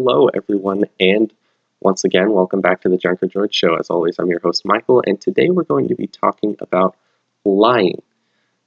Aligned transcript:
Hello, 0.00 0.28
everyone, 0.28 0.84
and 1.00 1.34
once 1.80 2.04
again, 2.04 2.30
welcome 2.30 2.60
back 2.60 2.82
to 2.82 2.88
the 2.88 2.96
Junker 2.96 3.26
George 3.26 3.52
Show. 3.52 3.74
As 3.74 3.90
always, 3.90 4.16
I'm 4.20 4.30
your 4.30 4.38
host, 4.38 4.62
Michael, 4.64 5.02
and 5.04 5.20
today 5.20 5.50
we're 5.50 5.64
going 5.64 5.88
to 5.88 5.96
be 5.96 6.06
talking 6.06 6.54
about 6.60 6.96
lying. 7.44 8.00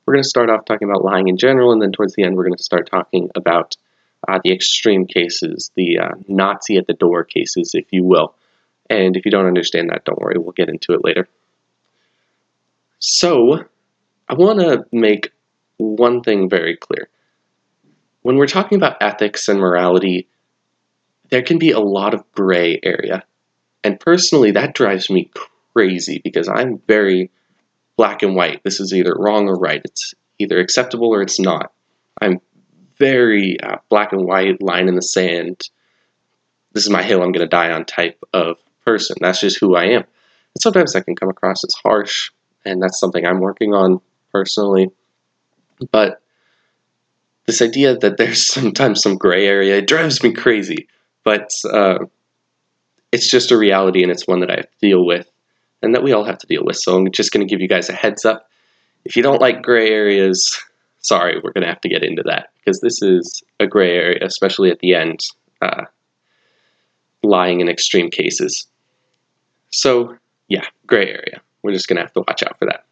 We're 0.05 0.15
going 0.15 0.23
to 0.23 0.29
start 0.29 0.49
off 0.49 0.65
talking 0.65 0.89
about 0.89 1.05
lying 1.05 1.29
in 1.29 1.37
general, 1.37 1.71
and 1.71 1.81
then 1.81 1.93
towards 1.93 2.15
the 2.15 2.25
end, 2.25 2.35
we're 2.35 2.43
going 2.43 2.57
to 2.57 2.61
start 2.61 2.91
talking 2.91 3.29
about 3.33 3.77
uh, 4.27 4.39
the 4.43 4.51
extreme 4.51 5.05
cases, 5.07 5.71
the 5.75 5.99
uh, 5.99 6.09
Nazi 6.27 6.75
at 6.75 6.85
the 6.85 6.93
door 6.93 7.23
cases, 7.23 7.75
if 7.75 7.85
you 7.91 8.03
will. 8.03 8.35
And 8.89 9.15
if 9.15 9.23
you 9.23 9.31
don't 9.31 9.47
understand 9.47 9.89
that, 9.89 10.03
don't 10.03 10.19
worry, 10.19 10.35
we'll 10.37 10.51
get 10.51 10.67
into 10.67 10.91
it 10.91 10.99
later. 11.01 11.29
So, 12.99 13.63
I 14.27 14.33
want 14.33 14.59
to 14.59 14.83
make 14.91 15.31
one 15.77 16.23
thing 16.23 16.49
very 16.49 16.75
clear. 16.75 17.07
When 18.21 18.35
we're 18.35 18.47
talking 18.47 18.77
about 18.77 18.97
ethics 19.01 19.47
and 19.47 19.61
morality, 19.61 20.27
there 21.31 21.41
can 21.41 21.57
be 21.57 21.71
a 21.71 21.79
lot 21.79 22.13
of 22.13 22.29
gray 22.33 22.79
area. 22.83 23.23
And 23.83 23.99
personally, 23.99 24.51
that 24.51 24.75
drives 24.75 25.09
me 25.09 25.31
crazy 25.73 26.21
because 26.23 26.47
I'm 26.47 26.79
very 26.87 27.31
black 27.97 28.21
and 28.21 28.35
white. 28.35 28.63
This 28.63 28.79
is 28.79 28.93
either 28.93 29.15
wrong 29.17 29.47
or 29.47 29.55
right. 29.55 29.81
It's 29.83 30.13
either 30.37 30.59
acceptable 30.59 31.07
or 31.13 31.21
it's 31.21 31.39
not. 31.39 31.71
I'm 32.21 32.41
very 32.99 33.59
uh, 33.61 33.77
black 33.89 34.11
and 34.11 34.25
white, 34.25 34.61
line 34.61 34.87
in 34.87 34.95
the 34.95 35.01
sand. 35.01 35.61
This 36.73 36.83
is 36.83 36.89
my 36.89 37.01
hill 37.01 37.23
I'm 37.23 37.31
going 37.31 37.45
to 37.45 37.47
die 37.47 37.71
on 37.71 37.85
type 37.85 38.23
of 38.33 38.57
person. 38.85 39.15
That's 39.21 39.41
just 39.41 39.59
who 39.59 39.75
I 39.75 39.85
am. 39.85 40.03
And 40.03 40.61
sometimes 40.61 40.93
that 40.93 41.05
can 41.05 41.15
come 41.15 41.29
across 41.29 41.63
as 41.63 41.73
harsh, 41.81 42.31
and 42.65 42.81
that's 42.81 42.99
something 42.99 43.25
I'm 43.25 43.39
working 43.39 43.73
on 43.73 44.01
personally. 44.31 44.91
But 45.91 46.21
this 47.45 47.61
idea 47.61 47.97
that 47.97 48.17
there's 48.17 48.45
sometimes 48.53 49.01
some 49.01 49.15
gray 49.15 49.47
area 49.47 49.77
it 49.77 49.87
drives 49.87 50.21
me 50.21 50.33
crazy 50.33 50.87
but 51.23 51.49
uh, 51.71 51.99
it's 53.11 53.29
just 53.29 53.51
a 53.51 53.57
reality 53.57 54.03
and 54.03 54.11
it's 54.11 54.27
one 54.27 54.39
that 54.39 54.51
I 54.51 54.57
have 54.57 54.71
to 54.71 54.87
deal 54.87 55.05
with 55.05 55.29
and 55.81 55.95
that 55.95 56.03
we 56.03 56.13
all 56.13 56.23
have 56.23 56.37
to 56.39 56.47
deal 56.47 56.63
with. 56.63 56.77
So 56.77 56.95
I'm 56.95 57.11
just 57.11 57.31
going 57.31 57.45
to 57.45 57.51
give 57.51 57.61
you 57.61 57.67
guys 57.67 57.89
a 57.89 57.93
heads 57.93 58.25
up. 58.25 58.49
If 59.05 59.15
you 59.15 59.23
don't 59.23 59.41
like 59.41 59.63
gray 59.63 59.89
areas, 59.89 60.59
sorry, 61.01 61.39
we're 61.43 61.51
going 61.51 61.63
to 61.63 61.69
have 61.69 61.81
to 61.81 61.89
get 61.89 62.03
into 62.03 62.23
that 62.23 62.49
because 62.57 62.79
this 62.81 63.01
is 63.01 63.43
a 63.59 63.67
gray 63.67 63.91
area, 63.91 64.19
especially 64.21 64.69
at 64.71 64.79
the 64.79 64.93
end, 64.95 65.19
uh, 65.61 65.85
lying 67.23 67.61
in 67.61 67.69
extreme 67.69 68.09
cases. 68.09 68.67
So, 69.71 70.17
yeah, 70.47 70.65
gray 70.85 71.07
area. 71.07 71.41
We're 71.63 71.73
just 71.73 71.87
going 71.87 71.97
to 71.97 72.03
have 72.03 72.13
to 72.13 72.23
watch 72.27 72.43
out 72.43 72.57
for 72.59 72.65
that. 72.65 72.85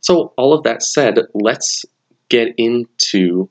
So, 0.00 0.32
all 0.36 0.52
of 0.52 0.64
that 0.64 0.82
said, 0.82 1.18
let's 1.34 1.84
get 2.28 2.54
into 2.56 3.48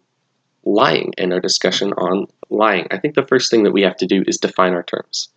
lying 0.63 1.13
and 1.17 1.33
our 1.33 1.39
discussion 1.39 1.93
on 1.93 2.27
lying. 2.51 2.87
I 2.91 2.97
think 2.97 3.15
the 3.15 3.25
first 3.25 3.49
thing 3.49 3.63
that 3.63 3.73
we 3.73 3.81
have 3.81 3.97
to 3.97 4.05
do 4.05 4.23
is 4.27 4.37
define 4.37 4.73
our 4.73 4.83
terms. 4.83 5.29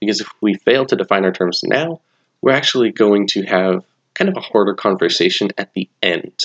Because 0.00 0.20
if 0.20 0.28
we 0.40 0.54
fail 0.54 0.86
to 0.86 0.96
define 0.96 1.24
our 1.24 1.32
terms 1.32 1.60
now, 1.64 2.00
we're 2.40 2.52
actually 2.52 2.90
going 2.90 3.26
to 3.28 3.42
have 3.42 3.84
kind 4.14 4.28
of 4.28 4.36
a 4.36 4.40
harder 4.40 4.74
conversation 4.74 5.50
at 5.58 5.72
the 5.74 5.88
end 6.02 6.38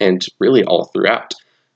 and 0.00 0.24
really 0.38 0.64
all 0.64 0.84
throughout. 0.84 1.34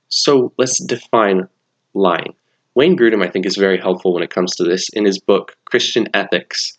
So 0.09 0.53
let's 0.57 0.83
define 0.83 1.47
lying. 1.93 2.33
Wayne 2.75 2.97
Grudem, 2.97 3.23
I 3.23 3.29
think, 3.29 3.45
is 3.45 3.55
very 3.55 3.79
helpful 3.79 4.13
when 4.13 4.23
it 4.23 4.29
comes 4.29 4.55
to 4.55 4.63
this. 4.63 4.89
In 4.89 5.05
his 5.05 5.19
book, 5.19 5.57
Christian 5.65 6.07
Ethics, 6.13 6.77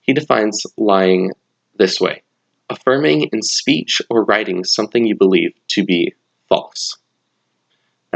he 0.00 0.12
defines 0.12 0.64
lying 0.76 1.32
this 1.78 2.00
way 2.00 2.22
affirming 2.68 3.28
in 3.32 3.42
speech 3.42 4.00
or 4.10 4.24
writing 4.24 4.64
something 4.64 5.06
you 5.06 5.14
believe 5.14 5.52
to 5.68 5.84
be 5.84 6.14
false. 6.48 6.98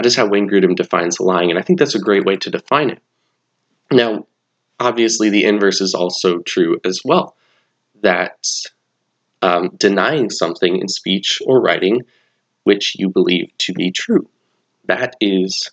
That 0.00 0.06
is 0.06 0.16
how 0.16 0.27
Wayne 0.27 0.49
Grudem 0.49 0.77
defines 0.77 1.21
lying, 1.21 1.50
and 1.50 1.59
I 1.59 1.62
think 1.62 1.78
that's 1.78 1.94
a 1.94 2.00
great 2.00 2.25
way 2.25 2.37
to 2.37 2.49
define 2.49 2.88
it. 2.88 3.03
Now, 3.93 4.27
obviously, 4.78 5.28
the 5.28 5.44
inverse 5.44 5.83
is 5.83 5.94
also 5.94 6.38
true 6.38 6.81
as 6.87 7.03
well 7.05 7.37
that 8.00 8.47
um, 9.43 9.72
denying 9.77 10.31
something 10.31 10.81
in 10.81 10.88
speech 10.88 11.43
or 11.44 11.61
writing 11.61 12.00
which 12.62 12.99
you 12.99 13.11
believe 13.11 13.50
to 13.59 13.75
be 13.75 13.91
true. 13.91 14.27
That 14.87 15.16
is, 15.21 15.71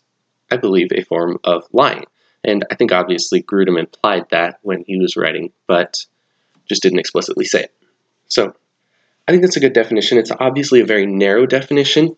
I 0.51 0.57
believe, 0.57 0.89
a 0.91 1.05
form 1.05 1.37
of 1.45 1.63
lying. 1.71 2.03
And 2.43 2.65
I 2.69 2.75
think 2.75 2.91
obviously 2.91 3.41
Grudem 3.41 3.79
implied 3.79 4.25
that 4.31 4.59
when 4.61 4.83
he 4.85 4.97
was 4.97 5.15
writing, 5.15 5.53
but 5.67 6.05
just 6.67 6.83
didn't 6.83 6.99
explicitly 6.99 7.45
say 7.45 7.63
it. 7.63 7.73
So 8.27 8.53
I 9.25 9.31
think 9.31 9.41
that's 9.41 9.55
a 9.55 9.61
good 9.61 9.71
definition. 9.71 10.17
It's 10.17 10.33
obviously 10.37 10.81
a 10.81 10.85
very 10.85 11.05
narrow 11.05 11.45
definition, 11.45 12.17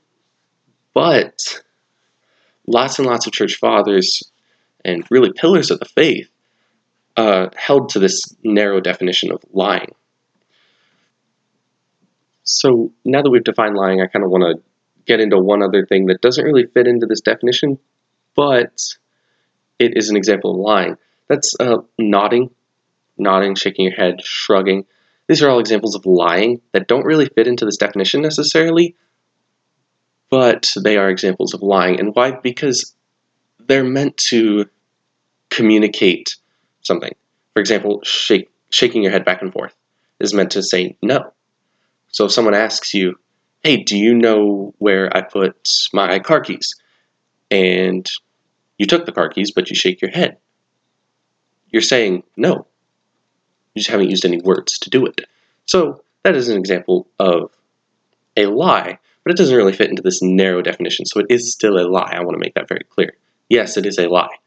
but 0.95 1.61
lots 2.69 2.99
and 2.99 3.07
lots 3.07 3.25
of 3.25 3.33
church 3.33 3.55
fathers 3.55 4.23
and 4.85 5.03
really 5.09 5.31
pillars 5.33 5.71
of 5.71 5.79
the 5.79 5.85
faith 5.85 6.29
uh, 7.17 7.49
held 7.55 7.89
to 7.89 7.99
this 7.99 8.21
narrow 8.43 8.79
definition 8.79 9.31
of 9.31 9.43
lying. 9.51 9.93
So 12.43 12.93
now 13.03 13.21
that 13.21 13.29
we've 13.29 13.43
defined 13.43 13.75
lying, 13.75 14.01
I 14.01 14.07
kind 14.07 14.23
of 14.23 14.31
want 14.31 14.43
to 14.43 14.63
get 15.05 15.19
into 15.19 15.37
one 15.37 15.63
other 15.63 15.85
thing 15.85 16.05
that 16.05 16.21
doesn't 16.21 16.45
really 16.45 16.67
fit 16.67 16.87
into 16.87 17.07
this 17.07 17.21
definition, 17.21 17.79
but 18.35 18.79
it 19.79 19.97
is 19.97 20.09
an 20.09 20.17
example 20.17 20.51
of 20.51 20.57
lying. 20.57 20.97
That's 21.27 21.53
uh, 21.59 21.79
nodding, 21.97 22.51
nodding, 23.17 23.55
shaking 23.55 23.85
your 23.85 23.95
head, 23.95 24.21
shrugging. 24.23 24.85
These 25.27 25.43
are 25.43 25.49
all 25.49 25.59
examples 25.59 25.95
of 25.95 26.05
lying 26.05 26.61
that 26.71 26.87
don't 26.87 27.05
really 27.05 27.27
fit 27.27 27.47
into 27.47 27.65
this 27.65 27.77
definition 27.77 28.21
necessarily, 28.21 28.95
but 30.29 30.73
they 30.83 30.97
are 30.97 31.09
examples 31.09 31.53
of 31.53 31.61
lying. 31.61 31.99
And 31.99 32.15
why? 32.15 32.31
Because 32.31 32.95
they're 33.59 33.83
meant 33.83 34.17
to 34.29 34.65
communicate 35.49 36.35
something. 36.81 37.13
For 37.53 37.59
example, 37.59 38.01
shake, 38.03 38.49
shaking 38.69 39.03
your 39.03 39.11
head 39.11 39.25
back 39.25 39.41
and 39.41 39.51
forth 39.51 39.75
is 40.19 40.33
meant 40.33 40.51
to 40.51 40.63
say 40.63 40.95
no. 41.01 41.33
So 42.09 42.25
if 42.25 42.31
someone 42.31 42.53
asks 42.53 42.93
you, 42.93 43.19
hey, 43.63 43.83
do 43.83 43.97
you 43.97 44.13
know 44.13 44.73
where 44.77 45.15
I 45.15 45.21
put 45.21 45.67
my 45.93 46.19
car 46.19 46.41
keys? 46.41 46.75
And 47.51 48.09
you 48.77 48.85
took 48.85 49.05
the 49.05 49.11
car 49.11 49.29
keys, 49.29 49.51
but 49.51 49.69
you 49.69 49.75
shake 49.75 50.01
your 50.01 50.11
head. 50.11 50.37
You're 51.69 51.81
saying 51.81 52.23
no. 52.37 52.67
You 53.73 53.81
just 53.81 53.89
haven't 53.89 54.09
used 54.09 54.25
any 54.25 54.41
words 54.41 54.79
to 54.79 54.89
do 54.89 55.05
it. 55.05 55.21
So 55.65 56.03
that 56.23 56.35
is 56.35 56.49
an 56.49 56.57
example 56.57 57.07
of 57.19 57.51
a 58.35 58.45
lie 58.45 58.99
but 59.23 59.31
it 59.31 59.37
doesn't 59.37 59.55
really 59.55 59.73
fit 59.73 59.89
into 59.89 60.01
this 60.01 60.21
narrow 60.21 60.61
definition, 60.61 61.05
so 61.05 61.19
it 61.19 61.27
is 61.29 61.51
still 61.51 61.77
a 61.77 61.87
lie. 61.87 62.13
I 62.15 62.21
want 62.21 62.33
to 62.35 62.39
make 62.39 62.55
that 62.55 62.67
very 62.67 62.83
clear. 62.89 63.15
Yes, 63.49 63.77
it 63.77 63.85
is 63.85 63.97
a 63.97 64.07
lie, 64.07 64.37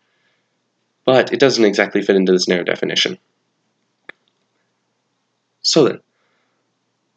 but 1.04 1.32
it 1.32 1.40
doesn't 1.40 1.64
exactly 1.64 2.02
fit 2.02 2.16
into 2.16 2.32
this 2.32 2.48
narrow 2.48 2.64
definition. 2.64 3.18
So 5.62 5.84
then, 5.84 6.00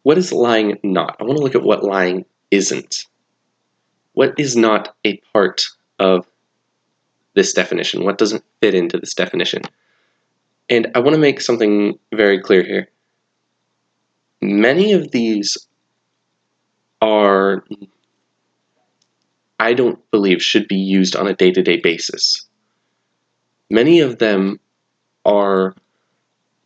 what 0.04 0.18
is 0.18 0.32
lying 0.32 0.78
not? 0.84 1.18
I 1.20 1.24
want 1.24 1.38
to 1.38 1.44
look 1.44 1.56
at 1.56 1.64
what 1.64 1.84
lying 1.84 2.26
isn't. 2.52 3.06
What 4.14 4.40
is 4.40 4.56
not 4.56 4.96
a 5.04 5.18
part 5.34 5.64
of 6.00 6.28
this 7.34 7.54
definition? 7.54 8.04
What 8.04 8.18
doesn't 8.18 8.44
fit 8.62 8.76
into 8.76 8.98
this 8.98 9.14
definition? 9.14 9.64
And 10.70 10.92
I 10.96 11.00
want 11.00 11.16
to 11.16 11.20
make 11.20 11.42
something 11.42 12.00
very 12.14 12.40
clear 12.40 12.64
here. 12.64 12.90
Many 14.42 14.94
of 14.94 15.12
these 15.12 15.58
are, 17.02 17.64
I 19.60 19.74
don't 19.74 20.00
believe, 20.12 20.42
should 20.42 20.68
be 20.68 20.78
used 20.78 21.16
on 21.16 21.28
a 21.28 21.36
day 21.36 21.52
to 21.52 21.62
day 21.62 21.78
basis. 21.78 22.48
Many 23.70 24.00
of 24.02 24.20
them 24.20 24.60
are 25.26 25.76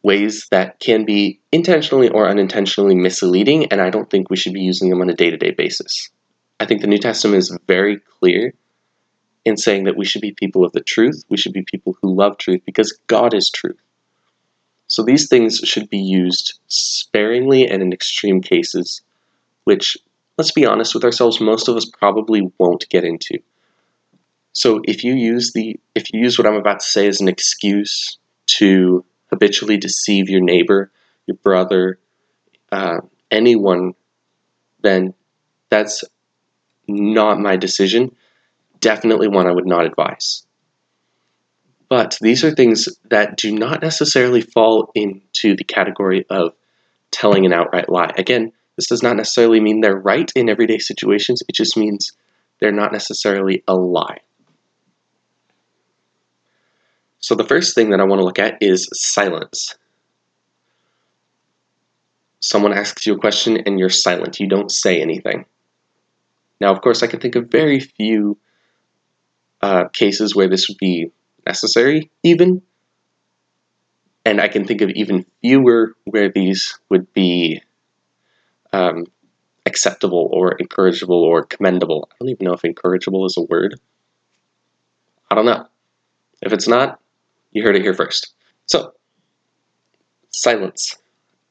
ways 0.02 0.48
that 0.52 0.80
can 0.80 1.06
be 1.06 1.40
intentionally 1.52 2.10
or 2.10 2.28
unintentionally 2.28 2.96
misleading, 2.96 3.66
and 3.68 3.82
I 3.82 3.90
don't 3.90 4.10
think 4.10 4.30
we 4.30 4.38
should 4.38 4.54
be 4.54 4.62
using 4.62 4.90
them 4.90 5.02
on 5.02 5.10
a 5.10 5.16
day 5.16 5.30
to 5.30 5.38
day 5.38 5.52
basis. 5.52 6.10
I 6.60 6.66
think 6.66 6.82
the 6.82 6.88
New 6.88 6.98
Testament 6.98 7.38
is 7.38 7.58
very 7.68 8.00
clear 8.00 8.54
in 9.46 9.58
saying 9.58 9.86
that 9.86 9.98
we 9.98 10.06
should 10.06 10.22
be 10.22 10.34
people 10.34 10.66
of 10.66 10.74
the 10.74 10.82
truth, 10.82 11.24
we 11.30 11.38
should 11.38 11.54
be 11.54 11.64
people 11.64 11.96
who 12.02 12.14
love 12.16 12.38
truth 12.38 12.62
because 12.66 12.98
God 13.08 13.34
is 13.34 13.50
truth. 13.50 13.80
So 14.88 15.04
these 15.04 15.28
things 15.28 15.60
should 15.60 15.90
be 15.90 16.00
used 16.00 16.60
sparingly 16.68 17.68
and 17.68 17.82
in 17.82 17.94
extreme 17.94 18.42
cases, 18.42 19.02
which 19.64 19.98
let's 20.40 20.54
be 20.54 20.66
honest 20.66 20.96
with 20.96 21.04
ourselves, 21.04 21.42
most 21.42 21.68
of 21.68 21.76
us 21.76 21.86
probably 21.86 22.50
won't 22.58 22.88
get 22.90 23.04
into. 23.04 23.40
So 24.54 24.80
if 24.86 25.04
you 25.04 25.14
use 25.14 25.52
the 25.52 25.78
if 25.94 26.14
you 26.14 26.22
use 26.22 26.38
what 26.38 26.48
I'm 26.48 26.56
about 26.56 26.80
to 26.80 26.86
say 26.86 27.08
as 27.08 27.20
an 27.20 27.28
excuse 27.28 28.18
to 28.58 29.04
habitually 29.30 29.78
deceive 29.78 30.30
your 30.30 30.40
neighbor, 30.42 30.92
your 31.28 31.36
brother, 31.36 32.00
uh, 32.72 33.02
anyone, 33.30 33.94
then 34.82 35.14
that's 35.70 36.06
not 36.88 37.38
my 37.38 37.58
decision. 37.58 38.16
Definitely 38.80 39.28
one 39.28 39.46
I 39.46 39.52
would 39.52 39.68
not 39.68 39.86
advise. 39.86 40.46
But 41.90 42.18
these 42.22 42.46
are 42.46 42.52
things 42.52 42.88
that 43.10 43.36
do 43.36 43.52
not 43.52 43.82
necessarily 43.82 44.42
fall 44.42 44.90
into 44.96 45.58
the 45.58 45.66
category 45.66 46.26
of 46.30 46.54
telling 47.12 47.46
an 47.46 47.52
outright 47.52 47.90
lie. 47.90 48.14
Again, 48.16 48.54
this 48.80 48.88
does 48.88 49.04
not 49.04 49.18
necessarily 49.18 49.60
mean 49.60 49.82
they're 49.82 50.00
right 50.00 50.32
in 50.38 50.48
everyday 50.48 50.78
situations, 50.78 51.44
it 51.50 51.54
just 51.54 51.76
means 51.76 52.14
they're 52.62 52.72
not 52.72 52.94
necessarily 52.94 53.62
a 53.68 53.76
lie. 53.76 54.20
So, 57.20 57.36
the 57.36 57.44
first 57.44 57.76
thing 57.76 57.90
that 57.90 58.00
I 58.00 58.06
want 58.06 58.20
to 58.22 58.24
look 58.24 58.40
at 58.40 58.58
is 58.62 58.88
silence. 58.94 59.76
Someone 62.40 62.72
asks 62.72 63.06
you 63.06 63.16
a 63.16 63.20
question 63.20 63.58
and 63.66 63.78
you're 63.78 63.90
silent, 63.90 64.40
you 64.40 64.48
don't 64.48 64.72
say 64.72 65.02
anything. 65.02 65.44
Now, 66.62 66.72
of 66.72 66.80
course, 66.80 67.04
I 67.04 67.08
can 67.08 67.20
think 67.20 67.36
of 67.36 67.52
very 67.52 67.82
few 67.82 68.38
uh, 69.62 69.90
cases 69.90 70.34
where 70.34 70.48
this 70.48 70.70
would 70.70 70.78
be 70.78 71.12
necessary, 71.46 72.10
even. 72.24 72.62
And 74.24 74.40
I 74.40 74.48
can 74.48 74.64
think 74.64 74.80
of 74.80 74.90
even 74.92 75.26
fewer 75.42 75.98
where 76.06 76.32
these 76.34 76.80
would 76.90 77.12
be 77.12 77.62
um, 78.74 79.06
acceptable 79.66 80.30
or 80.32 80.58
encourageable 80.58 81.10
or 81.10 81.46
commendable. 81.46 82.10
I 82.12 82.16
don't 82.20 82.30
even 82.30 82.46
know 82.46 82.54
if 82.54 82.62
encourageable 82.62 83.26
is 83.26 83.38
a 83.38 83.44
word. 83.44 83.80
I 85.30 85.36
don't 85.36 85.46
know. 85.46 85.68
If 86.42 86.54
it's 86.54 86.68
not, 86.68 87.00
you 87.52 87.64
heard 87.64 87.76
it 87.76 87.82
here 87.82 87.94
first. 87.94 88.34
So, 88.66 88.94
silence. 90.30 90.98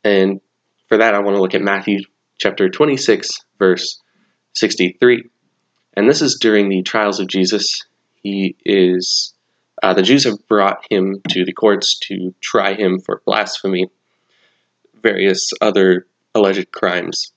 And 0.04 0.40
for 0.88 0.98
that, 0.98 1.14
I 1.14 1.20
want 1.20 1.36
to 1.36 1.42
look 1.42 1.54
at 1.54 1.62
Matthew 1.62 2.00
chapter 2.38 2.68
26, 2.68 3.44
verse 3.58 4.00
63. 4.54 5.24
And 5.94 6.08
this 6.08 6.22
is 6.22 6.38
during 6.40 6.68
the 6.68 6.82
trials 6.82 7.20
of 7.20 7.28
Jesus. 7.28 7.84
He 8.22 8.56
is, 8.64 9.34
uh, 9.82 9.94
the 9.94 10.02
Jews 10.02 10.24
have 10.24 10.46
brought 10.48 10.84
him 10.90 11.20
to 11.30 11.44
the 11.44 11.52
courts 11.52 11.98
to 12.04 12.34
try 12.40 12.74
him 12.74 13.00
for 13.00 13.22
blasphemy, 13.26 13.88
various 15.02 15.50
other 15.60 16.06
alleged 16.38 16.72
crimes. 16.72 17.32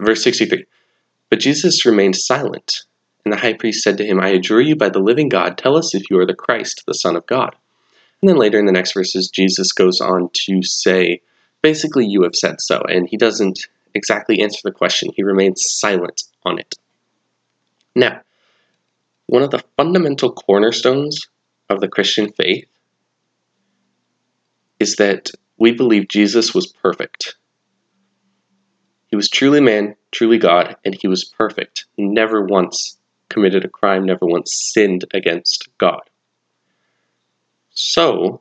Verse 0.00 0.22
63 0.24 0.64
But 1.30 1.40
Jesus 1.40 1.86
remained 1.86 2.16
silent. 2.16 2.82
And 3.24 3.32
the 3.32 3.38
high 3.38 3.52
priest 3.52 3.84
said 3.84 3.98
to 3.98 4.06
him, 4.06 4.20
I 4.20 4.30
adjure 4.30 4.60
you 4.60 4.74
by 4.74 4.88
the 4.88 4.98
living 4.98 5.28
God, 5.28 5.56
tell 5.56 5.76
us 5.76 5.94
if 5.94 6.10
you 6.10 6.18
are 6.18 6.26
the 6.26 6.34
Christ, 6.34 6.82
the 6.86 6.94
Son 6.94 7.14
of 7.14 7.26
God. 7.26 7.54
And 8.20 8.28
then 8.28 8.36
later 8.36 8.58
in 8.58 8.66
the 8.66 8.72
next 8.72 8.94
verses, 8.94 9.28
Jesus 9.28 9.72
goes 9.72 10.00
on 10.00 10.30
to 10.46 10.62
say, 10.62 11.22
basically, 11.62 12.06
you 12.06 12.22
have 12.22 12.34
said 12.34 12.60
so. 12.60 12.82
And 12.88 13.08
he 13.08 13.16
doesn't 13.16 13.68
exactly 13.94 14.40
answer 14.40 14.60
the 14.64 14.72
question, 14.72 15.10
he 15.14 15.22
remains 15.22 15.62
silent 15.64 16.22
on 16.44 16.58
it. 16.58 16.74
Now, 17.94 18.22
one 19.26 19.42
of 19.42 19.50
the 19.50 19.64
fundamental 19.76 20.32
cornerstones 20.32 21.28
of 21.68 21.80
the 21.80 21.88
Christian 21.88 22.32
faith 22.32 22.66
is 24.78 24.96
that 24.96 25.30
we 25.58 25.72
believe 25.72 26.08
Jesus 26.08 26.54
was 26.54 26.66
perfect. 26.66 27.36
He 29.12 29.16
was 29.16 29.28
truly 29.28 29.60
man, 29.60 29.94
truly 30.10 30.38
God, 30.38 30.74
and 30.86 30.96
he 30.98 31.06
was 31.06 31.22
perfect. 31.22 31.84
He 31.98 32.02
Never 32.02 32.46
once 32.46 32.98
committed 33.28 33.62
a 33.62 33.68
crime, 33.68 34.06
never 34.06 34.24
once 34.24 34.72
sinned 34.72 35.04
against 35.12 35.68
God. 35.76 36.00
So, 37.74 38.40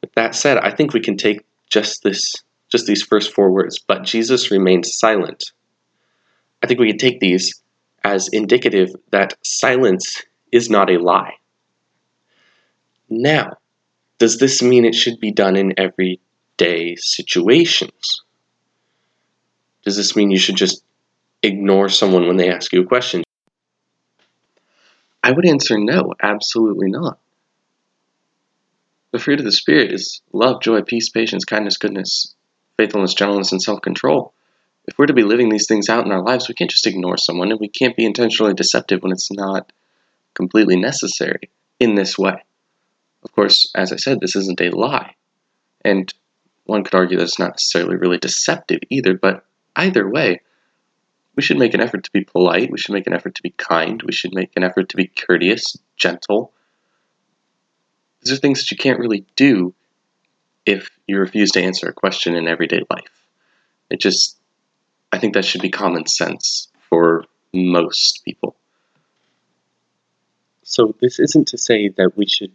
with 0.00 0.10
that 0.14 0.34
said, 0.34 0.56
I 0.56 0.70
think 0.70 0.94
we 0.94 1.00
can 1.00 1.18
take 1.18 1.44
just 1.68 2.02
this 2.02 2.32
just 2.70 2.86
these 2.86 3.02
first 3.02 3.34
four 3.34 3.52
words, 3.52 3.78
but 3.78 4.04
Jesus 4.04 4.50
remained 4.50 4.86
silent. 4.86 5.52
I 6.62 6.66
think 6.66 6.80
we 6.80 6.88
can 6.88 6.98
take 6.98 7.20
these 7.20 7.62
as 8.02 8.28
indicative 8.32 8.94
that 9.10 9.36
silence 9.44 10.22
is 10.50 10.70
not 10.70 10.88
a 10.88 10.96
lie. 10.96 11.34
Now, 13.10 13.58
does 14.18 14.38
this 14.38 14.62
mean 14.62 14.86
it 14.86 14.94
should 14.94 15.20
be 15.20 15.30
done 15.30 15.56
in 15.56 15.74
everyday 15.78 16.96
situations? 16.96 18.22
Does 19.90 19.96
this 19.96 20.14
mean 20.14 20.30
you 20.30 20.38
should 20.38 20.54
just 20.54 20.84
ignore 21.42 21.88
someone 21.88 22.28
when 22.28 22.36
they 22.36 22.48
ask 22.48 22.72
you 22.72 22.80
a 22.80 22.86
question? 22.86 23.24
I 25.20 25.32
would 25.32 25.44
answer 25.44 25.80
no, 25.80 26.14
absolutely 26.22 26.88
not. 26.88 27.18
The 29.10 29.18
fruit 29.18 29.40
of 29.40 29.44
the 29.44 29.50
Spirit 29.50 29.92
is 29.92 30.22
love, 30.32 30.62
joy, 30.62 30.82
peace, 30.82 31.08
patience, 31.08 31.44
kindness, 31.44 31.76
goodness, 31.76 32.36
faithfulness, 32.76 33.14
gentleness, 33.14 33.50
and 33.50 33.60
self 33.60 33.82
control. 33.82 34.32
If 34.86 34.96
we're 34.96 35.06
to 35.06 35.12
be 35.12 35.24
living 35.24 35.48
these 35.48 35.66
things 35.66 35.88
out 35.88 36.06
in 36.06 36.12
our 36.12 36.22
lives, 36.22 36.46
we 36.46 36.54
can't 36.54 36.70
just 36.70 36.86
ignore 36.86 37.16
someone, 37.16 37.50
and 37.50 37.58
we 37.58 37.66
can't 37.66 37.96
be 37.96 38.06
intentionally 38.06 38.54
deceptive 38.54 39.02
when 39.02 39.10
it's 39.10 39.32
not 39.32 39.72
completely 40.34 40.76
necessary 40.76 41.50
in 41.80 41.96
this 41.96 42.16
way. 42.16 42.44
Of 43.24 43.32
course, 43.32 43.72
as 43.74 43.92
I 43.92 43.96
said, 43.96 44.20
this 44.20 44.36
isn't 44.36 44.60
a 44.60 44.70
lie. 44.70 45.16
And 45.84 46.14
one 46.66 46.84
could 46.84 46.94
argue 46.94 47.16
that 47.16 47.24
it's 47.24 47.40
not 47.40 47.54
necessarily 47.54 47.96
really 47.96 48.18
deceptive 48.18 48.78
either, 48.88 49.14
but 49.14 49.44
either 49.76 50.08
way, 50.08 50.40
we 51.36 51.42
should 51.42 51.58
make 51.58 51.74
an 51.74 51.80
effort 51.80 52.04
to 52.04 52.10
be 52.12 52.24
polite, 52.24 52.70
we 52.70 52.78
should 52.78 52.92
make 52.92 53.06
an 53.06 53.14
effort 53.14 53.34
to 53.36 53.42
be 53.42 53.50
kind, 53.50 54.02
we 54.02 54.12
should 54.12 54.34
make 54.34 54.52
an 54.56 54.64
effort 54.64 54.88
to 54.90 54.96
be 54.96 55.06
courteous, 55.06 55.76
gentle. 55.96 56.52
These 58.22 58.34
are 58.34 58.40
things 58.40 58.60
that 58.60 58.70
you 58.70 58.76
can't 58.76 58.98
really 58.98 59.24
do 59.36 59.74
if 60.66 60.90
you 61.06 61.18
refuse 61.18 61.52
to 61.52 61.62
answer 61.62 61.88
a 61.88 61.92
question 61.92 62.34
in 62.34 62.46
everyday 62.46 62.82
life. 62.90 63.26
It 63.88 64.00
just, 64.00 64.36
I 65.12 65.18
think 65.18 65.34
that 65.34 65.44
should 65.44 65.62
be 65.62 65.70
common 65.70 66.06
sense 66.06 66.68
for 66.88 67.24
most 67.52 68.22
people. 68.24 68.56
So, 70.62 70.94
this 71.00 71.18
isn't 71.18 71.48
to 71.48 71.58
say 71.58 71.88
that 71.88 72.16
we 72.16 72.26
should 72.26 72.52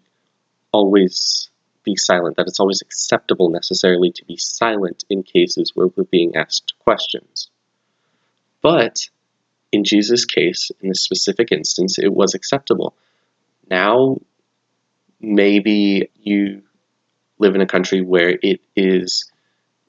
always 0.71 1.49
be 1.85 1.95
silent, 1.95 2.35
that 2.37 2.47
it's 2.47 2.59
always 2.59 2.81
acceptable 2.81 3.49
necessarily 3.49 4.11
to 4.11 4.25
be 4.25 4.37
silent 4.37 5.05
in 5.09 5.23
cases 5.23 5.71
where 5.73 5.87
we're 5.87 6.03
being 6.03 6.35
asked 6.35 6.73
questions. 6.79 7.49
But 8.61 9.09
in 9.71 9.83
Jesus' 9.83 10.25
case, 10.25 10.71
in 10.81 10.89
this 10.89 11.03
specific 11.03 11.51
instance, 11.51 11.99
it 11.99 12.13
was 12.13 12.33
acceptable. 12.33 12.95
Now, 13.69 14.17
maybe 15.19 16.09
you 16.15 16.63
live 17.39 17.55
in 17.55 17.61
a 17.61 17.67
country 17.67 18.01
where 18.01 18.37
it 18.41 18.61
is 18.75 19.31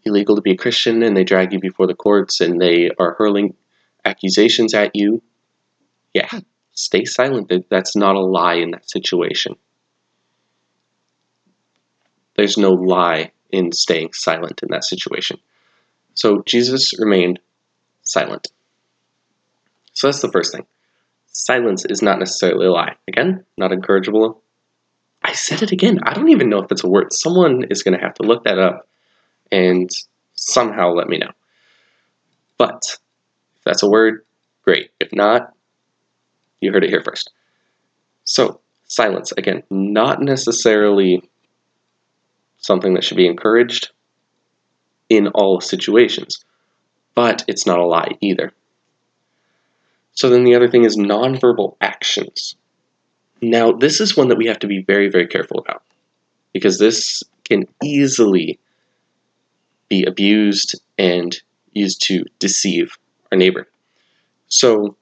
illegal 0.04 0.36
to 0.36 0.42
be 0.42 0.52
a 0.52 0.56
Christian 0.56 1.02
and 1.02 1.16
they 1.16 1.24
drag 1.24 1.52
you 1.52 1.60
before 1.60 1.86
the 1.86 1.94
courts 1.94 2.40
and 2.40 2.60
they 2.60 2.90
are 2.98 3.14
hurling 3.14 3.54
accusations 4.04 4.74
at 4.74 4.94
you, 4.94 5.22
yeah, 6.14 6.28
stay 6.72 7.04
silent. 7.04 7.52
That's 7.68 7.96
not 7.96 8.14
a 8.14 8.20
lie 8.20 8.54
in 8.54 8.70
that 8.70 8.88
situation. 8.88 9.56
There's 12.36 12.56
no 12.56 12.70
lie 12.70 13.32
in 13.50 13.72
staying 13.72 14.12
silent 14.12 14.60
in 14.62 14.68
that 14.70 14.84
situation. 14.84 15.38
So 16.14 16.42
Jesus 16.46 16.92
remained 16.98 17.40
silent. 18.02 18.48
So 19.92 20.08
that's 20.08 20.22
the 20.22 20.30
first 20.30 20.52
thing. 20.52 20.66
Silence 21.26 21.84
is 21.88 22.02
not 22.02 22.18
necessarily 22.18 22.66
a 22.66 22.72
lie. 22.72 22.96
Again, 23.08 23.44
not 23.56 23.72
encourageable 23.72 24.40
I 25.26 25.32
said 25.32 25.60
it 25.62 25.72
again. 25.72 25.98
I 26.04 26.14
don't 26.14 26.28
even 26.28 26.48
know 26.48 26.60
if 26.60 26.70
it's 26.70 26.84
a 26.84 26.88
word. 26.88 27.12
Someone 27.12 27.64
is 27.68 27.82
going 27.82 27.98
to 27.98 28.04
have 28.04 28.14
to 28.14 28.22
look 28.22 28.44
that 28.44 28.60
up 28.60 28.88
and 29.50 29.90
somehow 30.34 30.92
let 30.92 31.08
me 31.08 31.18
know. 31.18 31.32
But 32.58 32.96
if 33.56 33.64
that's 33.64 33.82
a 33.82 33.88
word, 33.90 34.24
great. 34.62 34.90
If 35.00 35.12
not, 35.12 35.52
you 36.60 36.72
heard 36.72 36.84
it 36.84 36.90
here 36.90 37.02
first. 37.02 37.32
So, 38.22 38.60
silence, 38.84 39.32
again, 39.32 39.64
not 39.68 40.22
necessarily 40.22 41.28
something 42.66 42.94
that 42.94 43.04
should 43.04 43.16
be 43.16 43.28
encouraged 43.28 43.90
in 45.08 45.28
all 45.28 45.60
situations, 45.60 46.44
but 47.14 47.44
it's 47.46 47.66
not 47.66 47.78
a 47.78 47.86
lie 47.86 48.18
either. 48.20 48.52
So, 50.12 50.28
then 50.28 50.44
the 50.44 50.54
other 50.54 50.68
thing 50.68 50.84
is 50.84 50.96
nonverbal 50.96 51.76
actions. 51.80 52.56
Now, 53.42 53.72
this 53.72 54.00
is 54.00 54.16
one 54.16 54.28
that 54.28 54.38
we 54.38 54.46
have 54.46 54.58
to 54.60 54.66
be 54.66 54.82
very, 54.82 55.08
very 55.10 55.26
careful 55.26 55.58
about 55.58 55.82
because 56.52 56.78
this 56.78 57.22
can 57.44 57.66
easily 57.84 58.58
be 59.88 60.04
abused 60.04 60.80
and 60.98 61.36
used 61.72 62.02
to 62.06 62.24
deceive 62.38 62.98
our 63.30 63.38
neighbor. 63.38 63.68
So, 64.48 64.96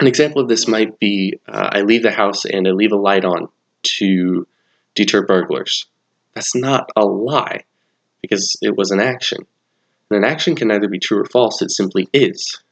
an 0.00 0.08
example 0.08 0.42
of 0.42 0.48
this 0.48 0.66
might 0.66 0.98
be 0.98 1.38
uh, 1.48 1.70
I 1.72 1.82
leave 1.82 2.02
the 2.02 2.10
house 2.10 2.44
and 2.44 2.66
I 2.66 2.72
leave 2.72 2.92
a 2.92 2.96
light 2.96 3.24
on 3.24 3.48
to 3.82 4.46
deter 4.94 5.24
burglars. 5.24 5.86
That's 6.34 6.54
not 6.54 6.90
a 6.96 7.04
lie 7.04 7.64
because 8.20 8.56
it 8.62 8.76
was 8.76 8.90
an 8.90 9.00
action. 9.00 9.46
And 10.10 10.24
an 10.24 10.30
action 10.30 10.54
can 10.54 10.70
either 10.70 10.88
be 10.88 10.98
true 10.98 11.20
or 11.20 11.24
false, 11.24 11.62
it 11.62 11.70
simply 11.70 12.08
is. 12.12 12.62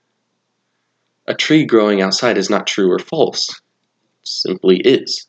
A 1.27 1.35
tree 1.35 1.65
growing 1.65 2.03
outside 2.03 2.39
is 2.39 2.51
not 2.51 2.67
true 2.67 2.91
or 2.91 2.99
false 2.99 3.61
it 4.21 4.29
simply 4.29 4.79
is. 4.79 5.27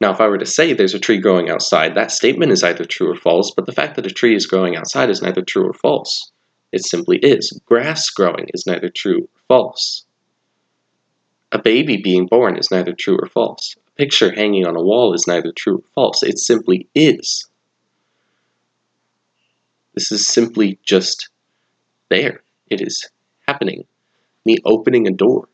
Now, 0.00 0.12
if 0.12 0.20
I 0.20 0.26
were 0.26 0.38
to 0.38 0.46
say 0.46 0.72
there's 0.72 0.94
a 0.94 0.98
tree 0.98 1.18
growing 1.18 1.48
outside, 1.48 1.94
that 1.94 2.10
statement 2.10 2.52
is 2.52 2.62
either 2.62 2.84
true 2.84 3.12
or 3.12 3.16
false, 3.16 3.50
but 3.50 3.66
the 3.66 3.72
fact 3.72 3.96
that 3.96 4.06
a 4.06 4.10
tree 4.10 4.34
is 4.34 4.46
growing 4.46 4.76
outside 4.76 5.10
is 5.10 5.22
neither 5.22 5.42
true 5.42 5.68
or 5.68 5.72
false. 5.72 6.32
It 6.72 6.84
simply 6.84 7.18
is. 7.18 7.58
Grass 7.66 8.10
growing 8.10 8.48
is 8.52 8.66
neither 8.66 8.88
true 8.88 9.22
or 9.22 9.40
false. 9.46 10.04
A 11.52 11.62
baby 11.62 11.96
being 11.96 12.26
born 12.26 12.56
is 12.56 12.70
neither 12.70 12.92
true 12.92 13.16
or 13.16 13.28
false. 13.28 13.76
Picture 13.96 14.32
hanging 14.32 14.66
on 14.66 14.76
a 14.76 14.82
wall 14.82 15.14
is 15.14 15.26
neither 15.26 15.52
true 15.52 15.78
or 15.78 15.84
false. 15.94 16.22
It 16.22 16.38
simply 16.38 16.88
is. 16.94 17.48
This 19.94 20.12
is 20.12 20.26
simply 20.26 20.78
just 20.84 21.28
there. 22.10 22.42
It 22.68 22.80
is 22.80 23.08
happening. 23.46 23.86
Me 24.44 24.58
opening 24.64 25.06
a 25.08 25.12
door 25.12 25.48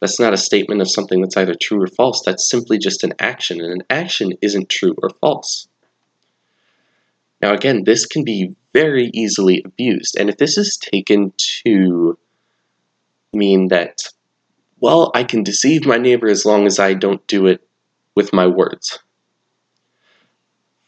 That's 0.00 0.18
not 0.18 0.32
a 0.32 0.38
statement 0.38 0.80
of 0.80 0.90
something 0.90 1.20
that's 1.20 1.36
either 1.36 1.54
true 1.54 1.82
or 1.82 1.86
false. 1.86 2.22
That's 2.24 2.48
simply 2.48 2.78
just 2.78 3.04
an 3.04 3.14
action, 3.18 3.60
and 3.60 3.72
an 3.72 3.82
action 3.90 4.32
isn't 4.40 4.70
true 4.70 4.94
or 5.02 5.10
false. 5.20 5.68
Now, 7.42 7.54
again, 7.54 7.84
this 7.84 8.06
can 8.06 8.24
be 8.24 8.54
very 8.72 9.10
easily 9.12 9.62
abused, 9.64 10.16
and 10.18 10.30
if 10.30 10.38
this 10.38 10.56
is 10.56 10.76
taken 10.78 11.32
to 11.64 12.18
mean 13.32 13.68
that, 13.68 13.98
well, 14.80 15.10
I 15.14 15.24
can 15.24 15.42
deceive 15.42 15.86
my 15.86 15.98
neighbor 15.98 16.28
as 16.28 16.44
long 16.44 16.66
as 16.66 16.78
I 16.78 16.94
don't 16.94 17.26
do 17.26 17.46
it 17.46 17.66
with 18.16 18.32
my 18.32 18.46
words. 18.46 18.98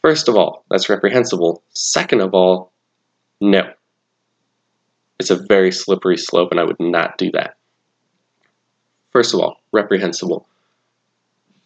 First 0.01 0.27
of 0.27 0.35
all, 0.35 0.65
that's 0.69 0.89
reprehensible. 0.89 1.63
Second 1.69 2.21
of 2.21 2.33
all, 2.33 2.73
no. 3.39 3.73
It's 5.19 5.29
a 5.29 5.45
very 5.47 5.71
slippery 5.71 6.17
slope, 6.17 6.51
and 6.51 6.59
I 6.59 6.63
would 6.63 6.79
not 6.79 7.17
do 7.17 7.31
that. 7.31 7.55
First 9.11 9.33
of 9.33 9.39
all, 9.39 9.61
reprehensible. 9.71 10.47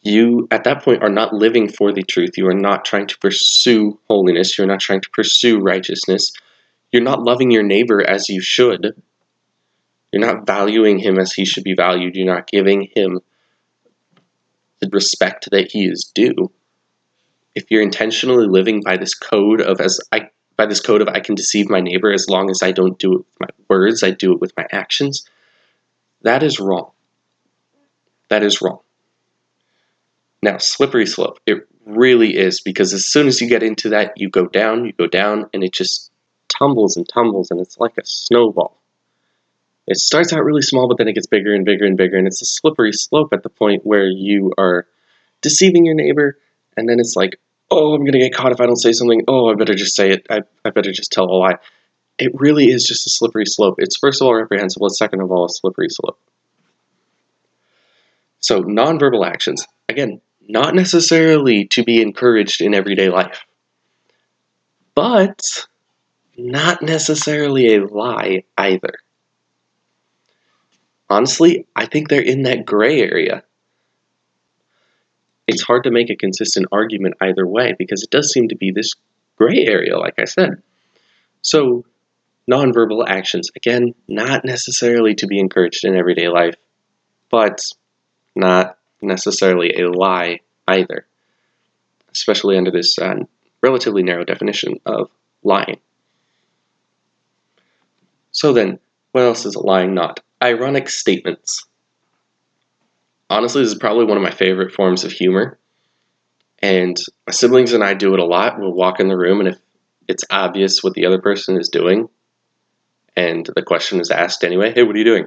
You, 0.02 0.48
at 0.52 0.66
that 0.66 0.84
point, 0.84 1.02
are 1.02 1.10
not 1.10 1.34
living 1.34 1.70
for 1.70 1.92
the 1.92 2.04
truth. 2.04 2.32
You 2.38 2.48
are 2.48 2.54
not 2.54 2.86
trying 2.86 3.08
to 3.08 3.18
pursue 3.18 4.00
holiness. 4.10 4.58
You're 4.58 4.68
not 4.68 4.80
trying 4.80 5.02
to 5.02 5.10
pursue 5.10 5.60
righteousness. 5.60 6.32
You're 6.92 7.04
not 7.04 7.24
loving 7.24 7.52
your 7.52 7.64
neighbor 7.64 8.08
as 8.08 8.30
you 8.30 8.42
should. 8.42 9.02
You're 10.12 10.26
not 10.26 10.46
valuing 10.46 11.00
him 11.00 11.20
as 11.20 11.34
he 11.34 11.46
should 11.46 11.64
be 11.64 11.76
valued. 11.76 12.16
You're 12.16 12.34
not 12.34 12.48
giving 12.48 12.90
him 12.96 13.20
the 14.80 14.90
respect 14.92 15.50
that 15.52 15.72
he 15.72 15.86
is 15.86 16.12
due. 16.14 16.52
If 17.56 17.72
you're 17.72 17.82
intentionally 17.82 18.48
living 18.48 18.82
by 18.84 18.98
this 18.98 19.14
code 19.14 19.62
of 19.62 19.82
as 19.82 20.00
I 20.12 20.30
by 20.56 20.66
this 20.66 20.80
code 20.80 21.02
of 21.02 21.08
I 21.08 21.20
can 21.20 21.36
deceive 21.36 21.70
my 21.70 21.82
neighbor 21.82 22.12
as 22.12 22.28
long 22.30 22.50
as 22.50 22.62
I 22.64 22.72
don't 22.72 22.98
do 22.98 23.14
it 23.14 23.18
with 23.18 23.40
my 23.40 23.48
words, 23.70 24.04
I 24.04 24.12
do 24.12 24.34
it 24.34 24.42
with 24.42 24.54
my 24.58 24.66
actions, 24.72 25.28
that 26.22 26.44
is 26.44 26.60
wrong. 26.60 26.92
That 28.30 28.44
is 28.44 28.62
wrong. 28.62 28.80
Now, 30.42 30.58
slippery 30.58 31.06
slope. 31.06 31.40
It 31.46 31.68
really 31.86 32.38
is 32.38 32.62
because 32.62 32.94
as 32.94 33.06
soon 33.06 33.28
as 33.28 33.40
you 33.42 33.48
get 33.48 33.64
into 33.64 33.90
that, 33.90 34.14
you 34.18 34.30
go 34.30 34.46
down, 34.46 34.86
you 34.86 34.94
go 34.94 35.08
down, 35.08 35.50
and 35.54 35.64
it 35.64 35.74
just 35.74 36.12
tumbles 36.50 36.98
and 36.98 37.08
tumbles, 37.08 37.50
and 37.52 37.60
it's 37.60 37.78
like 37.78 37.98
a 37.98 38.06
snowball. 38.06 38.77
It 39.88 39.98
starts 39.98 40.34
out 40.34 40.44
really 40.44 40.62
small, 40.62 40.90
but 40.90 40.98
then 40.98 41.08
it 41.08 41.14
gets 41.14 41.28
bigger 41.28 41.54
and 41.54 41.64
bigger 41.64 41.86
and 41.86 41.96
bigger, 41.96 42.18
and 42.18 42.28
it's 42.28 42.42
a 42.42 42.46
slippery 42.46 42.92
slope 42.92 43.32
at 43.32 43.44
the 43.44 43.50
point 43.50 43.86
where 43.86 44.06
you 44.06 44.52
are 44.58 44.86
deceiving 45.42 45.86
your 45.86 45.96
neighbor, 45.96 46.38
and 46.76 46.90
then 46.90 47.00
it's 47.00 47.16
like, 47.16 47.40
oh, 47.72 47.94
I'm 47.94 48.06
to 48.06 48.20
get 48.20 48.34
caught 48.34 48.52
if 48.52 48.60
I 48.60 48.66
don't 48.66 48.76
say 48.76 48.92
something. 48.92 49.24
Oh, 49.30 49.50
I 49.50 49.56
better 49.56 49.76
just 49.76 49.96
say 49.96 50.12
it. 50.12 50.28
I, 50.30 50.42
I 50.66 50.72
better 50.72 50.92
just 50.92 51.12
tell 51.12 51.26
a 51.26 51.32
lie. 51.32 51.56
It 52.20 52.32
really 52.34 52.66
is 52.66 52.84
just 52.84 53.08
a 53.08 53.10
slippery 53.10 53.46
slope. 53.46 53.76
It's 53.78 53.98
first 53.98 54.22
of 54.22 54.28
all 54.28 54.36
reprehensible, 54.36 54.88
it's 54.88 55.00
second 55.00 55.22
of 55.22 55.32
all 55.32 55.46
a 55.46 55.50
slippery 55.50 55.90
slope. 55.90 56.20
So, 58.40 58.62
nonverbal 58.62 59.26
actions, 59.26 59.66
again, 59.88 60.22
not 60.48 60.76
necessarily 60.76 61.66
to 61.68 61.84
be 61.84 62.02
encouraged 62.02 62.62
in 62.62 62.74
everyday 62.74 63.10
life, 63.10 63.46
but 64.96 65.40
not 66.38 66.82
necessarily 66.82 67.76
a 67.76 67.86
lie 67.86 68.44
either 68.58 68.94
honestly, 71.10 71.68
I 71.76 71.86
think 71.86 72.10
they're 72.10 72.22
in 72.22 72.44
that 72.44 72.66
gray 72.66 73.02
area. 73.02 73.44
It's 75.48 75.62
hard 75.62 75.84
to 75.86 75.92
make 75.92 76.10
a 76.10 76.16
consistent 76.16 76.68
argument 76.72 77.16
either 77.22 77.48
way 77.48 77.74
because 77.78 78.04
it 78.04 78.10
does 78.10 78.32
seem 78.32 78.50
to 78.50 78.56
be 78.56 78.72
this 78.72 78.96
gray 79.38 79.66
area, 79.66 79.98
like 79.98 80.16
I 80.20 80.26
said. 80.26 80.62
So, 81.42 81.86
nonverbal 82.52 83.06
actions, 83.08 83.50
again, 83.56 83.94
not 84.08 84.44
necessarily 84.44 85.16
to 85.16 85.28
be 85.28 85.40
encouraged 85.40 85.86
in 85.86 85.96
everyday 85.96 86.28
life, 86.28 86.56
but 87.30 87.60
not 88.36 88.78
necessarily 89.02 89.74
a 89.76 89.90
lie 89.90 90.42
either, 90.68 91.06
especially 92.12 92.58
under 92.58 92.72
this 92.72 92.98
uh, 93.00 93.16
relatively 93.62 94.04
narrow 94.04 94.26
definition 94.26 94.76
of 94.86 95.10
lying. 95.44 95.80
So, 98.32 98.52
then, 98.52 98.80
what 99.14 99.24
else 99.24 99.46
is 99.46 99.56
lying 99.56 99.94
not? 99.94 100.20
Ironic 100.42 100.90
statements. 100.90 101.66
Honestly, 103.30 103.62
this 103.62 103.72
is 103.72 103.78
probably 103.78 104.06
one 104.06 104.18
of 104.18 104.24
my 104.24 104.32
favorite 104.32 104.74
forms 104.74 105.04
of 105.04 105.12
humor. 105.12 105.60
And 106.60 106.98
my 107.28 107.34
siblings 107.34 107.74
and 107.74 107.84
I 107.84 107.94
do 107.94 108.14
it 108.14 108.20
a 108.20 108.26
lot. 108.26 108.58
We'll 108.58 108.74
walk 108.74 109.00
in 109.00 109.08
the 109.08 109.18
room, 109.18 109.40
and 109.40 109.50
if 109.50 109.60
it's 110.08 110.24
obvious 110.32 110.84
what 110.84 110.94
the 110.94 111.06
other 111.06 111.22
person 111.22 111.60
is 111.60 111.70
doing, 111.70 112.10
and 113.16 113.48
the 113.56 113.62
question 113.62 114.00
is 114.00 114.10
asked 114.12 114.44
anyway, 114.44 114.74
hey, 114.74 114.84
what 114.84 114.96
are 114.96 115.00
you 115.00 115.06
doing? 115.06 115.26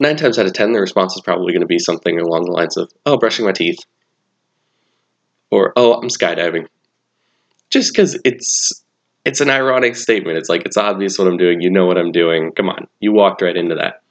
Nine 0.00 0.16
times 0.16 0.38
out 0.38 0.46
of 0.46 0.52
ten, 0.52 0.72
the 0.72 0.80
response 0.80 1.14
is 1.14 1.22
probably 1.22 1.52
going 1.52 1.60
to 1.60 1.66
be 1.66 1.78
something 1.78 2.18
along 2.18 2.46
the 2.46 2.52
lines 2.52 2.76
of, 2.76 2.90
oh, 3.06 3.16
brushing 3.16 3.44
my 3.44 3.52
teeth. 3.52 3.78
Or, 5.50 5.72
oh, 5.76 5.94
I'm 5.94 6.08
skydiving. 6.08 6.66
Just 7.70 7.92
because 7.92 8.18
it's 8.24 8.84
it's 9.24 9.40
an 9.40 9.50
ironic 9.50 9.96
statement. 9.96 10.38
It's 10.38 10.48
like 10.48 10.64
it's 10.64 10.76
obvious 10.76 11.18
what 11.18 11.28
I'm 11.28 11.36
doing. 11.36 11.60
You 11.60 11.70
know 11.70 11.86
what 11.86 11.98
I'm 11.98 12.12
doing. 12.12 12.52
Come 12.52 12.68
on, 12.68 12.86
you 13.00 13.12
walked 13.12 13.42
right 13.42 13.56
into 13.56 13.74
that. 13.76 14.03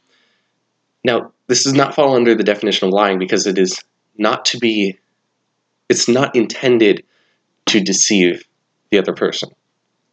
Now, 1.03 1.33
this 1.47 1.63
does 1.63 1.73
not 1.73 1.95
fall 1.95 2.15
under 2.15 2.35
the 2.35 2.43
definition 2.43 2.87
of 2.87 2.93
lying 2.93 3.19
because 3.19 3.45
it 3.45 3.57
is 3.57 3.83
not 4.17 4.45
to 4.45 4.57
be, 4.57 4.97
it's 5.89 6.07
not 6.07 6.35
intended 6.35 7.03
to 7.67 7.81
deceive 7.81 8.47
the 8.89 8.99
other 8.99 9.13
person 9.13 9.49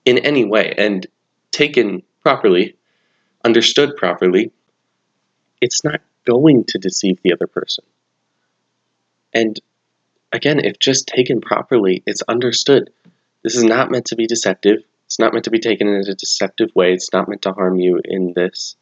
in 0.05 0.19
any 0.19 0.45
way. 0.45 0.75
And 0.77 1.07
taken 1.53 2.03
properly, 2.23 2.77
understood 3.45 3.97
properly, 3.97 4.53
it's 5.61 5.85
not 5.85 6.01
going 6.25 6.65
to 6.65 6.79
deceive 6.79 7.21
the 7.23 7.33
other 7.33 7.47
person. 7.47 7.85
And 9.33 9.61
again, 10.33 10.61
if 10.65 10.79
just 10.79 11.07
taken 11.07 11.41
properly, 11.41 12.03
it's 12.07 12.23
understood. 12.23 12.91
This 13.43 13.55
is 13.55 13.65
not 13.65 13.91
meant 13.91 14.07
to 14.07 14.17
be 14.17 14.27
deceptive. 14.27 14.79
It's 15.07 15.19
not 15.19 15.33
meant 15.33 15.45
to 15.45 15.51
be 15.51 15.59
taken 15.59 15.89
in 15.89 15.95
a 16.09 16.15
deceptive 16.15 16.71
way. 16.75 16.93
It's 16.93 17.13
not 17.13 17.29
meant 17.29 17.43
to 17.43 17.53
harm 17.53 17.77
you 17.77 18.01
in 18.05 18.33
this. 18.35 18.77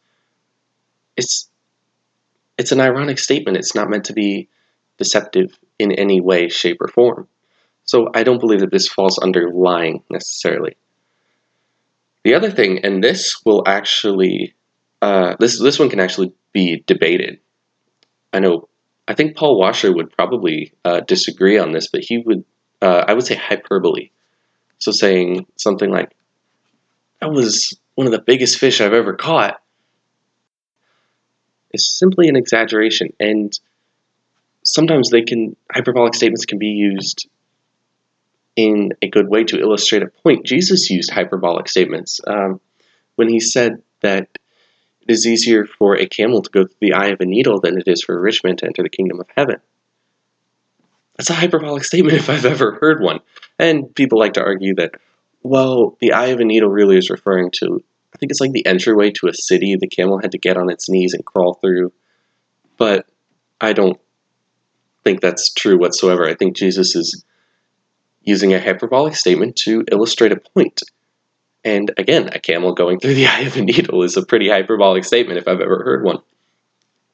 It's 1.17 1.48
it's 2.59 2.73
an 2.73 2.81
ironic 2.81 3.17
statement. 3.17 3.57
It's 3.57 3.73
not 3.73 3.89
meant 3.89 4.03
to 4.05 4.13
be 4.13 4.49
deceptive 4.97 5.57
in 5.79 5.93
any 5.93 6.19
way, 6.19 6.49
shape, 6.49 6.77
or 6.81 6.89
form. 6.89 7.27
So 7.85 8.09
I 8.13 8.23
don't 8.23 8.41
believe 8.41 8.59
that 8.59 8.69
this 8.69 8.87
falls 8.87 9.17
under 9.17 9.49
lying 9.49 10.03
necessarily. 10.11 10.75
The 12.25 12.35
other 12.35 12.51
thing, 12.51 12.79
and 12.83 13.01
this 13.01 13.41
will 13.45 13.63
actually, 13.65 14.53
uh, 15.01 15.35
this 15.39 15.57
this 15.59 15.79
one 15.79 15.89
can 15.89 16.01
actually 16.01 16.33
be 16.51 16.83
debated. 16.85 17.39
I 18.33 18.39
know, 18.41 18.67
I 19.07 19.13
think 19.13 19.37
Paul 19.37 19.57
Washer 19.57 19.95
would 19.95 20.11
probably 20.11 20.73
uh, 20.83 20.99
disagree 20.99 21.57
on 21.57 21.71
this, 21.71 21.87
but 21.89 22.01
he 22.01 22.17
would, 22.17 22.43
uh, 22.81 23.05
I 23.07 23.13
would 23.13 23.25
say 23.25 23.35
hyperbole. 23.35 24.11
So 24.79 24.91
saying 24.91 25.47
something 25.55 25.89
like, 25.89 26.11
"That 27.21 27.31
was 27.31 27.79
one 27.95 28.05
of 28.05 28.11
the 28.11 28.21
biggest 28.21 28.59
fish 28.59 28.81
I've 28.81 28.93
ever 28.93 29.15
caught," 29.15 29.61
is 31.71 31.89
simply 31.89 32.27
an 32.27 32.35
exaggeration. 32.35 33.13
And 33.19 33.57
sometimes 34.63 35.09
they 35.09 35.21
can 35.21 35.55
hyperbolic 35.71 36.15
statements 36.15 36.45
can 36.45 36.57
be 36.57 36.67
used 36.67 37.27
in 38.55 38.91
a 39.01 39.09
good 39.09 39.29
way 39.29 39.43
to 39.45 39.59
illustrate 39.59 40.03
a 40.03 40.07
point. 40.07 40.45
Jesus 40.45 40.89
used 40.89 41.11
hyperbolic 41.11 41.69
statements 41.69 42.19
um, 42.27 42.59
when 43.15 43.29
he 43.29 43.39
said 43.39 43.81
that 44.01 44.27
it 45.01 45.11
is 45.11 45.25
easier 45.25 45.65
for 45.65 45.95
a 45.95 46.07
camel 46.07 46.41
to 46.41 46.49
go 46.49 46.65
through 46.65 46.77
the 46.81 46.93
eye 46.93 47.07
of 47.07 47.21
a 47.21 47.25
needle 47.25 47.59
than 47.61 47.77
it 47.77 47.87
is 47.87 48.03
for 48.03 48.17
a 48.17 48.21
rich 48.21 48.43
man 48.43 48.57
to 48.57 48.65
enter 48.65 48.83
the 48.83 48.89
kingdom 48.89 49.19
of 49.19 49.27
heaven. 49.35 49.57
That's 51.17 51.29
a 51.29 51.33
hyperbolic 51.33 51.83
statement 51.83 52.17
if 52.17 52.29
I've 52.29 52.45
ever 52.45 52.77
heard 52.79 53.01
one. 53.01 53.19
And 53.57 53.93
people 53.93 54.19
like 54.19 54.33
to 54.33 54.43
argue 54.43 54.75
that, 54.75 54.91
well, 55.43 55.97
the 55.99 56.13
eye 56.13 56.27
of 56.27 56.39
a 56.39 56.45
needle 56.45 56.69
really 56.69 56.97
is 56.97 57.09
referring 57.09 57.51
to 57.55 57.83
I 58.13 58.17
think 58.17 58.31
it's 58.31 58.41
like 58.41 58.51
the 58.51 58.65
entryway 58.65 59.11
to 59.11 59.27
a 59.27 59.33
city 59.33 59.75
the 59.75 59.87
camel 59.87 60.19
had 60.19 60.31
to 60.31 60.37
get 60.37 60.57
on 60.57 60.69
its 60.69 60.89
knees 60.89 61.13
and 61.13 61.25
crawl 61.25 61.55
through. 61.55 61.93
But 62.77 63.07
I 63.61 63.73
don't 63.73 63.99
think 65.03 65.21
that's 65.21 65.53
true 65.53 65.77
whatsoever. 65.77 66.27
I 66.27 66.35
think 66.35 66.55
Jesus 66.55 66.95
is 66.95 67.23
using 68.23 68.53
a 68.53 68.59
hyperbolic 68.59 69.15
statement 69.15 69.55
to 69.57 69.83
illustrate 69.91 70.31
a 70.31 70.37
point. 70.37 70.81
And 71.63 71.91
again, 71.97 72.29
a 72.29 72.39
camel 72.39 72.73
going 72.73 72.99
through 72.99 73.15
the 73.15 73.27
eye 73.33 73.41
of 73.41 73.57
a 73.57 73.61
needle 73.61 74.03
is 74.03 74.17
a 74.17 74.25
pretty 74.25 74.49
hyperbolic 74.49 75.03
statement 75.03 75.39
if 75.39 75.47
I've 75.47 75.61
ever 75.61 75.83
heard 75.83 76.03
one. 76.03 76.19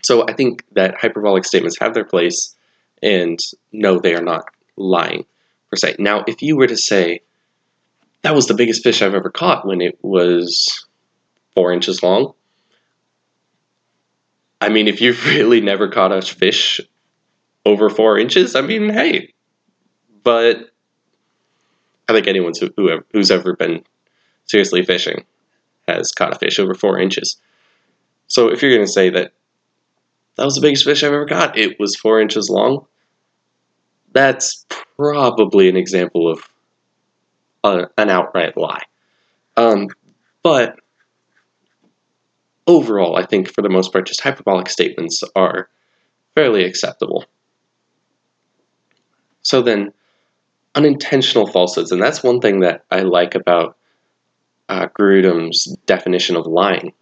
So 0.04 0.26
I 0.28 0.34
think 0.34 0.64
that 0.74 0.96
hyperbolic 0.96 1.46
statements 1.46 1.80
have 1.80 1.94
their 1.94 2.06
place, 2.06 2.56
and 3.02 3.40
no, 3.72 4.00
they 4.00 4.14
are 4.14 4.22
not 4.22 4.46
lying 4.78 5.26
per 5.70 5.78
se. 5.78 5.96
Now, 5.98 6.24
if 6.28 6.42
you 6.42 6.58
were 6.58 6.68
to 6.68 6.78
say, 6.78 7.22
that 8.26 8.34
was 8.34 8.48
the 8.48 8.56
biggest 8.56 8.82
fish 8.82 9.04
I've 9.04 9.14
ever 9.14 9.30
caught 9.30 9.68
when 9.68 9.82
it 9.82 10.00
was 10.02 10.88
four 11.54 11.72
inches 11.72 12.02
long. 12.02 12.34
I 14.60 14.70
mean, 14.70 14.88
if 14.88 15.00
you've 15.00 15.24
really 15.28 15.62
never 15.62 15.88
caught 15.88 16.12
a 16.12 16.24
fish 16.24 16.82
over 17.68 17.88
four 17.88 18.18
inches, 18.18 18.56
I 18.56 18.62
mean, 18.62 18.90
hey, 18.90 19.32
but 20.24 20.72
I 22.10 22.14
think 22.14 22.26
anyone 22.26 22.54
who, 22.60 23.04
who's 23.14 23.30
ever 23.30 23.56
been 23.56 23.84
seriously 24.46 24.84
fishing 24.84 25.24
has 25.88 26.12
caught 26.12 26.36
a 26.36 26.40
fish 26.40 26.58
over 26.58 26.74
four 26.74 26.98
inches. 26.98 27.40
So 28.26 28.48
if 28.48 28.60
you're 28.64 28.74
going 28.74 28.88
to 28.88 28.92
say 28.92 29.12
that 29.12 29.34
that 30.38 30.46
was 30.46 30.56
the 30.56 30.62
biggest 30.62 30.84
fish 30.84 31.04
I've 31.04 31.14
ever 31.14 31.28
caught. 31.28 31.60
It 31.60 31.80
was 31.80 31.96
four 31.96 32.20
inches 32.20 32.50
long. 32.50 32.88
That's 34.14 34.66
probably 34.98 35.70
an 35.70 35.78
example 35.78 36.28
of 36.28 36.40
a, 37.66 37.90
an 37.98 38.10
outright 38.10 38.56
lie. 38.56 38.84
Um, 39.58 39.88
but 40.44 40.80
overall, 42.68 43.16
I 43.16 43.26
think 43.26 43.52
for 43.52 43.62
the 43.62 43.70
most 43.70 43.92
part, 43.92 44.08
just 44.08 44.22
hyperbolic 44.22 44.70
statements 44.70 45.22
are 45.36 45.70
fairly 46.36 46.64
acceptable. 46.64 47.26
So 49.42 49.62
then, 49.62 49.94
unintentional 50.74 51.48
falsehoods, 51.48 51.92
and 51.92 52.02
that's 52.02 52.24
one 52.24 52.42
thing 52.42 52.62
that 52.62 52.84
I 52.92 53.02
like 53.02 53.36
about 53.36 53.78
uh, 54.68 54.88
Grudem's 54.88 55.66
definition 55.86 56.36
of 56.36 56.48
lying. 56.48 56.94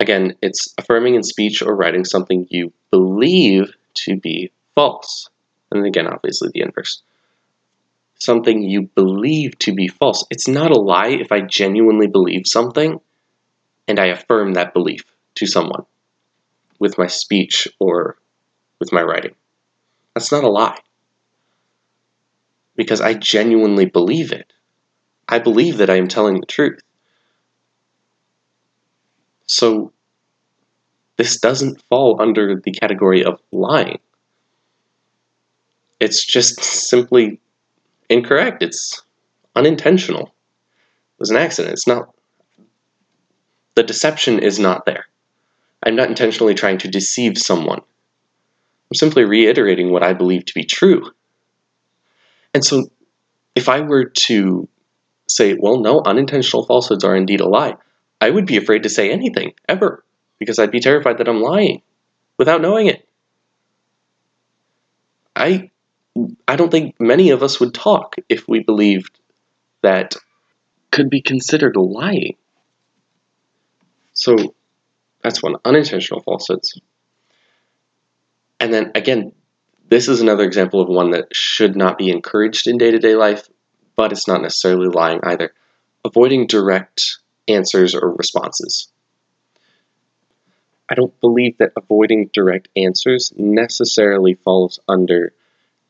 Again, 0.00 0.34
it's 0.42 0.74
affirming 0.78 1.14
in 1.14 1.22
speech 1.22 1.62
or 1.62 1.76
writing 1.76 2.04
something 2.04 2.46
you 2.50 2.72
believe 2.90 3.72
to 3.94 4.16
be 4.16 4.50
false. 4.74 5.28
And 5.70 5.86
again, 5.86 6.06
obviously, 6.06 6.50
the 6.52 6.62
inverse. 6.62 7.02
Something 8.24 8.62
you 8.62 8.88
believe 8.94 9.58
to 9.58 9.74
be 9.74 9.86
false. 9.86 10.24
It's 10.30 10.48
not 10.48 10.70
a 10.70 10.80
lie 10.80 11.08
if 11.08 11.30
I 11.30 11.42
genuinely 11.42 12.06
believe 12.06 12.46
something 12.46 12.98
and 13.86 13.98
I 13.98 14.06
affirm 14.06 14.54
that 14.54 14.72
belief 14.72 15.04
to 15.34 15.46
someone 15.46 15.84
with 16.78 16.96
my 16.96 17.06
speech 17.06 17.68
or 17.78 18.16
with 18.80 18.94
my 18.94 19.02
writing. 19.02 19.34
That's 20.14 20.32
not 20.32 20.42
a 20.42 20.48
lie. 20.48 20.78
Because 22.76 23.02
I 23.02 23.12
genuinely 23.12 23.84
believe 23.84 24.32
it. 24.32 24.54
I 25.28 25.38
believe 25.38 25.76
that 25.76 25.90
I 25.90 25.96
am 25.96 26.08
telling 26.08 26.40
the 26.40 26.46
truth. 26.46 26.80
So, 29.44 29.92
this 31.18 31.38
doesn't 31.38 31.82
fall 31.90 32.22
under 32.22 32.58
the 32.58 32.72
category 32.72 33.22
of 33.22 33.38
lying. 33.52 34.00
It's 36.00 36.24
just 36.24 36.64
simply 36.64 37.42
incorrect. 38.14 38.62
It's 38.62 39.02
unintentional. 39.54 40.28
It 40.28 41.20
was 41.20 41.30
an 41.30 41.36
accident. 41.36 41.74
It's 41.74 41.86
not. 41.86 42.14
The 43.74 43.82
deception 43.82 44.38
is 44.38 44.58
not 44.58 44.86
there. 44.86 45.06
I'm 45.82 45.96
not 45.96 46.08
intentionally 46.08 46.54
trying 46.54 46.78
to 46.78 46.88
deceive 46.88 47.36
someone. 47.36 47.80
I'm 47.80 48.94
simply 48.94 49.24
reiterating 49.24 49.90
what 49.90 50.02
I 50.02 50.14
believe 50.14 50.46
to 50.46 50.54
be 50.54 50.64
true. 50.64 51.10
And 52.54 52.64
so, 52.64 52.88
if 53.54 53.68
I 53.68 53.80
were 53.80 54.04
to 54.04 54.68
say, 55.26 55.56
well, 55.58 55.80
no, 55.80 56.00
unintentional 56.04 56.64
falsehoods 56.64 57.04
are 57.04 57.16
indeed 57.16 57.40
a 57.40 57.48
lie, 57.48 57.76
I 58.20 58.30
would 58.30 58.46
be 58.46 58.56
afraid 58.56 58.84
to 58.84 58.88
say 58.88 59.10
anything, 59.10 59.54
ever, 59.68 60.04
because 60.38 60.58
I'd 60.58 60.70
be 60.70 60.80
terrified 60.80 61.18
that 61.18 61.28
I'm 61.28 61.42
lying 61.42 61.82
without 62.38 62.62
knowing 62.62 62.86
it. 62.86 63.06
I 65.36 65.70
I 66.46 66.56
don't 66.56 66.70
think 66.70 67.00
many 67.00 67.30
of 67.30 67.42
us 67.42 67.58
would 67.58 67.74
talk 67.74 68.16
if 68.28 68.46
we 68.46 68.60
believed 68.60 69.18
that 69.82 70.14
could 70.90 71.10
be 71.10 71.20
considered 71.20 71.76
lying. 71.76 72.36
So 74.12 74.54
that's 75.22 75.42
one 75.42 75.56
unintentional 75.64 76.22
falsehoods. 76.22 76.80
And 78.60 78.72
then 78.72 78.92
again, 78.94 79.32
this 79.88 80.08
is 80.08 80.20
another 80.20 80.44
example 80.44 80.80
of 80.80 80.88
one 80.88 81.10
that 81.10 81.34
should 81.34 81.76
not 81.76 81.98
be 81.98 82.10
encouraged 82.10 82.68
in 82.68 82.78
day 82.78 82.90
to 82.92 82.98
day 82.98 83.16
life, 83.16 83.48
but 83.96 84.12
it's 84.12 84.28
not 84.28 84.40
necessarily 84.42 84.88
lying 84.88 85.20
either. 85.24 85.52
Avoiding 86.04 86.46
direct 86.46 87.18
answers 87.48 87.94
or 87.94 88.12
responses. 88.12 88.88
I 90.88 90.94
don't 90.94 91.18
believe 91.20 91.58
that 91.58 91.72
avoiding 91.76 92.30
direct 92.32 92.68
answers 92.76 93.32
necessarily 93.36 94.34
falls 94.34 94.78
under 94.86 95.32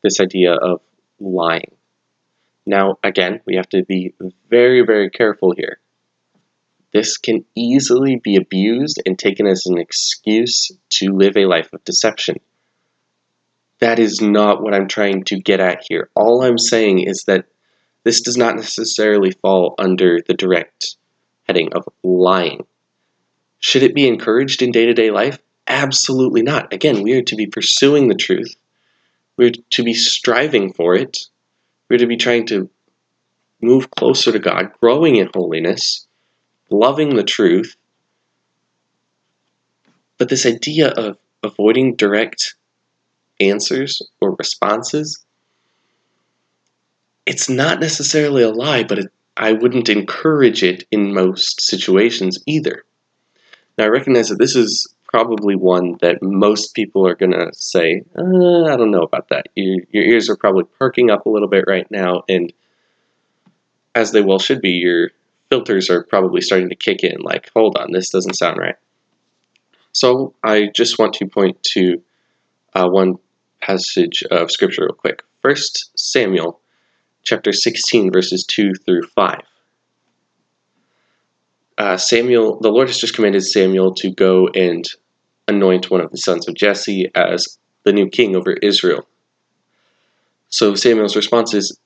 this 0.05 0.19
idea 0.19 0.53
of 0.53 0.81
lying. 1.19 1.75
Now, 2.65 2.97
again, 3.03 3.41
we 3.45 3.55
have 3.55 3.69
to 3.69 3.83
be 3.83 4.13
very, 4.49 4.85
very 4.85 5.09
careful 5.09 5.53
here. 5.55 5.79
This 6.93 7.17
can 7.17 7.43
easily 7.55 8.21
be 8.23 8.37
abused 8.37 9.01
and 9.05 9.17
taken 9.19 9.47
as 9.47 9.65
an 9.65 9.77
excuse 9.77 10.71
to 10.91 11.11
live 11.11 11.35
a 11.35 11.45
life 11.45 11.73
of 11.73 11.83
deception. 11.83 12.37
That 13.79 13.99
is 13.99 14.21
not 14.21 14.61
what 14.63 14.73
I'm 14.73 14.87
trying 14.87 15.23
to 15.25 15.39
get 15.39 15.59
at 15.59 15.83
here. 15.89 16.09
All 16.15 16.43
I'm 16.43 16.57
saying 16.57 16.99
is 16.99 17.25
that 17.25 17.47
this 18.03 18.21
does 18.21 18.37
not 18.37 18.55
necessarily 18.55 19.31
fall 19.31 19.75
under 19.77 20.19
the 20.25 20.35
direct 20.35 20.95
heading 21.43 21.73
of 21.73 21.87
lying. 22.03 22.65
Should 23.59 23.83
it 23.83 23.95
be 23.95 24.07
encouraged 24.07 24.61
in 24.61 24.71
day 24.71 24.85
to 24.85 24.93
day 24.93 25.11
life? 25.11 25.39
Absolutely 25.67 26.43
not. 26.43 26.71
Again, 26.71 27.01
we 27.01 27.13
are 27.13 27.23
to 27.23 27.35
be 27.35 27.47
pursuing 27.47 28.07
the 28.07 28.15
truth 28.15 28.55
we're 29.37 29.51
to 29.71 29.83
be 29.83 29.93
striving 29.93 30.73
for 30.73 30.95
it. 30.95 31.17
We're 31.89 31.99
to 31.99 32.07
be 32.07 32.17
trying 32.17 32.47
to 32.47 32.69
move 33.61 33.91
closer 33.91 34.31
to 34.31 34.39
God, 34.39 34.71
growing 34.81 35.15
in 35.17 35.29
holiness, 35.33 36.07
loving 36.69 37.15
the 37.15 37.23
truth. 37.23 37.75
But 40.17 40.29
this 40.29 40.45
idea 40.45 40.89
of 40.89 41.17
avoiding 41.43 41.95
direct 41.95 42.55
answers 43.39 44.01
or 44.21 44.35
responses, 44.35 45.23
it's 47.25 47.49
not 47.49 47.79
necessarily 47.79 48.43
a 48.43 48.49
lie, 48.49 48.83
but 48.83 48.99
it, 48.99 49.11
I 49.35 49.51
wouldn't 49.51 49.89
encourage 49.89 50.63
it 50.63 50.85
in 50.91 51.13
most 51.13 51.61
situations 51.61 52.39
either. 52.45 52.83
Now, 53.77 53.85
I 53.85 53.89
recognize 53.89 54.29
that 54.29 54.39
this 54.39 54.55
is 54.55 54.87
probably 55.07 55.55
one 55.55 55.95
that 56.01 56.21
most 56.21 56.73
people 56.73 57.07
are 57.07 57.15
going 57.15 57.31
to 57.31 57.51
say, 57.53 58.03
uh, 58.17 58.65
I 58.65 58.75
don't 58.75 58.91
know 58.91 59.03
about 59.03 59.29
that. 59.29 59.47
Your, 59.55 59.83
your 59.91 60.03
ears 60.03 60.29
are 60.29 60.35
probably 60.35 60.65
perking 60.79 61.09
up 61.09 61.25
a 61.25 61.29
little 61.29 61.47
bit 61.47 61.65
right 61.67 61.89
now, 61.89 62.23
and 62.27 62.51
as 63.93 64.11
they 64.11 64.21
well 64.21 64.39
should 64.39 64.61
be, 64.61 64.71
your 64.71 65.11
filters 65.49 65.89
are 65.89 66.03
probably 66.03 66.41
starting 66.41 66.69
to 66.69 66.75
kick 66.75 67.03
in 67.03 67.21
like, 67.21 67.49
hold 67.55 67.77
on, 67.77 67.91
this 67.91 68.09
doesn't 68.09 68.33
sound 68.35 68.57
right. 68.57 68.75
So 69.91 70.33
I 70.43 70.69
just 70.75 70.99
want 70.99 71.13
to 71.15 71.27
point 71.27 71.61
to 71.71 72.01
uh, 72.73 72.89
one 72.89 73.15
passage 73.61 74.23
of 74.29 74.51
scripture 74.51 74.83
real 74.83 74.93
quick. 74.93 75.23
First 75.41 75.91
Samuel 75.97 76.59
chapter 77.23 77.53
16, 77.53 78.11
verses 78.11 78.45
2 78.45 78.73
through 78.85 79.03
5 79.03 79.39
uh, 81.77 81.97
Samuel, 81.97 82.59
the 82.61 82.69
Lord 82.69 82.87
has 82.87 82.99
just 82.99 83.15
commanded 83.15 83.41
Samuel 83.41 83.93
to 83.95 84.11
go 84.11 84.47
and 84.47 84.83
anoint 85.47 85.91
one 85.91 86.01
of 86.01 86.11
the 86.11 86.17
sons 86.17 86.47
of 86.47 86.55
Jesse 86.55 87.11
as 87.13 87.57
the 87.83 87.93
new 87.93 88.09
king 88.09 88.35
over 88.35 88.53
Israel. 88.53 89.07
So 90.49 90.75
Samuel's 90.75 91.15
response 91.15 91.53
is 91.53 91.77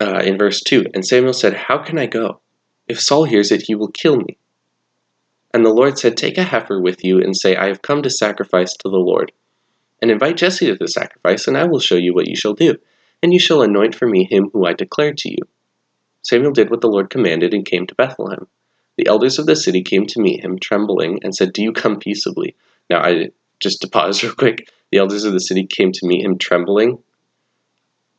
uh, 0.00 0.22
in 0.24 0.38
verse 0.38 0.62
2 0.62 0.86
And 0.94 1.06
Samuel 1.06 1.34
said, 1.34 1.54
How 1.54 1.78
can 1.78 1.98
I 1.98 2.06
go? 2.06 2.40
If 2.88 3.00
Saul 3.00 3.24
hears 3.24 3.52
it, 3.52 3.62
he 3.62 3.74
will 3.74 3.88
kill 3.88 4.16
me. 4.16 4.38
And 5.54 5.64
the 5.64 5.70
Lord 5.70 5.98
said, 5.98 6.16
Take 6.16 6.38
a 6.38 6.44
heifer 6.44 6.80
with 6.80 7.04
you 7.04 7.18
and 7.18 7.36
say, 7.36 7.54
I 7.54 7.66
have 7.66 7.82
come 7.82 8.02
to 8.02 8.10
sacrifice 8.10 8.72
to 8.74 8.88
the 8.88 8.96
Lord. 8.96 9.32
And 10.00 10.10
invite 10.10 10.38
Jesse 10.38 10.66
to 10.66 10.74
the 10.74 10.88
sacrifice, 10.88 11.46
and 11.46 11.56
I 11.56 11.64
will 11.64 11.78
show 11.78 11.94
you 11.94 12.14
what 12.14 12.26
you 12.26 12.34
shall 12.34 12.54
do. 12.54 12.78
And 13.22 13.32
you 13.32 13.38
shall 13.38 13.62
anoint 13.62 13.94
for 13.94 14.08
me 14.08 14.24
him 14.24 14.50
who 14.52 14.66
I 14.66 14.72
declared 14.72 15.18
to 15.18 15.30
you. 15.30 15.38
Samuel 16.22 16.52
did 16.52 16.70
what 16.70 16.80
the 16.80 16.88
Lord 16.88 17.10
commanded 17.10 17.54
and 17.54 17.64
came 17.64 17.86
to 17.86 17.94
Bethlehem. 17.94 18.48
The 18.96 19.06
elders 19.06 19.38
of 19.38 19.46
the 19.46 19.56
city 19.56 19.82
came 19.82 20.06
to 20.06 20.20
meet 20.20 20.44
him, 20.44 20.58
trembling, 20.58 21.20
and 21.22 21.34
said, 21.34 21.52
Do 21.52 21.62
you 21.62 21.72
come 21.72 21.98
peaceably? 21.98 22.56
Now, 22.90 23.02
I 23.02 23.30
just 23.60 23.80
to 23.82 23.88
pause 23.88 24.22
real 24.22 24.34
quick. 24.34 24.70
The 24.90 24.98
elders 24.98 25.24
of 25.24 25.32
the 25.32 25.40
city 25.40 25.66
came 25.66 25.92
to 25.92 26.06
meet 26.06 26.24
him, 26.24 26.36
trembling. 26.36 27.02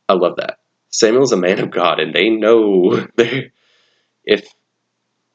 I 0.08 0.14
love 0.14 0.36
that. 0.36 0.58
Samuel's 0.90 1.32
a 1.32 1.36
man 1.36 1.60
of 1.60 1.70
God, 1.70 2.00
and 2.00 2.14
they 2.14 2.30
know 2.30 3.06
if 4.24 4.48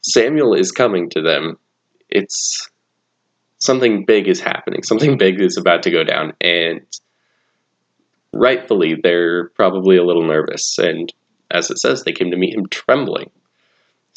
Samuel 0.01 0.53
is 0.53 0.71
coming 0.71 1.09
to 1.11 1.21
them, 1.21 1.57
it's 2.09 2.69
something 3.57 4.05
big 4.05 4.27
is 4.27 4.39
happening. 4.39 4.83
Something 4.83 5.17
big 5.17 5.41
is 5.41 5.57
about 5.57 5.83
to 5.83 5.91
go 5.91 6.03
down, 6.03 6.33
and 6.41 6.81
rightfully, 8.33 8.95
they're 9.01 9.49
probably 9.49 9.97
a 9.97 10.03
little 10.03 10.27
nervous. 10.27 10.77
And 10.77 11.13
as 11.51 11.69
it 11.71 11.79
says, 11.79 12.03
they 12.03 12.13
came 12.13 12.31
to 12.31 12.37
meet 12.37 12.55
him 12.55 12.67
trembling. 12.67 13.31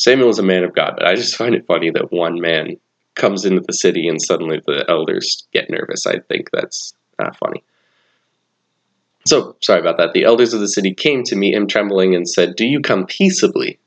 Samuel 0.02 0.30
is 0.30 0.40
a 0.40 0.42
man 0.42 0.64
of 0.64 0.74
God, 0.74 0.94
but 0.96 1.06
I 1.06 1.14
just 1.14 1.36
find 1.36 1.54
it 1.54 1.64
funny 1.64 1.88
that 1.90 2.10
one 2.10 2.40
man 2.40 2.76
comes 3.14 3.44
into 3.44 3.60
the 3.60 3.72
city 3.72 4.08
and 4.08 4.20
suddenly 4.20 4.60
the 4.66 4.84
elders 4.88 5.46
get 5.52 5.70
nervous. 5.70 6.08
I 6.08 6.18
think 6.18 6.50
that's 6.52 6.92
uh, 7.20 7.30
funny. 7.38 7.62
So, 9.26 9.54
sorry 9.60 9.78
about 9.78 9.98
that. 9.98 10.12
The 10.12 10.24
elders 10.24 10.54
of 10.54 10.60
the 10.60 10.66
city 10.66 10.92
came 10.92 11.22
to 11.22 11.36
meet 11.36 11.54
him 11.54 11.68
trembling 11.68 12.16
and 12.16 12.28
said, 12.28 12.56
Do 12.56 12.66
you 12.66 12.80
come 12.80 13.06
peaceably? 13.06 13.78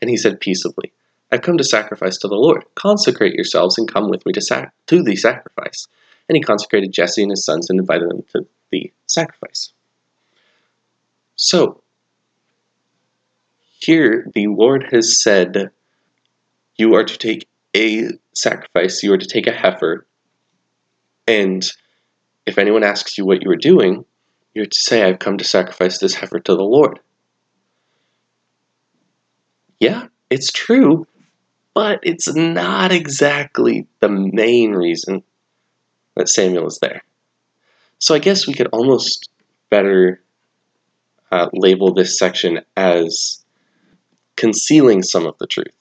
And 0.00 0.10
he 0.10 0.16
said, 0.16 0.40
Peaceably. 0.40 0.92
I've 1.30 1.42
come 1.42 1.56
to 1.56 1.62
sacrifice 1.62 2.18
to 2.18 2.26
the 2.26 2.34
Lord. 2.34 2.64
Consecrate 2.74 3.34
yourselves 3.34 3.78
and 3.78 3.86
come 3.86 4.10
with 4.10 4.26
me 4.26 4.32
to, 4.32 4.40
sac- 4.40 4.74
to 4.88 5.04
the 5.04 5.14
sacrifice. 5.14 5.86
And 6.28 6.34
he 6.34 6.42
consecrated 6.42 6.92
Jesse 6.92 7.22
and 7.22 7.30
his 7.30 7.44
sons 7.44 7.70
and 7.70 7.78
invited 7.78 8.10
them 8.10 8.24
to 8.32 8.44
the 8.72 8.92
sacrifice. 9.06 9.72
So, 11.36 11.80
here, 13.80 14.26
the 14.34 14.46
Lord 14.46 14.88
has 14.92 15.22
said, 15.22 15.70
You 16.76 16.94
are 16.94 17.04
to 17.04 17.18
take 17.18 17.48
a 17.76 18.08
sacrifice, 18.34 19.02
you 19.02 19.12
are 19.12 19.18
to 19.18 19.26
take 19.26 19.46
a 19.46 19.52
heifer, 19.52 20.06
And 21.26 21.64
if 22.46 22.58
anyone 22.58 22.84
asks 22.84 23.16
you 23.16 23.24
what 23.24 23.42
you 23.42 23.50
are 23.50 23.56
doing, 23.56 24.04
you're 24.54 24.66
to 24.66 24.78
say, 24.78 25.02
I've 25.02 25.18
come 25.18 25.38
to 25.38 25.44
sacrifice 25.44 25.98
this 25.98 26.14
heifer 26.14 26.40
to 26.40 26.54
the 26.54 26.62
Lord. 26.62 27.00
Yeah, 29.78 30.08
it's 30.28 30.52
true, 30.52 31.06
but 31.72 32.00
it's 32.02 32.32
not 32.34 32.92
exactly 32.92 33.86
the 34.00 34.08
main 34.08 34.72
reason 34.72 35.22
that 36.16 36.28
Samuel 36.28 36.66
is 36.66 36.78
there. 36.82 37.02
So 37.98 38.14
I 38.14 38.18
guess 38.18 38.46
we 38.46 38.54
could 38.54 38.68
almost 38.72 39.30
better 39.70 40.20
uh, 41.30 41.48
label 41.52 41.94
this 41.94 42.18
section 42.18 42.60
as 42.76 43.44
concealing 44.40 45.02
some 45.02 45.26
of 45.26 45.36
the 45.36 45.46
truth. 45.46 45.76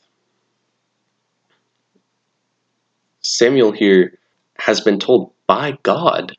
Samuel 3.22 3.72
here 3.72 4.20
has 4.58 4.82
been 4.82 5.00
told 5.00 5.32
by 5.48 5.78
God 5.82 6.36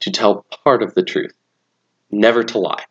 to 0.00 0.10
tell 0.10 0.44
part 0.64 0.82
of 0.82 0.94
the 0.94 1.04
truth, 1.04 1.32
never 2.10 2.42
to 2.42 2.58
lie. 2.58 2.86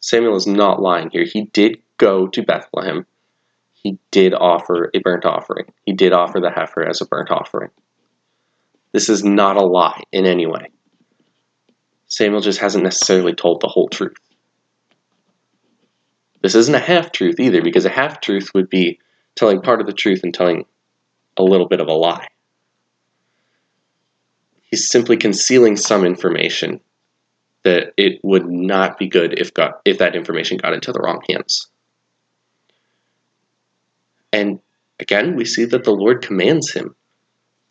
Samuel 0.00 0.36
is 0.36 0.46
not 0.46 0.80
lying 0.80 1.10
here. 1.10 1.26
He 1.30 1.42
did 1.52 1.82
go 1.98 2.28
to 2.28 2.42
Bethlehem. 2.42 3.06
He 3.74 3.98
did 4.10 4.32
offer 4.32 4.90
a 4.94 5.00
burnt 5.00 5.26
offering. 5.26 5.66
He 5.84 5.92
did 5.92 6.14
offer 6.14 6.40
the 6.40 6.50
heifer 6.50 6.88
as 6.88 7.02
a 7.02 7.06
burnt 7.06 7.30
offering. 7.30 7.72
This 8.92 9.10
is 9.10 9.22
not 9.22 9.58
a 9.58 9.66
lie 9.66 10.00
in 10.12 10.24
any 10.24 10.46
way. 10.46 10.70
Samuel 12.06 12.40
just 12.40 12.60
hasn't 12.60 12.84
necessarily 12.84 13.34
told 13.34 13.60
the 13.60 13.68
whole 13.68 13.88
truth. 13.88 14.16
This 16.44 16.54
isn't 16.54 16.74
a 16.74 16.78
half 16.78 17.10
truth 17.10 17.40
either, 17.40 17.62
because 17.62 17.86
a 17.86 17.88
half 17.88 18.20
truth 18.20 18.50
would 18.54 18.68
be 18.68 19.00
telling 19.34 19.62
part 19.62 19.80
of 19.80 19.86
the 19.86 19.94
truth 19.94 20.20
and 20.24 20.34
telling 20.34 20.66
a 21.38 21.42
little 21.42 21.66
bit 21.66 21.80
of 21.80 21.88
a 21.88 21.94
lie. 21.94 22.28
He's 24.60 24.90
simply 24.90 25.16
concealing 25.16 25.78
some 25.78 26.04
information 26.04 26.80
that 27.62 27.94
it 27.96 28.20
would 28.22 28.44
not 28.46 28.98
be 28.98 29.08
good 29.08 29.38
if 29.40 29.54
got 29.54 29.80
if 29.86 29.96
that 29.96 30.14
information 30.14 30.58
got 30.58 30.74
into 30.74 30.92
the 30.92 31.00
wrong 31.00 31.22
hands. 31.30 31.70
And 34.30 34.60
again, 35.00 35.36
we 35.36 35.46
see 35.46 35.64
that 35.64 35.84
the 35.84 35.92
Lord 35.92 36.20
commands 36.20 36.72
him. 36.72 36.94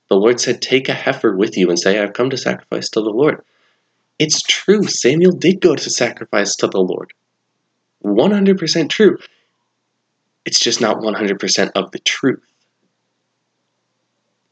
The 0.09 0.15
Lord 0.15 0.39
said, 0.39 0.63
Take 0.63 0.89
a 0.89 0.95
heifer 0.95 1.37
with 1.37 1.57
you 1.57 1.69
and 1.69 1.77
say, 1.77 1.99
I've 1.99 2.13
come 2.13 2.31
to 2.31 2.37
sacrifice 2.37 2.89
to 2.89 3.01
the 3.01 3.11
Lord. 3.11 3.43
It's 4.17 4.41
true. 4.41 4.81
Samuel 4.81 5.33
did 5.37 5.61
go 5.61 5.75
to 5.75 5.89
sacrifice 5.91 6.55
to 6.55 6.65
the 6.65 6.81
Lord. 6.81 7.13
100% 8.03 8.89
true. 8.89 9.17
It's 10.45 10.59
just 10.59 10.81
not 10.81 10.97
100% 10.97 11.71
of 11.75 11.91
the 11.91 11.99
truth. 11.99 12.43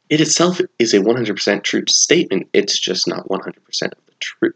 It 0.10 0.22
itself 0.22 0.60
is 0.78 0.94
a 0.94 1.00
100% 1.00 1.64
true 1.64 1.84
statement, 1.90 2.50
it's 2.54 2.78
just 2.78 3.08
not 3.08 3.28
100% 3.30 3.48
of 3.48 4.06
the 4.06 4.14
truth. 4.20 4.56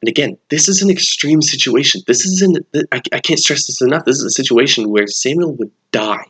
And 0.00 0.08
again, 0.08 0.38
this 0.48 0.68
is 0.68 0.80
an 0.80 0.90
extreme 0.90 1.42
situation. 1.42 2.02
This 2.06 2.24
is 2.24 2.40
an, 2.42 2.56
I, 2.92 3.00
I 3.12 3.20
can't 3.20 3.40
stress 3.40 3.66
this 3.66 3.82
enough. 3.82 4.04
This 4.04 4.18
is 4.18 4.24
a 4.24 4.30
situation 4.30 4.90
where 4.90 5.06
Samuel 5.06 5.54
would 5.56 5.72
die 5.90 6.24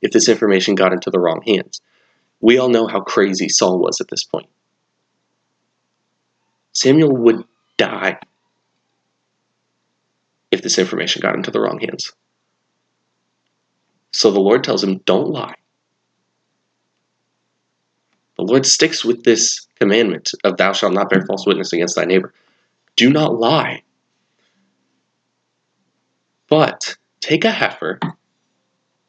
if 0.00 0.12
this 0.12 0.28
information 0.28 0.74
got 0.74 0.92
into 0.92 1.10
the 1.10 1.18
wrong 1.18 1.42
hands. 1.46 1.82
We 2.40 2.58
all 2.58 2.68
know 2.68 2.86
how 2.86 3.00
crazy 3.00 3.48
Saul 3.48 3.78
was 3.78 4.00
at 4.00 4.08
this 4.08 4.24
point. 4.24 4.48
Samuel 6.72 7.14
would 7.14 7.44
die 7.76 8.18
if 10.50 10.62
this 10.62 10.78
information 10.78 11.22
got 11.22 11.36
into 11.36 11.50
the 11.50 11.60
wrong 11.60 11.80
hands. 11.80 12.12
So 14.12 14.30
the 14.30 14.40
Lord 14.40 14.64
tells 14.64 14.82
him, 14.82 14.98
Don't 14.98 15.30
lie. 15.30 15.54
The 18.36 18.44
Lord 18.44 18.66
sticks 18.66 19.04
with 19.04 19.22
this 19.22 19.66
commandment 19.78 20.30
of 20.44 20.56
thou 20.56 20.72
shalt 20.72 20.94
not 20.94 21.10
bear 21.10 21.24
false 21.26 21.46
witness 21.46 21.72
against 21.72 21.96
thy 21.96 22.04
neighbor. 22.04 22.32
Do 22.96 23.10
not 23.10 23.38
lie. 23.38 23.82
But 26.48 26.96
take 27.20 27.44
a 27.44 27.50
heifer 27.50 28.00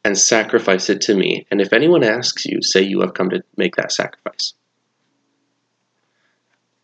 and 0.04 0.18
sacrifice 0.18 0.90
it 0.90 1.00
to 1.02 1.14
me. 1.14 1.46
And 1.50 1.60
if 1.60 1.72
anyone 1.72 2.04
asks 2.04 2.44
you, 2.44 2.60
say 2.62 2.82
you 2.82 3.00
have 3.00 3.14
come 3.14 3.30
to 3.30 3.42
make 3.56 3.76
that 3.76 3.92
sacrifice. 3.92 4.54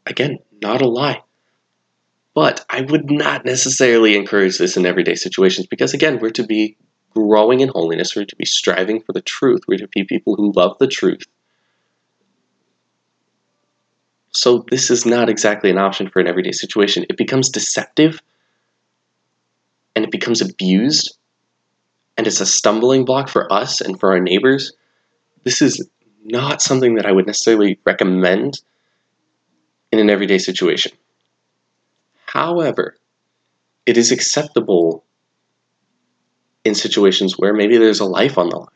Again, 0.07 0.39
not 0.63 0.83
a 0.83 0.89
lie. 0.89 1.23
But 2.39 2.65
I 2.71 2.83
would 2.83 3.11
not 3.11 3.45
necessarily 3.45 4.15
encourage 4.15 4.59
this 4.59 4.77
in 4.77 4.87
everyday 4.87 5.17
situations 5.17 5.67
because, 5.67 5.93
again, 5.93 6.21
we're 6.21 6.31
to 6.31 6.47
be 6.47 6.77
growing 7.11 7.59
in 7.59 7.69
holiness. 7.69 8.15
We're 8.15 8.27
to 8.27 8.37
be 8.37 8.45
striving 8.45 9.01
for 9.01 9.13
the 9.13 9.21
truth. 9.21 9.63
We're 9.67 9.79
to 9.79 9.89
be 9.89 10.05
people 10.05 10.37
who 10.37 10.53
love 10.53 10.79
the 10.79 10.87
truth. 10.87 11.25
So, 14.31 14.65
this 14.71 14.89
is 14.89 15.05
not 15.05 15.29
exactly 15.29 15.69
an 15.69 15.79
option 15.79 16.11
for 16.11 16.21
an 16.21 16.29
everyday 16.29 16.53
situation. 16.53 17.07
It 17.11 17.17
becomes 17.17 17.51
deceptive 17.51 18.21
and 19.97 20.05
it 20.05 20.13
becomes 20.13 20.41
abused 20.41 21.19
and 22.17 22.25
it's 22.25 22.41
a 22.41 22.47
stumbling 22.47 23.05
block 23.05 23.29
for 23.29 23.53
us 23.53 23.81
and 23.81 23.99
for 23.99 24.13
our 24.13 24.21
neighbors. 24.21 24.75
This 25.43 25.61
is 25.61 25.85
not 26.25 26.63
something 26.63 26.95
that 26.95 27.07
I 27.07 27.11
would 27.11 27.27
necessarily 27.27 27.81
recommend 27.85 28.61
in 29.91 29.99
an 29.99 30.09
everyday 30.09 30.39
situation. 30.39 30.93
However, 32.29 32.95
it 33.87 33.97
is 33.97 34.13
acceptable 34.13 35.03
in 36.63 36.75
situations 36.75 37.39
where 37.39 37.55
maybe 37.55 37.79
there's 37.79 38.01
a 38.01 38.05
life 38.05 38.37
on 38.37 38.51
the 38.51 38.59
line. 38.59 38.69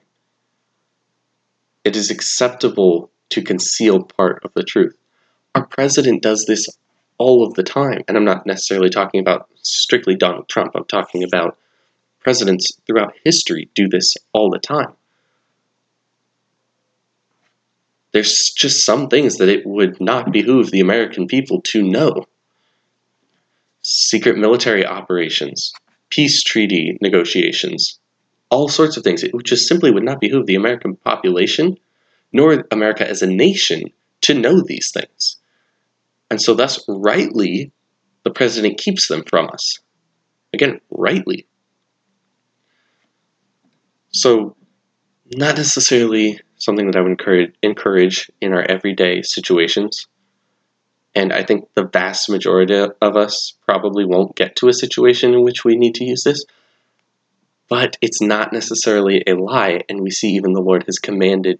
It 1.84 1.94
is 1.94 2.10
acceptable 2.10 3.10
to 3.28 3.42
conceal 3.42 4.04
part 4.04 4.42
of 4.42 4.54
the 4.54 4.62
truth. 4.62 4.96
Our 5.54 5.66
president 5.66 6.22
does 6.22 6.46
this 6.46 6.66
all 7.18 7.46
of 7.46 7.52
the 7.52 7.62
time, 7.62 8.04
and 8.08 8.16
I'm 8.16 8.24
not 8.24 8.46
necessarily 8.46 8.88
talking 8.88 9.20
about 9.20 9.50
strictly 9.60 10.16
Donald 10.16 10.48
Trump, 10.48 10.72
I'm 10.74 10.86
talking 10.86 11.22
about 11.22 11.58
presidents 12.20 12.72
throughout 12.86 13.12
history 13.22 13.68
do 13.74 13.86
this 13.86 14.14
all 14.32 14.48
the 14.48 14.58
time. 14.58 14.94
There's 18.12 18.50
just 18.50 18.86
some 18.86 19.08
things 19.08 19.36
that 19.36 19.50
it 19.50 19.66
would 19.66 20.00
not 20.00 20.32
behoove 20.32 20.70
the 20.70 20.80
American 20.80 21.26
people 21.26 21.60
to 21.64 21.82
know 21.82 22.26
secret 23.82 24.36
military 24.36 24.86
operations, 24.86 25.72
peace 26.10 26.42
treaty 26.42 26.96
negotiations, 27.00 27.98
all 28.50 28.68
sorts 28.68 28.96
of 28.96 29.02
things. 29.04 29.22
It 29.22 29.32
just 29.44 29.66
simply 29.66 29.90
would 29.90 30.04
not 30.04 30.20
behoove 30.20 30.46
the 30.46 30.54
American 30.54 30.96
population, 30.96 31.76
nor 32.32 32.64
America 32.70 33.08
as 33.08 33.22
a 33.22 33.26
nation, 33.26 33.84
to 34.22 34.34
know 34.34 34.60
these 34.60 34.90
things. 34.90 35.36
And 36.30 36.40
so, 36.40 36.54
thus, 36.54 36.82
rightly, 36.88 37.72
the 38.24 38.30
president 38.30 38.78
keeps 38.78 39.08
them 39.08 39.24
from 39.24 39.48
us. 39.50 39.80
Again, 40.54 40.80
rightly. 40.90 41.46
So, 44.12 44.56
not 45.34 45.56
necessarily 45.56 46.40
something 46.56 46.86
that 46.86 46.96
I 46.96 47.00
would 47.00 47.10
encourage, 47.10 47.54
encourage 47.62 48.30
in 48.40 48.52
our 48.52 48.62
everyday 48.62 49.22
situations. 49.22 50.06
And 51.14 51.32
I 51.32 51.42
think 51.42 51.68
the 51.74 51.84
vast 51.86 52.30
majority 52.30 52.74
of 52.74 53.16
us 53.16 53.54
probably 53.66 54.04
won't 54.04 54.36
get 54.36 54.56
to 54.56 54.68
a 54.68 54.72
situation 54.72 55.34
in 55.34 55.42
which 55.42 55.64
we 55.64 55.76
need 55.76 55.94
to 55.96 56.04
use 56.04 56.24
this. 56.24 56.44
But 57.68 57.96
it's 58.00 58.20
not 58.20 58.52
necessarily 58.52 59.22
a 59.26 59.34
lie, 59.34 59.82
and 59.88 60.00
we 60.00 60.10
see 60.10 60.34
even 60.34 60.52
the 60.52 60.60
Lord 60.60 60.84
has 60.84 60.98
commanded 60.98 61.58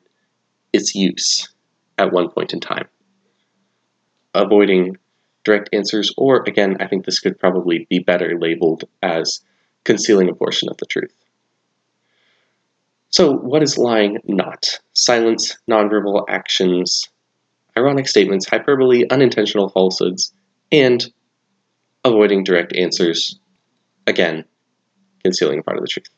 its 0.73 0.95
use 0.95 1.49
at 1.99 2.13
one 2.13 2.31
point 2.31 2.53
in 2.53 2.61
time. 2.61 2.89
Avoiding 4.35 4.97
direct 5.45 5.69
answers, 5.73 6.13
or 6.17 6.43
again, 6.47 6.77
I 6.81 6.87
think 6.87 7.05
this 7.05 7.19
could 7.19 7.39
probably 7.39 7.87
be 7.91 7.99
better 7.99 8.39
labeled 8.39 8.85
as 9.03 9.41
concealing 9.85 10.29
a 10.29 10.35
portion 10.35 10.69
of 10.69 10.77
the 10.79 10.87
truth. 10.87 11.15
So, 13.11 13.33
what 13.33 13.63
is 13.63 13.77
lying 13.77 14.19
not? 14.25 14.81
Silence, 14.95 15.59
nonverbal 15.69 16.25
actions, 16.29 17.11
ironic 17.77 18.09
statements, 18.09 18.49
hyperbole, 18.49 19.07
unintentional 19.11 19.69
falsehoods, 19.69 20.33
and 20.71 21.05
avoiding 22.05 22.45
direct 22.45 22.75
answers. 22.75 23.39
Again, 24.07 24.45
concealing 25.23 25.63
part 25.63 25.79
of 25.79 25.83
the 25.83 25.89
truth. 25.89 26.09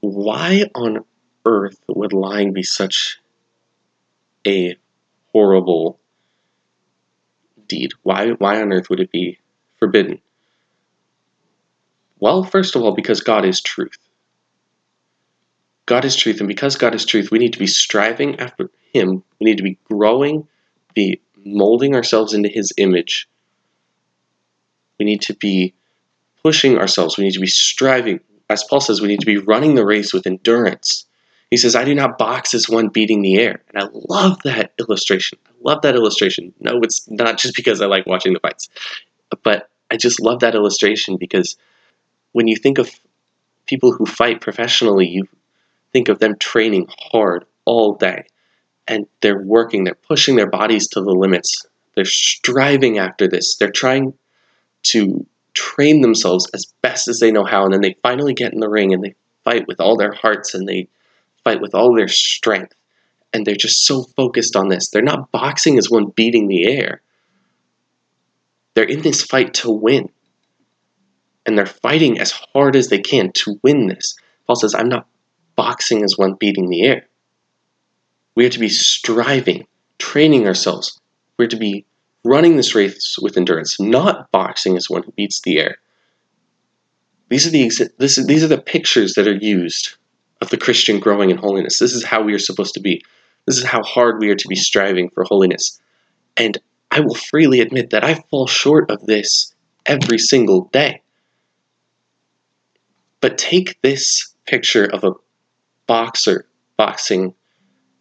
Why 0.00 0.64
on 0.74 1.04
earth 1.44 1.78
would 1.88 2.12
lying 2.12 2.52
be 2.52 2.62
such 2.62 3.18
a 4.46 4.76
horrible 5.32 5.98
deed? 7.66 7.90
Why, 8.02 8.30
why 8.30 8.60
on 8.60 8.72
earth 8.72 8.88
would 8.88 9.00
it 9.00 9.10
be 9.10 9.38
forbidden? 9.78 10.20
Well, 12.18 12.44
first 12.44 12.76
of 12.76 12.82
all, 12.82 12.94
because 12.94 13.20
God 13.20 13.44
is 13.44 13.60
truth. 13.60 13.98
God 15.90 16.04
is 16.04 16.14
truth, 16.14 16.38
and 16.38 16.46
because 16.46 16.76
God 16.76 16.94
is 16.94 17.04
truth, 17.04 17.32
we 17.32 17.40
need 17.40 17.52
to 17.52 17.58
be 17.58 17.66
striving 17.66 18.38
after 18.38 18.70
him. 18.94 19.24
We 19.40 19.44
need 19.44 19.56
to 19.56 19.64
be 19.64 19.76
growing, 19.82 20.46
be 20.94 21.20
molding 21.36 21.96
ourselves 21.96 22.32
into 22.32 22.48
His 22.48 22.72
image. 22.76 23.28
We 25.00 25.04
need 25.04 25.20
to 25.22 25.34
be 25.34 25.74
pushing 26.44 26.78
ourselves. 26.78 27.18
We 27.18 27.24
need 27.24 27.32
to 27.32 27.40
be 27.40 27.48
striving. 27.48 28.20
As 28.48 28.62
Paul 28.62 28.80
says, 28.80 29.00
we 29.00 29.08
need 29.08 29.18
to 29.18 29.26
be 29.26 29.38
running 29.38 29.74
the 29.74 29.84
race 29.84 30.12
with 30.12 30.28
endurance. 30.28 31.06
He 31.50 31.56
says, 31.56 31.74
I 31.74 31.82
do 31.82 31.92
not 31.92 32.18
box 32.18 32.54
as 32.54 32.68
one 32.68 32.90
beating 32.90 33.22
the 33.22 33.38
air. 33.38 33.60
And 33.74 33.82
I 33.82 33.88
love 33.92 34.38
that 34.44 34.74
illustration. 34.78 35.40
I 35.48 35.50
love 35.60 35.82
that 35.82 35.96
illustration. 35.96 36.54
No, 36.60 36.78
it's 36.82 37.10
not 37.10 37.36
just 37.36 37.56
because 37.56 37.80
I 37.80 37.86
like 37.86 38.06
watching 38.06 38.32
the 38.32 38.38
fights, 38.38 38.68
but 39.42 39.68
I 39.90 39.96
just 39.96 40.20
love 40.20 40.38
that 40.40 40.54
illustration 40.54 41.16
because 41.16 41.56
when 42.30 42.46
you 42.46 42.54
think 42.54 42.78
of 42.78 42.88
people 43.66 43.90
who 43.90 44.06
fight 44.06 44.40
professionally, 44.40 45.08
you 45.08 45.26
think 45.92 46.08
of 46.08 46.18
them 46.18 46.36
training 46.38 46.88
hard 47.12 47.44
all 47.64 47.94
day 47.94 48.24
and 48.90 49.06
they're 49.20 49.40
working, 49.40 49.84
they're 49.84 49.94
pushing 49.94 50.34
their 50.34 50.50
bodies 50.50 50.88
to 50.88 51.00
the 51.00 51.12
limits. 51.12 51.64
They're 51.94 52.04
striving 52.04 52.98
after 52.98 53.28
this. 53.28 53.56
They're 53.56 53.70
trying 53.70 54.14
to 54.84 55.26
train 55.54 56.00
themselves 56.00 56.48
as 56.54 56.72
best 56.82 57.06
as 57.06 57.20
they 57.20 57.30
know 57.30 57.44
how, 57.44 57.64
and 57.64 57.72
then 57.72 57.82
they 57.82 57.96
finally 58.02 58.34
get 58.34 58.52
in 58.52 58.60
the 58.60 58.68
ring 58.68 58.92
and 58.92 59.02
they 59.02 59.14
fight 59.44 59.66
with 59.68 59.80
all 59.80 59.96
their 59.96 60.12
hearts 60.12 60.54
and 60.54 60.68
they 60.68 60.88
fight 61.44 61.60
with 61.60 61.74
all 61.74 61.94
their 61.94 62.08
strength. 62.08 62.74
And 63.32 63.46
they're 63.46 63.54
just 63.54 63.86
so 63.86 64.02
focused 64.02 64.56
on 64.56 64.68
this. 64.68 64.90
They're 64.90 65.02
not 65.02 65.30
boxing 65.30 65.78
as 65.78 65.88
one 65.88 66.06
beating 66.06 66.48
the 66.48 66.66
air. 66.66 67.00
They're 68.74 68.84
in 68.84 69.02
this 69.02 69.22
fight 69.22 69.54
to 69.54 69.70
win. 69.70 70.08
And 71.46 71.56
they're 71.56 71.66
fighting 71.66 72.18
as 72.18 72.32
hard 72.32 72.74
as 72.74 72.88
they 72.88 72.98
can 72.98 73.30
to 73.32 73.60
win 73.62 73.86
this. 73.86 74.16
Paul 74.46 74.56
says, 74.56 74.74
I'm 74.74 74.88
not 74.88 75.06
boxing 75.56 76.02
is 76.02 76.18
one 76.18 76.34
beating 76.34 76.68
the 76.68 76.82
air. 76.82 77.06
We 78.34 78.46
are 78.46 78.50
to 78.50 78.58
be 78.58 78.68
striving, 78.68 79.66
training 79.98 80.46
ourselves. 80.46 80.98
We're 81.38 81.48
to 81.48 81.56
be 81.56 81.84
running 82.24 82.56
this 82.56 82.74
race 82.74 83.16
with 83.20 83.36
endurance, 83.36 83.80
not 83.80 84.30
boxing 84.30 84.76
as 84.76 84.90
one 84.90 85.02
who 85.02 85.12
beats 85.12 85.40
the 85.40 85.58
air. 85.58 85.76
These 87.28 87.46
are 87.46 87.50
the 87.50 87.70
this, 87.98 88.16
these 88.26 88.42
are 88.42 88.48
the 88.48 88.60
pictures 88.60 89.14
that 89.14 89.28
are 89.28 89.34
used 89.34 89.94
of 90.40 90.50
the 90.50 90.56
Christian 90.56 90.98
growing 90.98 91.30
in 91.30 91.36
holiness. 91.36 91.78
This 91.78 91.94
is 91.94 92.04
how 92.04 92.22
we 92.22 92.34
are 92.34 92.38
supposed 92.38 92.74
to 92.74 92.80
be. 92.80 93.02
This 93.46 93.58
is 93.58 93.64
how 93.64 93.82
hard 93.82 94.20
we 94.20 94.30
are 94.30 94.36
to 94.36 94.48
be 94.48 94.56
striving 94.56 95.10
for 95.10 95.24
holiness. 95.24 95.80
And 96.36 96.58
I 96.90 97.00
will 97.00 97.14
freely 97.14 97.60
admit 97.60 97.90
that 97.90 98.04
I 98.04 98.14
fall 98.30 98.46
short 98.46 98.90
of 98.90 99.06
this 99.06 99.54
every 99.86 100.18
single 100.18 100.68
day. 100.72 101.02
But 103.20 103.38
take 103.38 103.80
this 103.82 104.34
picture 104.46 104.86
of 104.86 105.04
a 105.04 105.12
boxer 105.90 106.46
boxing 106.76 107.34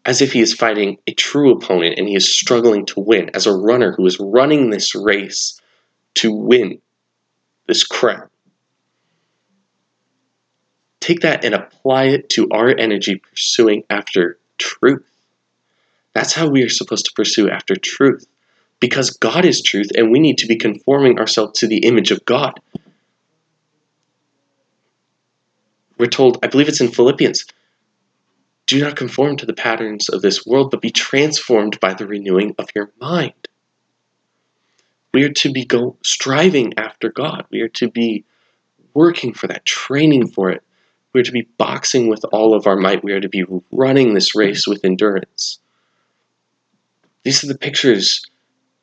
as 0.05 0.21
if 0.21 0.31
he 0.31 0.41
is 0.41 0.53
fighting 0.53 0.99
a 1.07 1.13
true 1.15 1.51
opponent 1.51 1.95
and 1.97 2.07
he 2.07 2.15
is 2.15 2.31
struggling 2.31 2.85
to 2.85 2.99
win, 2.99 3.31
as 3.33 3.47
a 3.47 3.51
runner 3.51 3.93
who 3.97 4.05
is 4.05 4.19
running 4.19 4.69
this 4.69 4.93
race 4.93 5.59
to 6.13 6.31
win 6.31 6.79
this 7.67 7.83
crown. 7.83 8.29
Take 10.99 11.21
that 11.21 11.43
and 11.43 11.55
apply 11.55 12.03
it 12.09 12.29
to 12.29 12.47
our 12.51 12.69
energy 12.77 13.15
pursuing 13.15 13.81
after 13.89 14.37
truth. 14.59 15.09
That's 16.13 16.33
how 16.33 16.47
we 16.47 16.61
are 16.61 16.69
supposed 16.69 17.05
to 17.05 17.13
pursue 17.15 17.49
after 17.49 17.75
truth. 17.75 18.23
Because 18.79 19.09
God 19.09 19.45
is 19.45 19.63
truth 19.63 19.89
and 19.95 20.11
we 20.11 20.19
need 20.19 20.37
to 20.37 20.47
be 20.47 20.57
conforming 20.57 21.17
ourselves 21.17 21.57
to 21.61 21.67
the 21.67 21.79
image 21.79 22.11
of 22.11 22.23
God. 22.25 22.53
We're 25.97 26.05
told, 26.05 26.37
I 26.43 26.47
believe 26.47 26.67
it's 26.67 26.81
in 26.81 26.89
Philippians, 26.89 27.45
do 28.69 28.79
not 28.79 28.95
conform 28.95 29.35
to 29.35 29.47
the 29.47 29.53
patterns 29.53 30.09
of 30.09 30.21
this 30.21 30.45
world, 30.45 30.69
but 30.69 30.79
be 30.79 30.91
transformed 30.91 31.79
by 31.79 31.91
the 31.91 32.05
renewing 32.05 32.53
of 32.59 32.69
your 32.75 32.91
mind. 33.01 33.47
We 35.11 35.23
are 35.23 35.33
to 35.33 35.51
be 35.51 35.65
go, 35.65 35.97
striving 36.03 36.75
after 36.77 37.09
God. 37.09 37.45
We 37.49 37.61
are 37.61 37.69
to 37.69 37.89
be 37.89 38.25
working 38.93 39.33
for 39.33 39.47
that, 39.47 39.65
training 39.65 40.27
for 40.27 40.51
it. 40.51 40.61
We 41.13 41.21
are 41.21 41.23
to 41.23 41.31
be 41.31 41.47
boxing 41.57 42.09
with 42.09 42.23
all 42.31 42.53
of 42.53 42.67
our 42.67 42.75
might. 42.75 43.03
We 43.03 43.11
are 43.13 43.19
to 43.19 43.27
be 43.27 43.43
running 43.71 44.13
this 44.13 44.35
race 44.35 44.67
with 44.67 44.85
endurance. 44.85 45.57
These 47.23 47.43
are 47.43 47.47
the 47.47 47.57
pictures 47.57 48.23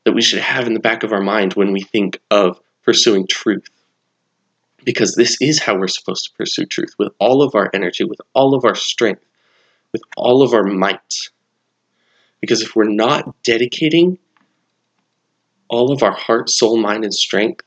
that 0.02 0.14
we 0.14 0.22
should 0.22 0.40
have 0.40 0.66
in 0.66 0.74
the 0.74 0.80
back 0.80 1.04
of 1.04 1.12
our 1.12 1.22
mind 1.22 1.54
when 1.54 1.72
we 1.72 1.82
think 1.82 2.20
of 2.32 2.58
pursuing 2.82 3.28
truth. 3.28 3.68
Because 4.82 5.14
this 5.14 5.36
is 5.40 5.60
how 5.60 5.78
we're 5.78 5.86
supposed 5.86 6.24
to 6.24 6.36
pursue 6.36 6.66
truth 6.66 6.96
with 6.98 7.12
all 7.20 7.40
of 7.40 7.54
our 7.54 7.70
energy, 7.72 8.02
with 8.02 8.20
all 8.34 8.52
of 8.52 8.64
our 8.64 8.74
strength, 8.74 9.22
with 9.96 10.02
all 10.18 10.42
of 10.42 10.52
our 10.52 10.62
might. 10.62 11.30
Because 12.42 12.60
if 12.60 12.76
we're 12.76 12.84
not 12.84 13.42
dedicating 13.42 14.18
all 15.68 15.90
of 15.90 16.02
our 16.02 16.12
heart, 16.12 16.50
soul, 16.50 16.76
mind, 16.76 17.02
and 17.02 17.14
strength 17.14 17.64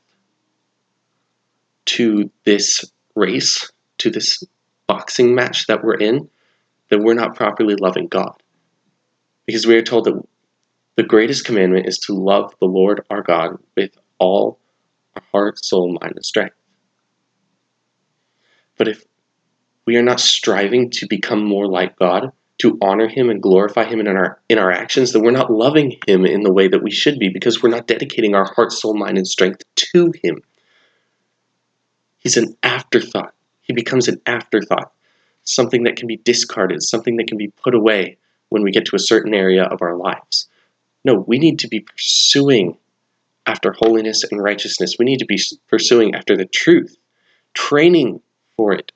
to 1.86 2.30
this 2.44 2.84
race, 3.16 3.72
to 3.98 4.10
this 4.10 4.44
boxing 4.86 5.34
match 5.34 5.66
that 5.66 5.82
we're 5.82 5.96
in, 5.96 6.30
then 6.88 7.02
we're 7.02 7.14
not 7.14 7.34
properly 7.34 7.74
loving 7.74 8.06
God. 8.06 8.40
Because 9.44 9.66
we 9.66 9.74
are 9.74 9.82
told 9.82 10.04
that 10.04 10.22
the 10.94 11.02
greatest 11.02 11.44
commandment 11.44 11.88
is 11.88 11.98
to 11.98 12.14
love 12.14 12.54
the 12.60 12.66
Lord 12.66 13.04
our 13.10 13.22
God 13.22 13.56
with 13.76 13.98
all 14.20 14.60
our 15.16 15.22
heart, 15.32 15.64
soul, 15.64 15.98
mind, 16.00 16.12
and 16.14 16.24
strength. 16.24 16.54
But 18.78 18.86
if 18.86 19.04
we 19.90 19.96
are 19.96 20.04
not 20.04 20.20
striving 20.20 20.88
to 20.88 21.08
become 21.08 21.44
more 21.44 21.66
like 21.66 21.98
God, 21.98 22.30
to 22.58 22.78
honor 22.80 23.08
him 23.08 23.28
and 23.28 23.42
glorify 23.42 23.86
him 23.86 23.98
in 23.98 24.06
our 24.06 24.40
in 24.48 24.56
our 24.56 24.70
actions, 24.70 25.12
then 25.12 25.24
we're 25.24 25.32
not 25.32 25.50
loving 25.50 25.96
him 26.06 26.24
in 26.24 26.42
the 26.42 26.52
way 26.52 26.68
that 26.68 26.84
we 26.84 26.92
should 26.92 27.18
be 27.18 27.28
because 27.28 27.60
we're 27.60 27.70
not 27.70 27.88
dedicating 27.88 28.36
our 28.36 28.44
heart, 28.54 28.70
soul, 28.70 28.96
mind, 28.96 29.18
and 29.18 29.26
strength 29.26 29.64
to 29.74 30.12
him. 30.22 30.42
He's 32.18 32.36
an 32.36 32.56
afterthought. 32.62 33.34
He 33.62 33.72
becomes 33.72 34.06
an 34.06 34.20
afterthought, 34.26 34.92
something 35.42 35.82
that 35.82 35.96
can 35.96 36.06
be 36.06 36.18
discarded, 36.18 36.84
something 36.84 37.16
that 37.16 37.26
can 37.26 37.36
be 37.36 37.48
put 37.48 37.74
away 37.74 38.16
when 38.50 38.62
we 38.62 38.70
get 38.70 38.84
to 38.84 38.96
a 38.96 39.00
certain 39.00 39.34
area 39.34 39.64
of 39.64 39.82
our 39.82 39.96
lives. 39.96 40.48
No, 41.04 41.24
we 41.26 41.40
need 41.40 41.58
to 41.60 41.68
be 41.68 41.80
pursuing 41.80 42.78
after 43.44 43.72
holiness 43.72 44.22
and 44.30 44.40
righteousness. 44.40 44.94
We 45.00 45.04
need 45.04 45.18
to 45.18 45.26
be 45.26 45.40
pursuing 45.66 46.14
after 46.14 46.36
the 46.36 46.46
truth, 46.46 46.96
training 47.54 48.20
for 48.56 48.72
it, 48.72 48.92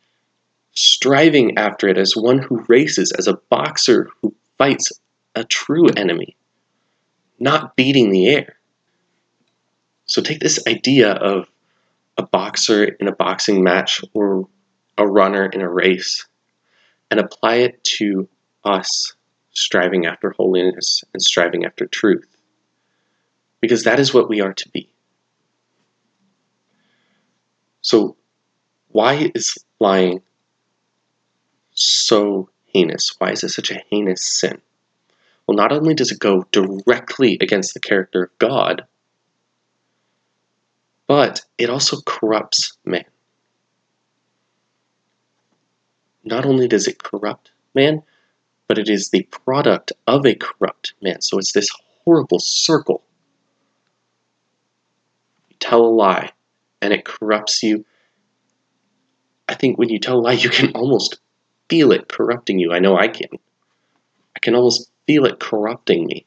striving 0.74 1.56
after 1.56 1.88
it 1.88 1.98
as 1.98 2.16
one 2.16 2.38
who 2.38 2.64
races, 2.68 3.12
as 3.12 3.28
a 3.28 3.38
boxer 3.50 4.08
who 4.20 4.34
fights 4.58 4.92
a 5.34 5.44
true 5.44 5.88
enemy, 5.96 6.36
not 7.38 7.76
beating 7.76 8.10
the 8.10 8.28
air. 8.28 8.56
So 10.06 10.20
take 10.20 10.40
this 10.40 10.64
idea 10.66 11.12
of 11.12 11.48
a 12.16 12.22
boxer 12.22 12.84
in 12.84 13.08
a 13.08 13.14
boxing 13.14 13.62
match 13.62 14.00
or 14.12 14.48
a 14.98 15.06
runner 15.06 15.46
in 15.46 15.60
a 15.60 15.68
race 15.68 16.26
and 17.10 17.18
apply 17.18 17.56
it 17.56 17.82
to 17.84 18.28
us 18.64 19.14
striving 19.52 20.06
after 20.06 20.30
holiness 20.30 21.02
and 21.12 21.22
striving 21.22 21.64
after 21.64 21.86
truth. 21.86 22.36
Because 23.60 23.84
that 23.84 23.98
is 23.98 24.12
what 24.12 24.28
we 24.28 24.40
are 24.40 24.52
to 24.52 24.68
be. 24.70 24.92
So, 27.80 28.16
why 28.88 29.30
is 29.34 29.56
lying 29.80 30.22
so 31.74 32.48
heinous? 32.66 33.14
Why 33.18 33.32
is 33.32 33.44
it 33.44 33.50
such 33.50 33.70
a 33.70 33.82
heinous 33.90 34.40
sin? 34.40 34.60
Well, 35.46 35.56
not 35.56 35.72
only 35.72 35.94
does 35.94 36.10
it 36.10 36.18
go 36.18 36.46
directly 36.52 37.36
against 37.40 37.74
the 37.74 37.80
character 37.80 38.24
of 38.24 38.38
God, 38.38 38.86
but 41.06 41.42
it 41.58 41.68
also 41.68 42.00
corrupts 42.06 42.78
man. 42.84 43.04
Not 46.24 46.46
only 46.46 46.66
does 46.66 46.88
it 46.88 47.02
corrupt 47.02 47.50
man, 47.74 48.02
but 48.66 48.78
it 48.78 48.88
is 48.88 49.10
the 49.10 49.24
product 49.24 49.92
of 50.06 50.24
a 50.24 50.34
corrupt 50.34 50.94
man. 51.02 51.20
So 51.20 51.38
it's 51.38 51.52
this 51.52 51.68
horrible 52.04 52.38
circle. 52.38 53.02
You 55.50 55.56
tell 55.60 55.82
a 55.82 55.86
lie, 55.86 56.32
and 56.80 56.92
it 56.92 57.04
corrupts 57.04 57.62
you. 57.62 57.84
I 59.46 59.54
think 59.54 59.78
when 59.78 59.90
you 59.90 59.98
tell 59.98 60.18
a 60.18 60.20
lie, 60.20 60.32
you 60.32 60.48
can 60.48 60.72
almost 60.74 61.20
feel 61.68 61.92
it 61.92 62.08
corrupting 62.08 62.58
you. 62.58 62.72
I 62.72 62.78
know 62.78 62.96
I 62.96 63.08
can. 63.08 63.28
I 64.36 64.40
can 64.40 64.54
almost 64.54 64.90
feel 65.06 65.24
it 65.26 65.38
corrupting 65.38 66.06
me. 66.06 66.26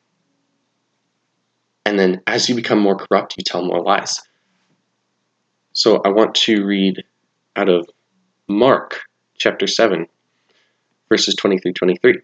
And 1.86 1.98
then 1.98 2.22
as 2.28 2.50
you 2.50 2.56
become 2.56 2.80
more 2.80 2.98
corrupt, 2.98 3.36
you 3.38 3.44
tell 3.46 3.64
more 3.64 3.82
lies. 3.82 4.22
So 5.74 6.02
I 6.04 6.10
want 6.10 6.36
to 6.36 6.66
read 6.66 7.04
out 7.56 7.70
of 7.70 7.90
Mark 8.48 9.02
chapter 9.38 9.68
7, 9.68 10.08
verses 11.10 11.36
23 11.36 11.74
23. 11.74 12.20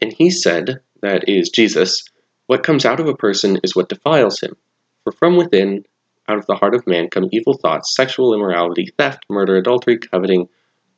And 0.00 0.12
he 0.12 0.30
said, 0.30 0.80
that 1.02 1.28
is 1.28 1.50
Jesus, 1.50 2.04
what 2.46 2.62
comes 2.62 2.84
out 2.84 3.00
of 3.00 3.08
a 3.08 3.16
person 3.16 3.58
is 3.62 3.76
what 3.76 3.88
defiles 3.88 4.40
him. 4.40 4.56
For 5.04 5.12
from 5.12 5.36
within, 5.36 5.84
out 6.28 6.38
of 6.38 6.46
the 6.46 6.54
heart 6.54 6.74
of 6.74 6.86
man, 6.86 7.10
come 7.10 7.28
evil 7.32 7.54
thoughts, 7.54 7.94
sexual 7.94 8.32
immorality, 8.32 8.88
theft, 8.96 9.24
murder, 9.28 9.56
adultery, 9.56 9.98
coveting 9.98 10.48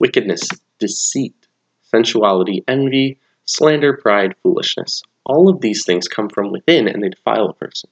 wickedness, 0.05 0.47
deceit, 0.79 1.35
sensuality, 1.81 2.63
envy, 2.69 3.19
slander, 3.47 3.97
pride, 3.97 4.35
foolishness. 4.43 5.03
All 5.25 5.49
of 5.49 5.63
these 5.63 5.87
things 5.87 6.09
come 6.09 6.29
from 6.29 6.53
within 6.53 6.87
and 6.87 7.03
they 7.03 7.09
defile 7.09 7.49
a 7.49 7.55
person. 7.55 7.89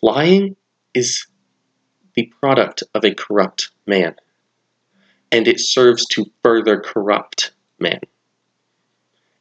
Lying 0.00 0.56
is 0.94 1.26
the 2.14 2.32
product 2.40 2.82
of 2.94 3.04
a 3.04 3.14
corrupt 3.14 3.72
man, 3.86 4.14
and 5.30 5.46
it 5.46 5.60
serves 5.60 6.06
to 6.12 6.24
further 6.42 6.80
corrupt 6.80 7.52
man. 7.78 8.00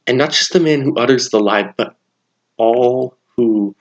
And 0.06 0.18
not 0.18 0.32
just 0.32 0.52
the 0.52 0.60
man 0.60 0.82
who 0.82 0.98
utters 0.98 1.30
the 1.30 1.40
lie, 1.40 1.74
but 1.78 1.96
all 2.58 3.18
who 3.38 3.78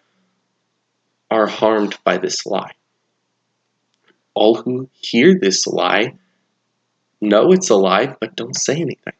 are 1.28 1.48
harmed 1.48 1.98
by 2.04 2.18
this 2.18 2.46
lie. 2.46 2.74
All 4.34 4.54
who 4.54 4.88
hear 4.92 5.36
this 5.40 5.66
lie 5.66 6.12
know 7.24 7.52
it's 7.52 7.70
a 7.70 7.76
lie, 7.76 8.16
but 8.20 8.36
don't 8.36 8.56
say 8.56 8.74
anything. 8.74 9.14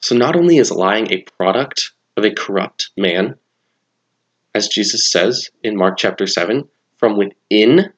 So 0.00 0.14
not 0.14 0.36
only 0.36 0.58
is 0.58 0.70
lying 0.70 1.10
a 1.10 1.24
product 1.36 1.92
of 2.16 2.24
a 2.24 2.34
corrupt 2.34 2.90
man, 2.96 3.36
as 4.54 4.68
Jesus 4.68 5.10
says 5.10 5.50
in 5.62 5.76
Mark 5.76 5.98
chapter 5.98 6.26
7, 6.26 6.68
from 6.96 7.18
within, 7.18 7.92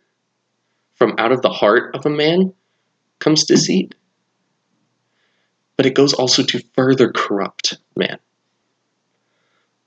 from 0.94 1.14
out 1.18 1.32
of 1.32 1.42
the 1.42 1.50
heart 1.50 1.94
of 1.94 2.06
a 2.06 2.10
man, 2.10 2.54
comes 3.18 3.44
deceit. 3.44 3.94
But 5.76 5.86
it 5.86 5.94
goes 5.94 6.14
also 6.14 6.42
to 6.44 6.64
further 6.74 7.12
corrupt 7.12 7.78
man. 7.94 8.18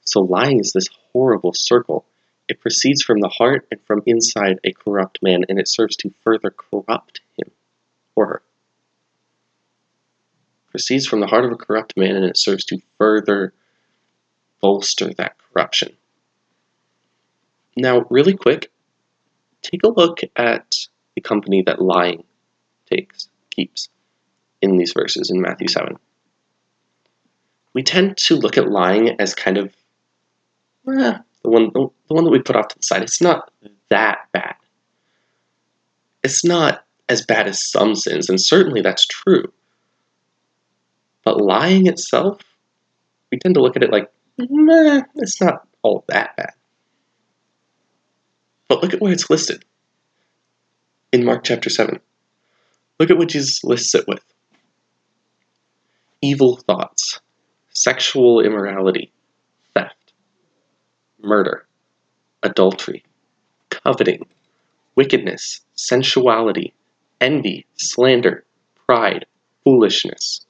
So 0.05 0.21
lying 0.21 0.59
is 0.59 0.73
this 0.73 0.87
horrible 1.11 1.53
circle. 1.53 2.05
It 2.47 2.61
proceeds 2.61 3.01
from 3.01 3.19
the 3.19 3.29
heart 3.29 3.67
and 3.71 3.81
from 3.85 4.03
inside 4.05 4.59
a 4.63 4.73
corrupt 4.73 5.23
man, 5.23 5.43
and 5.49 5.59
it 5.59 5.67
serves 5.67 5.95
to 5.97 6.13
further 6.23 6.51
corrupt 6.51 7.21
him 7.37 7.51
or 8.15 8.25
her. 8.27 8.43
Proceeds 10.69 11.05
from 11.05 11.19
the 11.19 11.27
heart 11.27 11.45
of 11.45 11.51
a 11.51 11.57
corrupt 11.57 11.97
man, 11.97 12.15
and 12.15 12.25
it 12.25 12.37
serves 12.37 12.63
to 12.65 12.79
further 12.97 13.53
bolster 14.61 15.13
that 15.15 15.35
corruption. 15.37 15.97
Now, 17.75 18.05
really 18.09 18.35
quick, 18.35 18.71
take 19.61 19.83
a 19.83 19.89
look 19.89 20.19
at 20.35 20.75
the 21.15 21.21
company 21.21 21.61
that 21.65 21.81
lying 21.81 22.23
takes, 22.89 23.29
keeps 23.49 23.89
in 24.61 24.77
these 24.77 24.93
verses 24.93 25.29
in 25.29 25.41
Matthew 25.41 25.67
7. 25.67 25.97
We 27.73 27.83
tend 27.83 28.17
to 28.17 28.35
look 28.35 28.57
at 28.57 28.69
lying 28.69 29.19
as 29.19 29.33
kind 29.33 29.57
of 29.57 29.73
eh, 30.87 31.17
the 31.43 31.49
one 31.49 31.71
the 31.73 31.89
one 32.13 32.25
that 32.25 32.31
we 32.31 32.41
put 32.41 32.55
off 32.55 32.67
to 32.69 32.77
the 32.77 32.83
side. 32.83 33.01
It's 33.01 33.21
not 33.21 33.51
that 33.89 34.27
bad. 34.31 34.55
It's 36.23 36.43
not 36.43 36.85
as 37.11 37.25
bad 37.25 37.45
as 37.45 37.69
some 37.69 37.93
sins, 37.93 38.29
and 38.29 38.41
certainly 38.41 38.81
that's 38.81 39.05
true. 39.05 39.51
But 41.25 41.41
lying 41.41 41.85
itself, 41.85 42.39
we 43.29 43.37
tend 43.37 43.55
to 43.55 43.61
look 43.61 43.75
at 43.75 43.83
it 43.83 43.91
like, 43.91 44.09
meh, 44.37 45.01
it's 45.15 45.41
not 45.41 45.67
all 45.81 46.05
that 46.07 46.37
bad. 46.37 46.53
But 48.69 48.81
look 48.81 48.93
at 48.93 49.01
where 49.01 49.11
it's 49.11 49.29
listed 49.29 49.65
in 51.11 51.25
Mark 51.25 51.43
chapter 51.43 51.69
7. 51.69 51.99
Look 52.97 53.09
at 53.09 53.17
what 53.17 53.27
Jesus 53.27 53.61
lists 53.65 53.93
it 53.93 54.07
with 54.07 54.23
evil 56.21 56.55
thoughts, 56.55 57.19
sexual 57.73 58.39
immorality, 58.39 59.11
theft, 59.73 60.13
murder, 61.21 61.67
adultery, 62.41 63.03
coveting, 63.69 64.25
wickedness, 64.95 65.59
sensuality, 65.75 66.73
envy, 67.21 67.65
slander, 67.75 68.43
pride, 68.87 69.25
foolishness. 69.63 70.45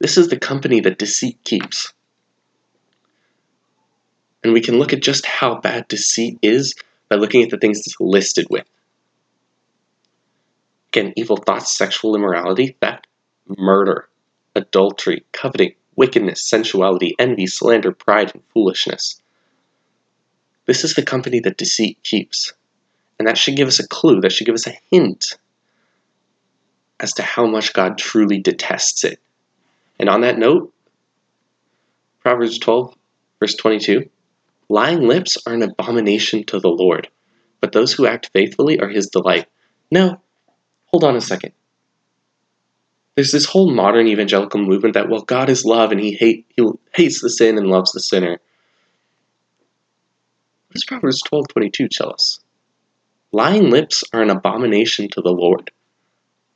This 0.00 0.18
is 0.18 0.28
the 0.28 0.38
company 0.38 0.80
that 0.80 0.98
deceit 0.98 1.38
keeps. 1.44 1.92
And 4.42 4.52
we 4.52 4.60
can 4.60 4.78
look 4.78 4.92
at 4.92 5.02
just 5.02 5.26
how 5.26 5.60
bad 5.60 5.88
deceit 5.88 6.38
is 6.42 6.74
by 7.08 7.16
looking 7.16 7.42
at 7.42 7.50
the 7.50 7.58
things 7.58 7.78
it's 7.78 7.96
listed 8.00 8.46
with. 8.50 8.64
Again, 10.88 11.12
evil 11.16 11.36
thoughts, 11.36 11.76
sexual 11.76 12.16
immorality, 12.16 12.76
theft, 12.80 13.06
murder, 13.46 14.08
adultery, 14.56 15.24
coveting, 15.32 15.74
wickedness, 15.94 16.48
sensuality, 16.48 17.14
envy, 17.18 17.46
slander, 17.46 17.92
pride, 17.92 18.32
and 18.34 18.42
foolishness. 18.52 19.20
This 20.66 20.82
is 20.82 20.94
the 20.94 21.02
company 21.02 21.40
that 21.40 21.58
deceit 21.58 21.98
keeps. 22.02 22.54
And 23.20 23.28
that 23.28 23.36
should 23.36 23.54
give 23.54 23.68
us 23.68 23.78
a 23.78 23.86
clue, 23.86 24.22
that 24.22 24.32
should 24.32 24.46
give 24.46 24.54
us 24.54 24.66
a 24.66 24.78
hint 24.90 25.36
as 26.98 27.12
to 27.12 27.22
how 27.22 27.44
much 27.44 27.74
God 27.74 27.98
truly 27.98 28.40
detests 28.40 29.04
it. 29.04 29.20
And 29.98 30.08
on 30.08 30.22
that 30.22 30.38
note, 30.38 30.72
Proverbs 32.20 32.58
12, 32.58 32.94
verse 33.38 33.54
22 33.56 34.08
Lying 34.70 35.06
lips 35.06 35.36
are 35.46 35.52
an 35.52 35.60
abomination 35.60 36.44
to 36.44 36.60
the 36.60 36.70
Lord, 36.70 37.10
but 37.60 37.72
those 37.72 37.92
who 37.92 38.06
act 38.06 38.30
faithfully 38.32 38.80
are 38.80 38.88
his 38.88 39.08
delight. 39.08 39.44
No, 39.90 40.22
hold 40.86 41.04
on 41.04 41.14
a 41.14 41.20
second. 41.20 41.52
There's 43.16 43.32
this 43.32 43.44
whole 43.44 43.70
modern 43.70 44.08
evangelical 44.08 44.62
movement 44.62 44.94
that, 44.94 45.10
well, 45.10 45.20
God 45.20 45.50
is 45.50 45.66
love 45.66 45.92
and 45.92 46.00
he, 46.00 46.12
hate, 46.12 46.46
he 46.56 46.66
hates 46.94 47.20
the 47.20 47.28
sin 47.28 47.58
and 47.58 47.66
loves 47.66 47.92
the 47.92 48.00
sinner. 48.00 48.40
What 50.68 50.72
does 50.72 50.86
Proverbs 50.86 51.22
12.22 51.30 51.90
tell 51.90 52.14
us? 52.14 52.40
Lying 53.32 53.70
lips 53.70 54.02
are 54.12 54.22
an 54.22 54.30
abomination 54.30 55.08
to 55.10 55.20
the 55.20 55.32
Lord. 55.32 55.70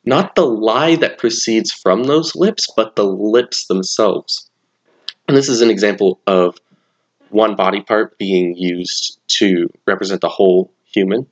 Not 0.05 0.35
the 0.35 0.45
lie 0.45 0.97
that 0.97 1.19
proceeds 1.19 1.73
from 1.73 2.05
those 2.05 2.35
lips, 2.35 2.69
but 2.77 2.97
the 2.97 3.05
lips 3.05 3.67
themselves. 3.67 4.51
And 5.29 5.37
this 5.37 5.49
is 5.49 5.61
an 5.61 5.71
example 5.71 6.21
of 6.27 6.59
one 7.31 7.57
body 7.57 7.81
part 7.81 8.19
being 8.19 8.55
used 8.57 9.19
to 9.27 9.71
represent 9.87 10.21
the 10.21 10.29
whole 10.29 10.73
human. 10.85 11.27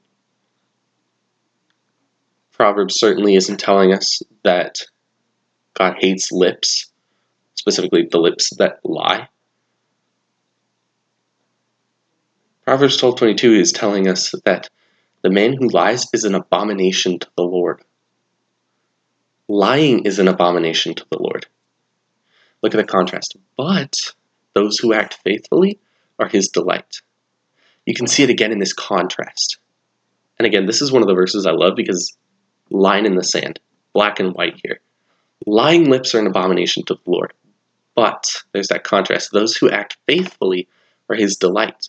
Proverbs 2.53 2.99
certainly 2.99 3.35
isn't 3.35 3.59
telling 3.59 3.93
us 3.93 4.23
that 4.45 4.79
God 5.75 5.97
hates 5.99 6.33
lips, 6.33 6.91
specifically 7.55 8.09
the 8.11 8.19
lips 8.19 8.51
that 8.57 8.81
lie. 8.85 9.29
Proverbs 12.65 12.97
12:22 12.97 13.61
is 13.61 13.73
telling 13.73 14.07
us 14.07 14.33
that 14.45 14.71
the 15.23 15.31
man 15.31 15.55
who 15.55 15.69
lies 15.69 16.07
is 16.13 16.25
an 16.25 16.35
abomination 16.35 17.21
to 17.21 17.29
the 17.37 17.45
Lord. 17.45 17.81
Lying 19.49 20.05
is 20.05 20.19
an 20.19 20.27
abomination 20.27 20.95
to 20.97 21.05
the 21.11 21.19
Lord. 21.23 21.47
Look 22.61 22.75
at 22.75 22.79
the 22.79 22.85
contrast. 22.85 23.37
But 23.57 23.95
those 24.55 24.79
who 24.79 24.93
act 24.93 25.19
faithfully 25.25 25.79
are 26.19 26.29
his 26.29 26.49
delight. 26.49 27.01
You 27.87 27.95
can 27.95 28.09
see 28.09 28.25
it 28.25 28.31
again 28.31 28.53
in 28.53 28.59
this 28.59 28.73
contrast. 28.73 29.59
And 30.39 30.47
again, 30.47 30.67
this 30.67 30.83
is 30.83 30.91
one 30.91 31.03
of 31.03 31.09
the 31.09 31.15
verses 31.15 31.47
I 31.47 31.53
love 31.53 31.75
because 31.77 32.17
line 32.71 33.07
in 33.07 33.15
the 33.15 33.23
sand, 33.23 33.61
black 33.93 34.19
and 34.19 34.35
white 34.35 34.61
here. 34.65 34.81
Lying 35.47 35.89
lips 35.89 36.15
are 36.15 36.21
an 36.21 36.27
abomination 36.27 36.85
to 36.87 36.95
the 36.95 37.11
Lord. 37.11 37.33
But 37.95 38.25
there's 38.53 38.69
that 38.69 38.85
contrast. 38.85 39.31
Those 39.33 39.57
who 39.57 39.71
act 39.71 39.99
faithfully 40.07 40.69
are 41.09 41.17
his 41.17 41.37
delight. 41.37 41.89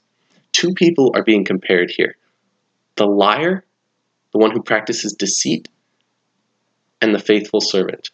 Two 0.52 0.74
people 0.74 1.12
are 1.16 1.24
being 1.24 1.46
compared 1.46 1.90
here 1.90 2.16
the 2.96 3.06
liar, 3.06 3.66
the 4.32 4.38
one 4.38 4.52
who 4.52 4.62
practices 4.62 5.14
deceit, 5.14 5.68
and 7.02 7.14
the 7.14 7.20
faithful 7.20 7.62
servant, 7.62 8.12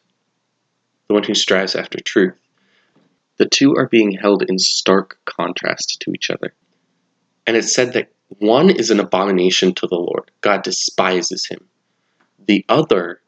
the 1.07 1.13
one 1.13 1.23
who 1.23 1.35
strives 1.35 1.75
after 1.75 1.99
truth. 1.99 2.35
The 3.37 3.47
two 3.47 3.75
are 3.75 3.87
being 3.87 4.11
held 4.11 4.43
in 4.43 4.59
stark 4.59 5.19
contrast 5.25 6.01
to 6.01 6.11
each 6.11 6.29
other. 6.29 6.53
And 7.47 7.55
it's 7.55 7.73
said 7.73 7.93
that 7.93 8.11
one 8.39 8.69
is 8.69 8.91
an 8.91 8.99
abomination 8.99 9.73
to 9.75 9.87
the 9.87 9.95
Lord, 9.95 10.31
God 10.41 10.63
despises 10.63 11.47
him. 11.47 11.67
The 12.47 12.65
other 12.69 13.21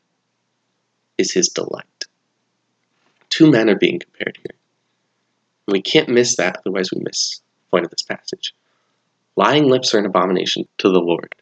is 1.17 1.34
his 1.34 1.49
delight. 1.49 2.05
Two 3.30 3.49
men 3.49 3.69
are 3.69 3.78
being 3.78 3.99
compared 3.99 4.38
here. 4.38 4.57
And 5.67 5.73
we 5.73 5.82
can't 5.82 6.09
miss 6.09 6.36
that, 6.36 6.57
otherwise, 6.57 6.91
we 6.91 7.01
miss 7.01 7.39
the 7.39 7.69
point 7.71 7.86
of 7.86 7.91
this 7.91 8.03
passage. 8.03 8.53
Lying 9.36 9.69
lips 9.69 9.93
are 9.93 9.99
an 9.99 10.05
abomination 10.05 10.65
to 10.79 10.89
the 10.89 10.99
Lord. 10.99 11.36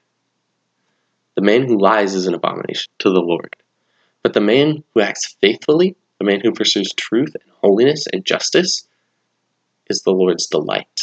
The 1.36 1.42
man 1.42 1.68
who 1.68 1.80
lies 1.80 2.16
is 2.16 2.28
an 2.28 2.34
abomination 2.34 2.92
to 3.00 3.10
the 3.10 3.22
Lord. 3.22 3.56
But 4.22 4.34
the 4.34 4.42
man 4.42 4.84
who 4.94 5.02
acts 5.02 5.36
faithfully 5.42 5.96
the 6.20 6.26
man 6.26 6.42
who 6.42 6.52
pursues 6.52 6.94
truth 6.94 7.34
and 7.34 7.52
holiness 7.62 8.06
and 8.12 8.26
justice 8.26 8.88
is 9.90 10.02
the 10.02 10.12
Lord's 10.12 10.48
delight. 10.48 11.02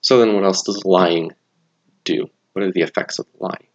So 0.00 0.18
then, 0.18 0.34
what 0.34 0.44
else 0.44 0.62
does 0.62 0.84
lying 0.84 1.32
do? 2.04 2.30
What 2.52 2.64
are 2.64 2.72
the 2.72 2.80
effects 2.80 3.18
of 3.18 3.26
lying? 3.38 3.66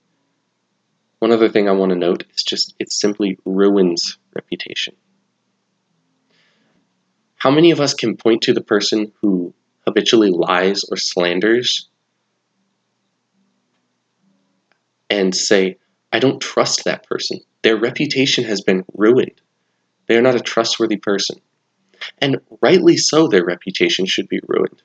One 1.19 1.31
other 1.31 1.47
thing 1.47 1.69
I 1.69 1.73
want 1.73 1.91
to 1.91 1.97
note 1.97 2.25
is 2.33 2.43
just 2.43 2.73
it 2.79 2.91
simply 2.91 3.37
ruins 3.45 4.17
reputation. 4.33 4.95
How 7.35 7.51
many 7.51 7.69
of 7.69 7.79
us 7.79 7.93
can 7.93 8.17
point 8.17 8.41
to 8.43 8.53
the 8.53 8.61
person 8.61 9.11
who 9.21 9.53
habitually 9.95 10.29
lies 10.29 10.83
or 10.91 10.97
slanders 10.97 11.87
and 15.09 15.33
say, 15.33 15.77
I 16.11 16.19
don't 16.19 16.41
trust 16.41 16.83
that 16.83 17.07
person. 17.07 17.39
Their 17.61 17.77
reputation 17.77 18.43
has 18.43 18.61
been 18.61 18.83
ruined. 18.93 19.39
They 20.07 20.17
are 20.17 20.21
not 20.21 20.35
a 20.35 20.41
trustworthy 20.41 20.97
person. 20.97 21.39
And 22.19 22.41
rightly 22.61 22.97
so, 22.97 23.27
their 23.27 23.45
reputation 23.45 24.05
should 24.05 24.27
be 24.27 24.41
ruined. 24.47 24.81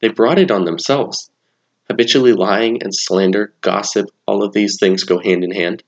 They 0.00 0.08
brought 0.08 0.38
it 0.38 0.50
on 0.50 0.64
themselves. 0.64 1.30
Habitually 1.88 2.32
lying 2.32 2.82
and 2.82 2.94
slander, 2.94 3.54
gossip, 3.60 4.06
all 4.26 4.42
of 4.42 4.52
these 4.52 4.78
things 4.78 5.04
go 5.04 5.20
hand 5.20 5.44
in 5.44 5.52
hand. 5.52 5.82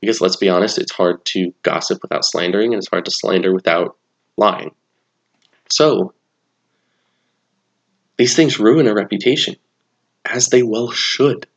Because 0.00 0.20
let's 0.20 0.36
be 0.36 0.48
honest, 0.48 0.78
it's 0.78 0.92
hard 0.92 1.24
to 1.26 1.52
gossip 1.62 2.02
without 2.02 2.24
slandering, 2.24 2.72
and 2.72 2.80
it's 2.80 2.90
hard 2.90 3.06
to 3.06 3.10
slander 3.10 3.54
without 3.54 3.96
lying. 4.36 4.74
So, 5.70 6.12
these 8.22 8.36
things 8.36 8.60
ruin 8.60 8.86
a 8.86 8.94
reputation, 8.94 9.56
as 10.24 10.46
they 10.46 10.62
well 10.62 10.92
should. 10.92 11.48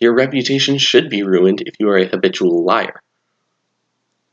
Your 0.00 0.12
reputation 0.12 0.76
should 0.76 1.08
be 1.08 1.22
ruined 1.22 1.62
if 1.64 1.74
you 1.78 1.88
are 1.88 1.98
a 1.98 2.08
habitual 2.08 2.64
liar. 2.64 3.00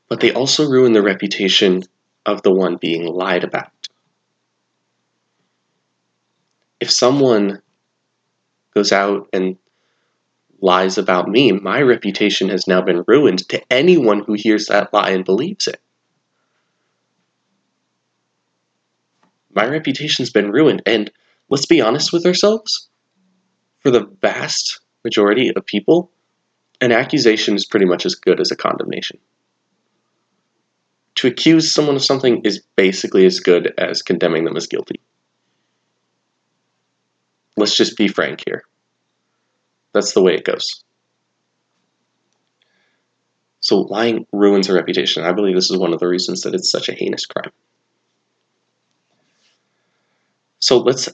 But 0.07 0.21
they 0.21 0.33
also 0.33 0.67
ruin 0.67 0.93
the 0.93 1.03
reputation 1.03 1.83
of 2.25 2.41
the 2.41 2.51
one 2.51 2.77
being 2.77 3.05
lied 3.05 3.43
about. 3.43 3.69
If 6.79 6.89
someone 6.89 7.61
goes 8.73 8.91
out 8.91 9.29
and 9.31 9.57
lies 10.59 10.97
about 10.97 11.29
me, 11.29 11.51
my 11.51 11.79
reputation 11.83 12.49
has 12.49 12.65
now 12.65 12.81
been 12.81 13.03
ruined 13.05 13.47
to 13.49 13.61
anyone 13.71 14.23
who 14.23 14.33
hears 14.33 14.65
that 14.65 14.91
lie 14.91 15.11
and 15.11 15.23
believes 15.23 15.67
it. 15.67 15.79
My 19.53 19.67
reputation's 19.67 20.31
been 20.31 20.51
ruined, 20.51 20.81
and 20.87 21.11
let's 21.49 21.65
be 21.65 21.81
honest 21.81 22.13
with 22.13 22.25
ourselves. 22.25 22.89
For 23.79 23.91
the 23.91 24.07
vast 24.21 24.79
majority 25.03 25.51
of 25.55 25.65
people, 25.65 26.11
an 26.81 26.91
accusation 26.91 27.55
is 27.55 27.65
pretty 27.65 27.85
much 27.85 28.05
as 28.05 28.15
good 28.15 28.39
as 28.39 28.51
a 28.51 28.55
condemnation. 28.55 29.19
To 31.15 31.27
accuse 31.27 31.73
someone 31.73 31.95
of 31.95 32.03
something 32.03 32.41
is 32.45 32.63
basically 32.75 33.25
as 33.25 33.39
good 33.39 33.73
as 33.77 34.01
condemning 34.01 34.45
them 34.45 34.55
as 34.55 34.67
guilty. 34.67 34.99
Let's 37.57 37.75
just 37.75 37.97
be 37.97 38.07
frank 38.07 38.43
here. 38.45 38.63
That's 39.93 40.13
the 40.13 40.21
way 40.21 40.35
it 40.35 40.45
goes. 40.45 40.83
So 43.59 43.81
lying 43.81 44.25
ruins 44.31 44.69
a 44.69 44.73
reputation. 44.73 45.23
I 45.23 45.33
believe 45.33 45.55
this 45.55 45.69
is 45.69 45.77
one 45.77 45.93
of 45.93 45.99
the 45.99 46.07
reasons 46.07 46.41
that 46.41 46.55
it's 46.55 46.71
such 46.71 46.87
a 46.87 46.93
heinous 46.93 47.25
crime. 47.25 47.51
So 50.59 50.77
let's 50.77 51.09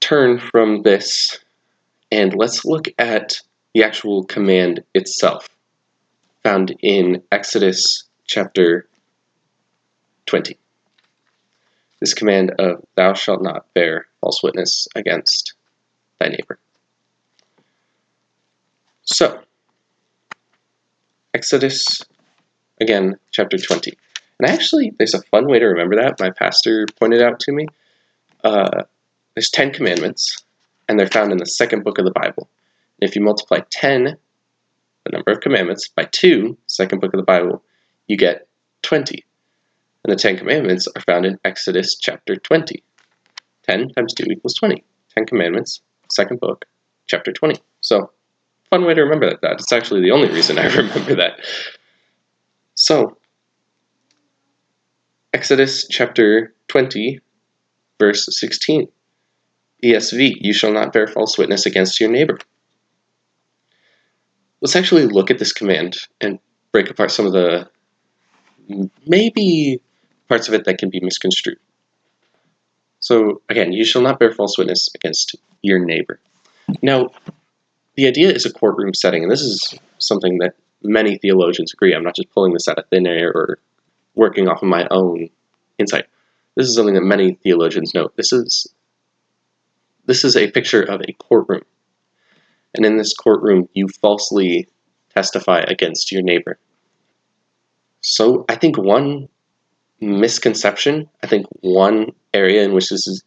turn 0.00 0.38
from 0.38 0.82
this 0.82 1.38
and 2.10 2.34
let's 2.34 2.64
look 2.64 2.88
at 2.98 3.40
the 3.74 3.84
actual 3.84 4.24
command 4.24 4.82
itself, 4.94 5.48
found 6.42 6.74
in 6.80 7.22
Exodus 7.30 8.04
chapter 8.26 8.88
20. 10.26 10.58
This 12.00 12.14
command 12.14 12.52
of, 12.58 12.84
Thou 12.96 13.12
shalt 13.12 13.42
not 13.42 13.72
bear 13.74 14.06
false 14.20 14.42
witness 14.42 14.88
against 14.96 15.54
thy 16.18 16.28
neighbor. 16.28 16.58
So, 19.04 19.42
Exodus, 21.34 22.02
again, 22.80 23.18
chapter 23.30 23.58
20. 23.58 23.92
And 24.38 24.48
actually, 24.48 24.92
there's 24.98 25.14
a 25.14 25.22
fun 25.22 25.46
way 25.46 25.58
to 25.58 25.66
remember 25.66 25.96
that. 25.96 26.18
My 26.18 26.30
pastor 26.30 26.86
pointed 26.98 27.22
out 27.22 27.40
to 27.40 27.52
me. 27.52 27.66
Uh, 28.42 28.84
there's 29.34 29.50
10 29.50 29.72
commandments, 29.72 30.44
and 30.88 30.98
they're 30.98 31.06
found 31.06 31.32
in 31.32 31.38
the 31.38 31.44
second 31.44 31.84
book 31.84 31.98
of 31.98 32.04
the 32.04 32.12
Bible. 32.12 32.48
And 33.00 33.08
if 33.08 33.16
you 33.16 33.22
multiply 33.22 33.60
10, 33.70 34.16
the 35.04 35.10
number 35.12 35.32
of 35.32 35.40
commandments, 35.40 35.88
by 35.88 36.04
2, 36.10 36.56
second 36.66 37.00
book 37.00 37.14
of 37.14 37.18
the 37.18 37.24
Bible, 37.24 37.62
you 38.06 38.16
get 38.16 38.48
20. 38.82 39.24
And 40.04 40.12
the 40.12 40.16
Ten 40.16 40.36
Commandments 40.36 40.88
are 40.96 41.02
found 41.02 41.26
in 41.26 41.38
Exodus 41.44 41.96
chapter 42.00 42.36
20. 42.36 42.82
10 43.68 43.88
times 43.90 44.14
2 44.14 44.24
equals 44.30 44.54
20. 44.54 44.82
10 45.14 45.26
Commandments, 45.26 45.82
second 46.10 46.40
book, 46.40 46.66
chapter 47.06 47.32
20. 47.32 47.60
So, 47.80 48.10
fun 48.70 48.84
way 48.84 48.94
to 48.94 49.02
remember 49.02 49.30
that. 49.42 49.52
It's 49.52 49.72
actually 49.72 50.02
the 50.02 50.12
only 50.12 50.30
reason 50.30 50.58
I 50.58 50.66
remember 50.74 51.16
that. 51.16 51.40
So, 52.74 53.18
Exodus 55.32 55.86
chapter 55.88 56.54
20, 56.68 57.20
verse 57.98 58.26
16. 58.30 58.88
ESV, 59.84 60.36
you 60.40 60.52
shall 60.52 60.72
not 60.72 60.92
bear 60.92 61.06
false 61.06 61.38
witness 61.38 61.66
against 61.66 62.00
your 62.00 62.10
neighbor. 62.10 62.38
Let's 64.60 64.76
actually 64.76 65.06
look 65.06 65.30
at 65.30 65.38
this 65.38 65.52
command 65.52 65.96
and 66.20 66.38
break 66.72 66.90
apart 66.90 67.10
some 67.10 67.26
of 67.26 67.32
the 67.32 67.68
maybe 69.06 69.80
parts 70.28 70.48
of 70.48 70.54
it 70.54 70.64
that 70.64 70.78
can 70.78 70.90
be 70.90 71.00
misconstrued. 71.00 71.58
So, 73.00 73.40
again, 73.48 73.72
you 73.72 73.84
shall 73.84 74.02
not 74.02 74.18
bear 74.18 74.32
false 74.32 74.58
witness 74.58 74.88
against 74.94 75.34
your 75.62 75.78
neighbor. 75.78 76.20
Now, 76.82 77.08
the 77.96 78.06
idea 78.06 78.30
is 78.30 78.44
a 78.44 78.52
courtroom 78.52 78.94
setting, 78.94 79.22
and 79.22 79.32
this 79.32 79.40
is 79.40 79.74
something 79.98 80.38
that 80.38 80.54
many 80.82 81.16
theologians 81.18 81.72
agree. 81.72 81.94
I'm 81.94 82.04
not 82.04 82.16
just 82.16 82.30
pulling 82.30 82.52
this 82.52 82.68
out 82.68 82.78
of 82.78 82.86
thin 82.88 83.06
air 83.06 83.32
or 83.34 83.58
working 84.14 84.48
off 84.48 84.62
of 84.62 84.68
my 84.68 84.86
own 84.90 85.30
insight. 85.78 86.06
This 86.56 86.68
is 86.68 86.74
something 86.74 86.94
that 86.94 87.02
many 87.02 87.34
theologians 87.42 87.94
note. 87.94 88.14
This 88.16 88.32
is 88.32 88.66
this 90.06 90.24
is 90.24 90.36
a 90.36 90.50
picture 90.50 90.82
of 90.82 91.00
a 91.00 91.12
courtroom. 91.14 91.62
And 92.74 92.86
in 92.86 92.96
this 92.96 93.14
courtroom, 93.14 93.68
you 93.72 93.88
falsely 93.88 94.68
testify 95.14 95.60
against 95.66 96.12
your 96.12 96.22
neighbor. 96.22 96.58
So 98.00 98.44
I 98.48 98.54
think 98.54 98.78
one 98.78 99.28
misconception, 100.00 101.08
I 101.22 101.26
think 101.26 101.46
one 101.60 102.12
area 102.32 102.64
in 102.64 102.72
which 102.72 102.88
this 102.88 103.06
is 103.06 103.24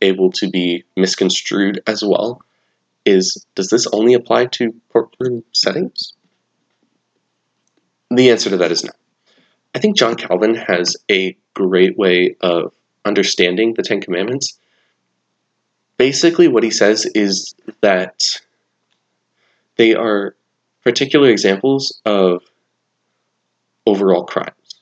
able 0.00 0.30
to 0.32 0.50
be 0.50 0.84
misconstrued 0.96 1.82
as 1.86 2.02
well 2.02 2.42
is 3.04 3.46
does 3.54 3.68
this 3.68 3.86
only 3.92 4.14
apply 4.14 4.46
to 4.46 4.74
courtroom 4.92 5.44
settings? 5.52 6.12
The 8.10 8.30
answer 8.30 8.50
to 8.50 8.56
that 8.58 8.72
is 8.72 8.84
no. 8.84 8.92
I 9.74 9.78
think 9.78 9.96
John 9.96 10.16
Calvin 10.16 10.54
has 10.54 10.96
a 11.10 11.36
great 11.54 11.96
way 11.96 12.36
of 12.40 12.74
understanding 13.04 13.74
the 13.74 13.82
Ten 13.82 14.00
Commandments 14.00 14.58
basically 16.02 16.48
what 16.48 16.64
he 16.64 16.70
says 16.72 17.06
is 17.14 17.54
that 17.80 18.18
they 19.76 19.94
are 19.94 20.34
particular 20.82 21.30
examples 21.30 22.00
of 22.04 22.42
overall 23.86 24.24
crimes. 24.24 24.80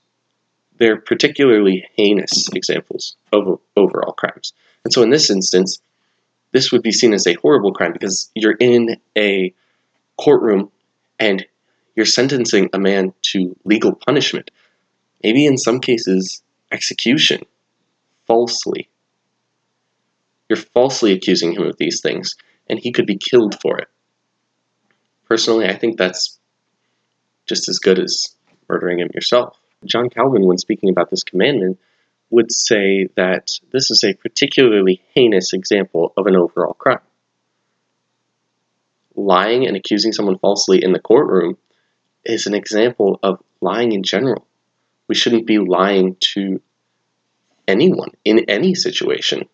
They're 0.78 0.98
particularly 0.98 1.86
heinous 1.94 2.48
examples 2.54 3.16
of 3.34 3.60
overall 3.76 4.14
crimes. 4.14 4.54
And 4.82 4.94
so 4.94 5.02
in 5.02 5.10
this 5.10 5.28
instance, 5.28 5.82
this 6.52 6.72
would 6.72 6.82
be 6.82 6.90
seen 6.90 7.12
as 7.12 7.26
a 7.26 7.34
horrible 7.34 7.74
crime 7.74 7.92
because 7.92 8.30
you're 8.34 8.56
in 8.58 8.96
a 9.14 9.52
courtroom 10.16 10.70
and 11.18 11.44
you're 11.96 12.06
sentencing 12.06 12.70
a 12.72 12.78
man 12.78 13.12
to 13.32 13.54
legal 13.64 13.94
punishment, 13.94 14.50
maybe 15.22 15.44
in 15.44 15.58
some 15.58 15.80
cases, 15.80 16.42
execution, 16.72 17.42
falsely. 18.26 18.89
You're 20.50 20.56
falsely 20.56 21.12
accusing 21.12 21.52
him 21.52 21.62
of 21.62 21.76
these 21.76 22.00
things, 22.00 22.34
and 22.68 22.76
he 22.76 22.90
could 22.90 23.06
be 23.06 23.16
killed 23.16 23.60
for 23.62 23.78
it. 23.78 23.86
Personally, 25.28 25.66
I 25.66 25.76
think 25.76 25.96
that's 25.96 26.40
just 27.46 27.68
as 27.68 27.78
good 27.78 28.00
as 28.00 28.34
murdering 28.68 28.98
him 28.98 29.10
yourself. 29.14 29.56
John 29.84 30.10
Calvin, 30.10 30.44
when 30.44 30.58
speaking 30.58 30.90
about 30.90 31.08
this 31.08 31.22
commandment, 31.22 31.78
would 32.30 32.50
say 32.50 33.08
that 33.14 33.52
this 33.72 33.92
is 33.92 34.02
a 34.02 34.14
particularly 34.14 35.00
heinous 35.14 35.52
example 35.52 36.12
of 36.16 36.26
an 36.26 36.34
overall 36.34 36.74
crime. 36.74 36.98
Lying 39.14 39.68
and 39.68 39.76
accusing 39.76 40.12
someone 40.12 40.38
falsely 40.38 40.82
in 40.82 40.92
the 40.92 40.98
courtroom 40.98 41.58
is 42.24 42.48
an 42.48 42.54
example 42.54 43.20
of 43.22 43.40
lying 43.60 43.92
in 43.92 44.02
general. 44.02 44.48
We 45.06 45.14
shouldn't 45.14 45.46
be 45.46 45.58
lying 45.58 46.16
to 46.34 46.60
anyone 47.68 48.10
in 48.24 48.46
any 48.48 48.74
situation. 48.74 49.48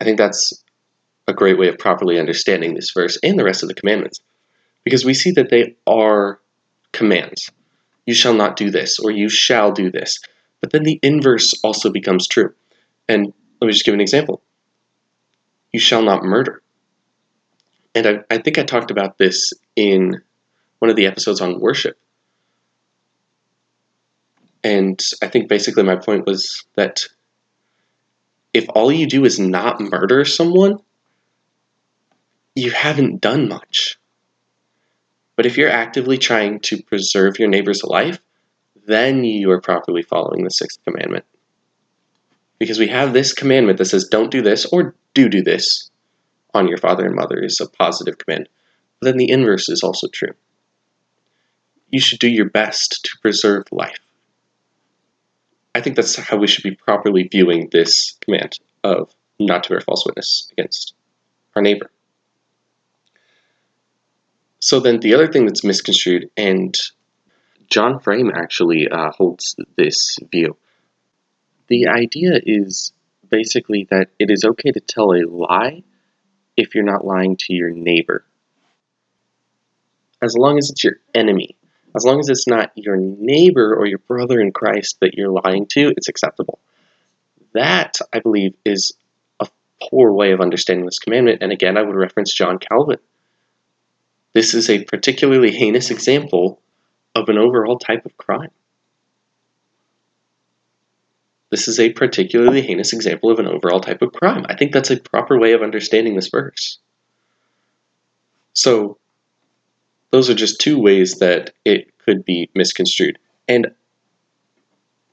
I 0.00 0.04
think 0.04 0.18
that's 0.18 0.64
a 1.26 1.34
great 1.34 1.58
way 1.58 1.68
of 1.68 1.78
properly 1.78 2.18
understanding 2.18 2.74
this 2.74 2.92
verse 2.92 3.18
and 3.22 3.38
the 3.38 3.44
rest 3.44 3.62
of 3.62 3.68
the 3.68 3.74
commandments 3.74 4.20
because 4.84 5.04
we 5.04 5.14
see 5.14 5.32
that 5.32 5.50
they 5.50 5.76
are 5.86 6.40
commands. 6.92 7.50
You 8.06 8.14
shall 8.14 8.34
not 8.34 8.56
do 8.56 8.70
this, 8.70 8.98
or 8.98 9.10
you 9.10 9.28
shall 9.28 9.72
do 9.72 9.90
this. 9.90 10.18
But 10.60 10.70
then 10.72 10.82
the 10.82 10.98
inverse 11.02 11.52
also 11.62 11.90
becomes 11.90 12.26
true. 12.26 12.54
And 13.08 13.32
let 13.60 13.66
me 13.66 13.72
just 13.72 13.84
give 13.84 13.94
an 13.94 14.00
example 14.00 14.42
you 15.72 15.80
shall 15.80 16.02
not 16.02 16.24
murder. 16.24 16.62
And 17.94 18.06
I, 18.06 18.18
I 18.30 18.38
think 18.38 18.58
I 18.58 18.62
talked 18.62 18.90
about 18.90 19.18
this 19.18 19.52
in 19.76 20.22
one 20.78 20.90
of 20.90 20.96
the 20.96 21.06
episodes 21.06 21.40
on 21.40 21.60
worship. 21.60 21.98
And 24.64 24.98
I 25.22 25.28
think 25.28 25.48
basically 25.48 25.82
my 25.82 25.96
point 25.96 26.26
was 26.26 26.64
that 26.74 27.06
if 28.54 28.66
all 28.74 28.90
you 28.90 29.06
do 29.06 29.24
is 29.24 29.38
not 29.38 29.80
murder 29.80 30.24
someone, 30.24 30.78
you 32.54 32.70
haven't 32.70 33.20
done 33.20 33.48
much. 33.48 33.98
But 35.36 35.46
if 35.46 35.56
you're 35.56 35.70
actively 35.70 36.18
trying 36.18 36.60
to 36.60 36.82
preserve 36.82 37.38
your 37.38 37.48
neighbor's 37.48 37.84
life, 37.84 38.18
then 38.86 39.22
you 39.22 39.50
are 39.50 39.60
properly 39.60 40.02
following 40.02 40.44
the 40.44 40.50
sixth 40.50 40.82
commandment. 40.84 41.24
Because 42.58 42.78
we 42.78 42.88
have 42.88 43.12
this 43.12 43.32
commandment 43.32 43.78
that 43.78 43.84
says, 43.84 44.08
don't 44.08 44.30
do 44.30 44.42
this 44.42 44.66
or 44.66 44.96
do 45.14 45.28
do 45.28 45.42
this 45.42 45.90
on 46.54 46.66
your 46.66 46.78
father 46.78 47.06
and 47.06 47.14
mother 47.14 47.38
is 47.38 47.60
a 47.60 47.68
positive 47.68 48.18
command. 48.18 48.48
But 48.98 49.06
then 49.06 49.16
the 49.18 49.30
inverse 49.30 49.68
is 49.68 49.82
also 49.82 50.08
true. 50.08 50.32
you 51.90 52.00
should 52.00 52.18
do 52.18 52.28
your 52.28 52.48
best 52.50 53.00
to 53.04 53.18
preserve 53.20 53.64
life. 53.70 54.00
I 55.78 55.80
think 55.80 55.94
that's 55.94 56.16
how 56.16 56.36
we 56.36 56.48
should 56.48 56.64
be 56.64 56.74
properly 56.74 57.28
viewing 57.30 57.68
this 57.70 58.18
command 58.22 58.58
of 58.82 59.14
not 59.38 59.62
to 59.62 59.68
bear 59.68 59.80
false 59.80 60.04
witness 60.04 60.48
against 60.50 60.94
our 61.54 61.62
neighbor. 61.62 61.88
So 64.58 64.80
then 64.80 64.98
the 64.98 65.14
other 65.14 65.28
thing 65.28 65.46
that's 65.46 65.62
misconstrued, 65.62 66.30
and 66.36 66.76
John 67.70 68.00
Frame 68.00 68.32
actually 68.34 68.88
uh, 68.88 69.12
holds 69.12 69.54
this 69.76 70.18
view. 70.32 70.56
The 71.68 71.86
idea 71.86 72.40
is 72.44 72.92
basically 73.30 73.86
that 73.90 74.08
it 74.18 74.32
is 74.32 74.44
okay 74.44 74.72
to 74.72 74.80
tell 74.80 75.12
a 75.12 75.22
lie 75.28 75.84
if 76.56 76.74
you're 76.74 76.82
not 76.82 77.04
lying 77.04 77.36
to 77.36 77.54
your 77.54 77.70
neighbor. 77.70 78.24
As 80.20 80.34
long 80.36 80.58
as 80.58 80.70
it's 80.70 80.82
your 80.82 80.96
enemy. 81.14 81.57
As 81.98 82.04
long 82.04 82.20
as 82.20 82.28
it's 82.28 82.46
not 82.46 82.70
your 82.76 82.96
neighbor 82.96 83.74
or 83.74 83.84
your 83.84 83.98
brother 83.98 84.40
in 84.40 84.52
Christ 84.52 84.98
that 85.00 85.14
you're 85.14 85.32
lying 85.32 85.66
to, 85.70 85.92
it's 85.96 86.08
acceptable. 86.08 86.60
That, 87.54 87.96
I 88.12 88.20
believe, 88.20 88.54
is 88.64 88.92
a 89.40 89.48
poor 89.82 90.12
way 90.12 90.30
of 90.30 90.40
understanding 90.40 90.86
this 90.86 91.00
commandment. 91.00 91.42
And 91.42 91.50
again, 91.50 91.76
I 91.76 91.82
would 91.82 91.96
reference 91.96 92.32
John 92.32 92.60
Calvin. 92.60 92.98
This 94.32 94.54
is 94.54 94.70
a 94.70 94.84
particularly 94.84 95.50
heinous 95.50 95.90
example 95.90 96.60
of 97.16 97.28
an 97.28 97.36
overall 97.36 97.80
type 97.80 98.06
of 98.06 98.16
crime. 98.16 98.52
This 101.50 101.66
is 101.66 101.80
a 101.80 101.92
particularly 101.92 102.62
heinous 102.62 102.92
example 102.92 103.32
of 103.32 103.40
an 103.40 103.48
overall 103.48 103.80
type 103.80 104.02
of 104.02 104.12
crime. 104.12 104.46
I 104.48 104.54
think 104.54 104.70
that's 104.70 104.92
a 104.92 105.00
proper 105.00 105.36
way 105.36 105.52
of 105.52 105.62
understanding 105.62 106.14
this 106.14 106.28
verse. 106.28 106.78
So, 108.52 108.98
those 110.10 110.30
are 110.30 110.34
just 110.34 110.60
two 110.60 110.78
ways 110.80 111.18
that 111.18 111.52
it 111.64 111.96
could 111.98 112.24
be 112.24 112.50
misconstrued. 112.54 113.18
And 113.46 113.68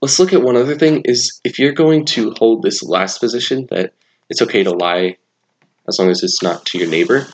let's 0.02 0.20
look 0.20 0.34
at 0.34 0.42
one 0.42 0.56
other 0.56 0.76
thing 0.76 1.02
is 1.06 1.40
if 1.44 1.60
you're 1.60 1.74
going 1.74 2.06
to 2.06 2.32
hold 2.38 2.64
this 2.64 2.84
last 2.84 3.20
position 3.20 3.68
that 3.72 3.94
it's 4.30 4.42
okay 4.42 4.64
to 4.64 4.72
lie 4.72 5.18
as 5.88 6.00
long 6.00 6.10
as 6.10 6.24
it's 6.24 6.42
not 6.42 6.66
to 6.68 6.78
your 6.78 6.90
neighbor, 6.90 7.28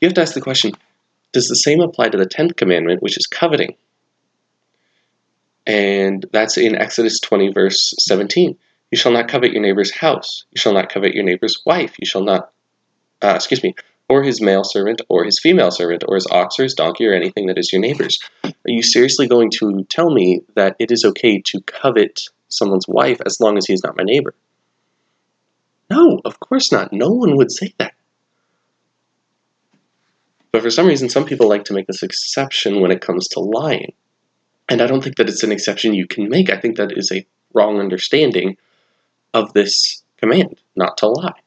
you 0.00 0.08
have 0.08 0.14
to 0.14 0.22
ask 0.22 0.34
the 0.34 0.40
question, 0.40 0.72
does 1.32 1.48
the 1.48 1.54
same 1.54 1.80
apply 1.80 2.08
to 2.08 2.18
the 2.18 2.26
10th 2.26 2.56
commandment, 2.56 3.02
which 3.02 3.16
is 3.16 3.26
coveting? 3.26 3.76
And 5.66 6.26
that's 6.32 6.58
in 6.58 6.74
Exodus 6.74 7.20
20, 7.20 7.52
verse 7.52 7.94
17. 8.00 8.56
You 8.90 8.98
shall 8.98 9.12
not 9.12 9.28
covet 9.28 9.52
your 9.52 9.62
neighbor's 9.62 9.94
house. 9.94 10.44
You 10.50 10.58
shall 10.60 10.74
not 10.74 10.92
covet 10.92 11.14
your 11.14 11.24
neighbor's 11.24 11.62
wife. 11.64 11.94
You 11.98 12.06
shall 12.06 12.24
not, 12.24 12.50
uh, 13.22 13.34
excuse 13.36 13.62
me, 13.62 13.74
or 14.12 14.22
his 14.22 14.42
male 14.42 14.62
servant, 14.62 15.00
or 15.08 15.24
his 15.24 15.38
female 15.38 15.70
servant, 15.70 16.04
or 16.06 16.16
his 16.16 16.26
ox, 16.30 16.60
or 16.60 16.64
his 16.64 16.74
donkey, 16.74 17.06
or 17.06 17.14
anything 17.14 17.46
that 17.46 17.56
is 17.56 17.72
your 17.72 17.80
neighbor's. 17.80 18.18
Are 18.44 18.52
you 18.66 18.82
seriously 18.82 19.26
going 19.26 19.50
to 19.52 19.84
tell 19.84 20.10
me 20.10 20.42
that 20.54 20.76
it 20.78 20.90
is 20.90 21.02
okay 21.02 21.40
to 21.46 21.62
covet 21.62 22.28
someone's 22.48 22.86
wife 22.86 23.22
as 23.24 23.40
long 23.40 23.56
as 23.56 23.64
he's 23.64 23.82
not 23.82 23.96
my 23.96 24.04
neighbor? 24.04 24.34
No, 25.88 26.20
of 26.26 26.40
course 26.40 26.70
not. 26.70 26.92
No 26.92 27.10
one 27.10 27.38
would 27.38 27.50
say 27.50 27.72
that. 27.78 27.94
But 30.50 30.60
for 30.60 30.70
some 30.70 30.86
reason, 30.86 31.08
some 31.08 31.24
people 31.24 31.48
like 31.48 31.64
to 31.64 31.72
make 31.72 31.86
this 31.86 32.02
exception 32.02 32.82
when 32.82 32.90
it 32.90 33.00
comes 33.00 33.28
to 33.28 33.40
lying. 33.40 33.94
And 34.68 34.82
I 34.82 34.86
don't 34.86 35.02
think 35.02 35.16
that 35.16 35.30
it's 35.30 35.42
an 35.42 35.52
exception 35.52 35.94
you 35.94 36.06
can 36.06 36.28
make. 36.28 36.50
I 36.50 36.60
think 36.60 36.76
that 36.76 36.92
is 36.98 37.10
a 37.10 37.26
wrong 37.54 37.80
understanding 37.80 38.58
of 39.32 39.54
this 39.54 40.02
command, 40.18 40.60
not 40.76 40.98
to 40.98 41.06
lie. 41.08 41.40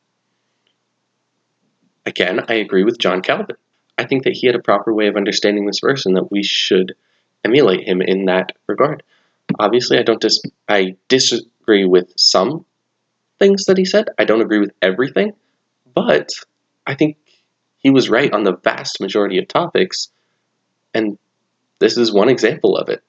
Again, 2.15 2.45
I 2.47 2.53
agree 2.55 2.85
with 2.85 2.97
John 2.97 3.21
Calvin. 3.21 3.57
I 3.97 4.05
think 4.05 4.23
that 4.23 4.37
he 4.37 4.47
had 4.47 4.55
a 4.55 4.61
proper 4.61 4.93
way 4.93 5.07
of 5.07 5.17
understanding 5.17 5.65
this 5.65 5.81
verse 5.81 6.05
and 6.05 6.15
that 6.15 6.31
we 6.31 6.43
should 6.43 6.95
emulate 7.43 7.85
him 7.85 8.01
in 8.01 8.25
that 8.25 8.53
regard. 8.67 9.03
Obviously, 9.59 9.99
I 9.99 10.03
don't 10.03 10.21
dis- 10.21 10.41
I 10.69 10.95
disagree 11.09 11.83
with 11.83 12.13
some 12.15 12.65
things 13.37 13.65
that 13.65 13.77
he 13.77 13.83
said. 13.83 14.09
I 14.17 14.23
don't 14.23 14.41
agree 14.41 14.59
with 14.59 14.71
everything, 14.81 15.33
but 15.93 16.29
I 16.87 16.95
think 16.95 17.17
he 17.77 17.89
was 17.89 18.09
right 18.09 18.31
on 18.31 18.43
the 18.43 18.55
vast 18.55 19.01
majority 19.01 19.37
of 19.37 19.49
topics, 19.49 20.09
and 20.93 21.17
this 21.79 21.97
is 21.97 22.13
one 22.13 22.29
example 22.29 22.77
of 22.77 22.87
it. 22.87 23.03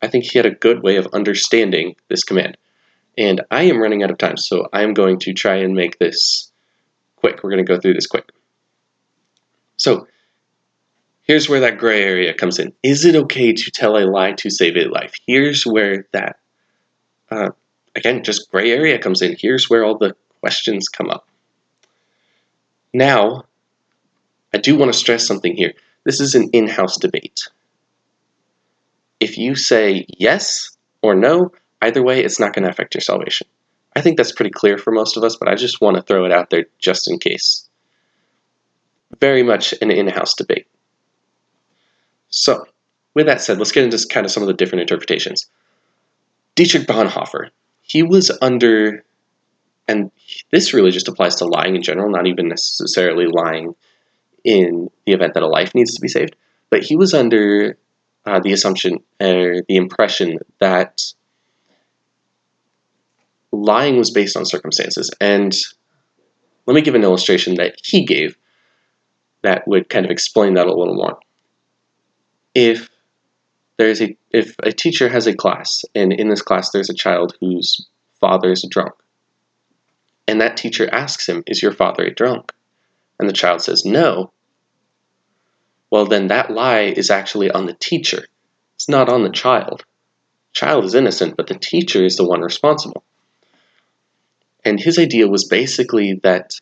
I 0.00 0.06
think 0.06 0.24
he 0.24 0.38
had 0.38 0.46
a 0.46 0.54
good 0.54 0.84
way 0.84 0.96
of 0.96 1.08
understanding 1.12 1.96
this 2.08 2.22
command. 2.22 2.56
And 3.18 3.42
I 3.50 3.64
am 3.64 3.80
running 3.80 4.04
out 4.04 4.10
of 4.10 4.18
time, 4.18 4.36
so 4.36 4.68
I'm 4.72 4.94
going 4.94 5.18
to 5.20 5.32
try 5.32 5.56
and 5.56 5.74
make 5.74 5.98
this 5.98 6.52
quick. 7.24 7.42
We're 7.42 7.50
going 7.50 7.64
to 7.64 7.72
go 7.72 7.80
through 7.80 7.94
this 7.94 8.06
quick. 8.06 8.30
So, 9.78 10.06
here's 11.22 11.48
where 11.48 11.60
that 11.60 11.78
gray 11.78 12.02
area 12.02 12.34
comes 12.34 12.58
in. 12.58 12.74
Is 12.82 13.06
it 13.06 13.16
okay 13.16 13.54
to 13.54 13.70
tell 13.70 13.96
a 13.96 14.04
lie 14.04 14.32
to 14.32 14.50
save 14.50 14.76
a 14.76 14.84
life? 14.90 15.14
Here's 15.26 15.64
where 15.64 16.06
that, 16.12 16.36
uh, 17.30 17.50
again, 17.94 18.22
just 18.24 18.50
gray 18.50 18.72
area 18.72 18.98
comes 18.98 19.22
in. 19.22 19.36
Here's 19.38 19.70
where 19.70 19.84
all 19.84 19.96
the 19.96 20.14
questions 20.40 20.90
come 20.90 21.08
up. 21.08 21.26
Now, 22.92 23.44
I 24.52 24.58
do 24.58 24.76
want 24.76 24.92
to 24.92 24.98
stress 24.98 25.26
something 25.26 25.56
here. 25.56 25.72
This 26.04 26.20
is 26.20 26.34
an 26.34 26.50
in 26.52 26.68
house 26.68 26.98
debate. 26.98 27.48
If 29.18 29.38
you 29.38 29.54
say 29.54 30.04
yes 30.18 30.76
or 31.00 31.14
no, 31.14 31.52
either 31.80 32.02
way, 32.02 32.22
it's 32.22 32.38
not 32.38 32.52
going 32.52 32.64
to 32.64 32.70
affect 32.70 32.94
your 32.94 33.00
salvation. 33.00 33.46
I 33.96 34.00
think 34.00 34.16
that's 34.16 34.32
pretty 34.32 34.50
clear 34.50 34.76
for 34.76 34.90
most 34.90 35.16
of 35.16 35.22
us, 35.22 35.36
but 35.36 35.48
I 35.48 35.54
just 35.54 35.80
want 35.80 35.96
to 35.96 36.02
throw 36.02 36.24
it 36.24 36.32
out 36.32 36.50
there 36.50 36.66
just 36.78 37.08
in 37.08 37.18
case. 37.18 37.68
Very 39.20 39.42
much 39.42 39.72
an 39.80 39.90
in 39.90 40.08
house 40.08 40.34
debate. 40.34 40.66
So, 42.28 42.66
with 43.14 43.26
that 43.26 43.40
said, 43.40 43.58
let's 43.58 43.70
get 43.70 43.84
into 43.84 44.04
kind 44.08 44.26
of 44.26 44.32
some 44.32 44.42
of 44.42 44.48
the 44.48 44.54
different 44.54 44.82
interpretations. 44.82 45.46
Dietrich 46.56 46.86
Bonhoeffer, 46.88 47.50
he 47.82 48.02
was 48.02 48.36
under, 48.42 49.04
and 49.86 50.10
this 50.50 50.74
really 50.74 50.90
just 50.90 51.06
applies 51.06 51.36
to 51.36 51.44
lying 51.44 51.76
in 51.76 51.82
general, 51.82 52.10
not 52.10 52.26
even 52.26 52.48
necessarily 52.48 53.26
lying 53.26 53.74
in 54.42 54.90
the 55.06 55.12
event 55.12 55.34
that 55.34 55.42
a 55.42 55.48
life 55.48 55.74
needs 55.74 55.94
to 55.94 56.00
be 56.00 56.08
saved, 56.08 56.34
but 56.70 56.82
he 56.82 56.96
was 56.96 57.14
under 57.14 57.78
uh, 58.26 58.40
the 58.40 58.52
assumption 58.52 58.98
or 59.20 59.62
the 59.68 59.76
impression 59.76 60.38
that 60.58 61.02
lying 63.54 63.96
was 63.96 64.10
based 64.10 64.36
on 64.36 64.44
circumstances. 64.44 65.10
And 65.20 65.54
let 66.66 66.74
me 66.74 66.82
give 66.82 66.94
an 66.94 67.04
illustration 67.04 67.54
that 67.56 67.76
he 67.82 68.04
gave 68.04 68.36
that 69.42 69.66
would 69.66 69.88
kind 69.88 70.04
of 70.04 70.10
explain 70.10 70.54
that 70.54 70.66
a 70.66 70.74
little 70.74 70.94
more. 70.94 71.18
If 72.54 72.88
there's 73.76 74.00
a 74.00 74.16
if 74.30 74.54
a 74.62 74.72
teacher 74.72 75.08
has 75.08 75.26
a 75.26 75.34
class 75.34 75.82
and 75.94 76.12
in 76.12 76.28
this 76.28 76.42
class 76.42 76.70
there's 76.70 76.90
a 76.90 76.94
child 76.94 77.36
whose 77.40 77.88
father 78.20 78.52
is 78.52 78.66
drunk 78.70 78.94
and 80.28 80.40
that 80.40 80.56
teacher 80.56 80.88
asks 80.92 81.28
him 81.28 81.42
is 81.48 81.60
your 81.60 81.72
father 81.72 82.04
a 82.04 82.14
drunk 82.14 82.52
and 83.18 83.28
the 83.28 83.32
child 83.32 83.60
says 83.62 83.84
no 83.84 84.32
well, 85.94 86.06
then 86.06 86.26
that 86.26 86.50
lie 86.50 86.92
is 86.96 87.08
actually 87.08 87.52
on 87.52 87.66
the 87.66 87.74
teacher. 87.74 88.26
It's 88.74 88.88
not 88.88 89.08
on 89.08 89.22
the 89.22 89.30
child. 89.30 89.84
Child 90.52 90.86
is 90.86 90.94
innocent, 90.96 91.36
but 91.36 91.46
the 91.46 91.54
teacher 91.54 92.04
is 92.04 92.16
the 92.16 92.26
one 92.26 92.40
responsible. 92.40 93.04
And 94.64 94.80
his 94.80 94.98
idea 94.98 95.28
was 95.28 95.44
basically 95.44 96.20
that 96.22 96.52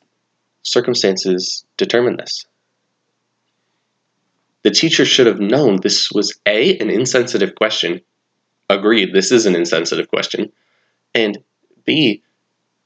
circumstances 0.62 1.64
determine 1.76 2.16
this. 2.16 2.46
The 4.62 4.70
teacher 4.70 5.04
should 5.04 5.26
have 5.26 5.40
known 5.40 5.78
this 5.82 6.10
was 6.12 6.38
A, 6.46 6.78
an 6.78 6.90
insensitive 6.90 7.54
question. 7.54 8.00
Agreed, 8.68 9.12
this 9.12 9.32
is 9.32 9.46
an 9.46 9.56
insensitive 9.56 10.08
question. 10.08 10.52
And 11.14 11.38
B, 11.84 12.22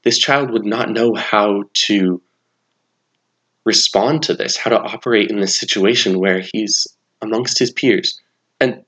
this 0.03 0.17
child 0.17 0.51
would 0.51 0.65
not 0.65 0.89
know 0.89 1.13
how 1.13 1.63
to 1.85 2.21
respond 3.63 4.23
to 4.23 4.33
this, 4.33 4.57
how 4.57 4.71
to 4.71 4.79
operate 4.79 5.29
in 5.29 5.39
this 5.39 5.57
situation 5.57 6.19
where 6.19 6.41
he's 6.41 6.87
amongst 7.21 7.59
his 7.59 7.71
peers. 7.71 8.19
And 8.59 8.83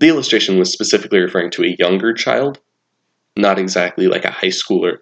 the 0.00 0.08
illustration 0.08 0.58
was 0.58 0.72
specifically 0.72 1.20
referring 1.20 1.50
to 1.52 1.64
a 1.64 1.76
younger 1.78 2.12
child, 2.12 2.58
not 3.36 3.58
exactly 3.58 4.06
like 4.06 4.24
a 4.24 4.30
high 4.30 4.48
schooler 4.48 4.98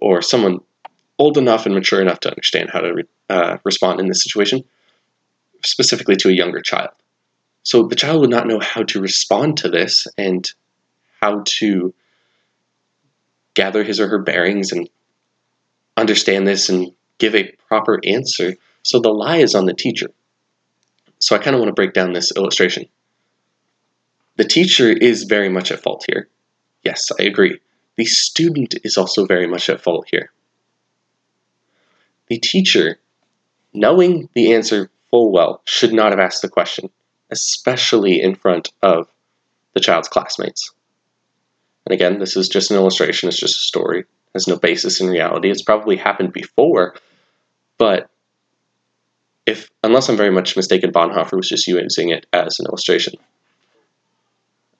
or 0.00 0.22
someone 0.22 0.58
old 1.18 1.38
enough 1.38 1.66
and 1.66 1.74
mature 1.74 2.00
enough 2.00 2.20
to 2.20 2.30
understand 2.30 2.70
how 2.70 2.80
to 2.80 2.92
re- 2.92 3.04
uh, 3.30 3.58
respond 3.64 4.00
in 4.00 4.08
this 4.08 4.22
situation, 4.22 4.62
specifically 5.64 6.16
to 6.16 6.28
a 6.28 6.32
younger 6.32 6.60
child. 6.60 6.90
So 7.62 7.84
the 7.84 7.96
child 7.96 8.20
would 8.20 8.30
not 8.30 8.46
know 8.46 8.60
how 8.60 8.82
to 8.84 9.00
respond 9.00 9.56
to 9.58 9.68
this 9.68 10.06
and 10.16 10.48
how 11.20 11.42
to 11.44 11.94
gather 13.54 13.82
his 13.82 13.98
or 13.98 14.08
her 14.08 14.18
bearings 14.18 14.70
and 14.70 14.88
understand 15.96 16.46
this 16.46 16.68
and 16.68 16.92
give 17.18 17.34
a 17.34 17.52
proper 17.68 18.00
answer. 18.04 18.54
So 18.82 19.00
the 19.00 19.08
lie 19.10 19.38
is 19.38 19.54
on 19.54 19.66
the 19.66 19.74
teacher. 19.74 20.10
So 21.18 21.34
I 21.34 21.38
kind 21.38 21.56
of 21.56 21.60
want 21.60 21.70
to 21.70 21.74
break 21.74 21.94
down 21.94 22.12
this 22.12 22.30
illustration. 22.36 22.86
The 24.36 24.44
teacher 24.44 24.90
is 24.90 25.24
very 25.24 25.48
much 25.48 25.72
at 25.72 25.82
fault 25.82 26.04
here. 26.06 26.28
Yes, 26.84 27.06
I 27.18 27.24
agree. 27.24 27.58
The 27.96 28.04
student 28.04 28.74
is 28.84 28.96
also 28.96 29.26
very 29.26 29.46
much 29.46 29.68
at 29.70 29.80
fault 29.80 30.06
here. 30.10 30.30
The 32.28 32.38
teacher, 32.38 32.98
knowing 33.72 34.28
the 34.34 34.52
answer 34.52 34.90
full 35.10 35.32
well, 35.32 35.62
should 35.64 35.92
not 35.92 36.10
have 36.10 36.20
asked 36.20 36.42
the 36.42 36.48
question 36.48 36.90
especially 37.30 38.20
in 38.20 38.34
front 38.34 38.72
of 38.82 39.08
the 39.74 39.80
child's 39.80 40.08
classmates. 40.08 40.72
And 41.84 41.92
again, 41.92 42.18
this 42.18 42.36
is 42.36 42.48
just 42.48 42.70
an 42.70 42.76
illustration, 42.76 43.28
it's 43.28 43.38
just 43.38 43.56
a 43.56 43.66
story, 43.66 44.00
it 44.00 44.06
has 44.34 44.48
no 44.48 44.56
basis 44.56 45.00
in 45.00 45.08
reality. 45.08 45.50
It's 45.50 45.62
probably 45.62 45.96
happened 45.96 46.32
before, 46.32 46.96
but 47.78 48.10
if 49.44 49.70
unless 49.84 50.08
I'm 50.08 50.16
very 50.16 50.32
much 50.32 50.56
mistaken, 50.56 50.90
Bonhoeffer 50.90 51.36
was 51.36 51.48
just 51.48 51.68
using 51.68 52.10
it 52.10 52.26
as 52.32 52.58
an 52.58 52.66
illustration. 52.66 53.14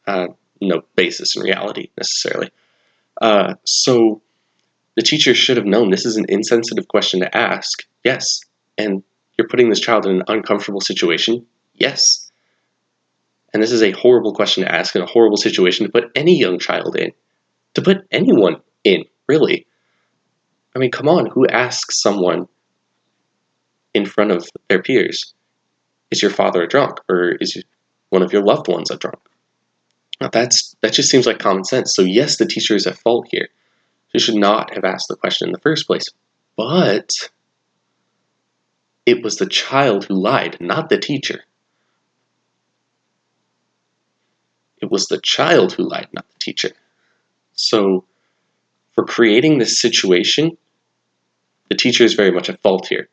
Uh, 0.07 0.29
no 0.61 0.83
basis 0.97 1.37
in 1.37 1.43
reality 1.43 1.91
necessarily. 1.97 2.51
Uh, 3.21 3.55
so 3.65 4.23
the 4.97 5.03
teacher 5.03 5.35
should 5.35 5.57
have 5.57 5.67
known 5.67 5.91
this 5.91 6.07
is 6.07 6.17
an 6.17 6.27
insensitive 6.29 6.89
question 6.89 7.21
to 7.21 7.37
ask. 7.37 7.83
Yes. 8.05 8.41
And 8.79 9.03
you're 9.37 9.49
putting 9.49 9.69
this 9.69 9.81
child 9.81 10.07
in 10.07 10.17
an 10.17 10.23
uncomfortable 10.29 10.81
situation. 10.81 11.47
Yes. 11.75 12.31
And 13.53 13.63
this 13.63 13.73
is 13.73 13.83
a 13.83 13.93
horrible 13.93 14.35
question 14.35 14.65
to 14.65 14.75
ask 14.75 14.95
and 14.95 15.05
a 15.05 15.11
horrible 15.11 15.37
situation 15.37 15.87
to 15.87 15.93
put 15.93 16.11
any 16.15 16.39
young 16.39 16.59
child 16.59 16.97
in. 16.97 17.13
To 17.75 17.83
put 17.83 18.07
anyone 18.11 18.57
in, 18.85 19.05
really. 19.29 19.67
I 20.75 20.79
mean, 20.79 20.91
come 20.91 21.09
on, 21.09 21.27
who 21.27 21.47
asks 21.47 22.03
someone 22.03 22.49
in 23.95 24.05
front 24.05 24.31
of 24.31 24.47
their 24.69 24.83
peers, 24.83 25.35
is 26.11 26.23
your 26.23 26.31
father 26.31 26.63
a 26.63 26.69
drunk? 26.69 26.99
Or 27.09 27.33
is 27.41 27.63
one 28.11 28.23
of 28.23 28.33
your 28.33 28.43
loved 28.43 28.69
ones 28.69 28.91
a 28.91 28.97
drunk? 28.97 29.21
Now 30.21 30.29
that's 30.29 30.75
that 30.81 30.93
just 30.93 31.11
seems 31.11 31.27
like 31.27 31.39
common 31.39 31.65
sense. 31.65 31.95
So 31.95 32.03
yes, 32.03 32.37
the 32.37 32.47
teacher 32.47 32.75
is 32.75 32.87
at 32.87 32.99
fault 32.99 33.29
here. 33.31 33.49
She 34.13 34.19
should 34.19 34.37
not 34.37 34.75
have 34.75 34.85
asked 34.85 35.09
the 35.09 35.17
question 35.17 35.49
in 35.49 35.53
the 35.53 35.61
first 35.61 35.87
place. 35.87 36.09
But 36.57 37.11
it 39.05 39.23
was 39.23 39.37
the 39.37 39.47
child 39.47 40.07
who 40.07 40.15
lied, 40.15 40.57
not 40.61 40.89
the 40.89 40.99
teacher. 40.99 41.45
It 44.81 44.91
was 44.91 45.07
the 45.07 45.21
child 45.21 45.73
who 45.73 45.89
lied, 45.89 46.09
not 46.13 46.29
the 46.29 46.39
teacher. 46.39 46.71
So, 47.53 48.05
for 48.93 49.05
creating 49.05 49.59
this 49.59 49.81
situation, 49.81 50.57
the 51.69 51.77
teacher 51.77 52.05
is 52.05 52.15
very 52.15 52.31
much 52.31 52.49
at 52.49 52.61
fault 52.61 52.89
here. 52.89 53.09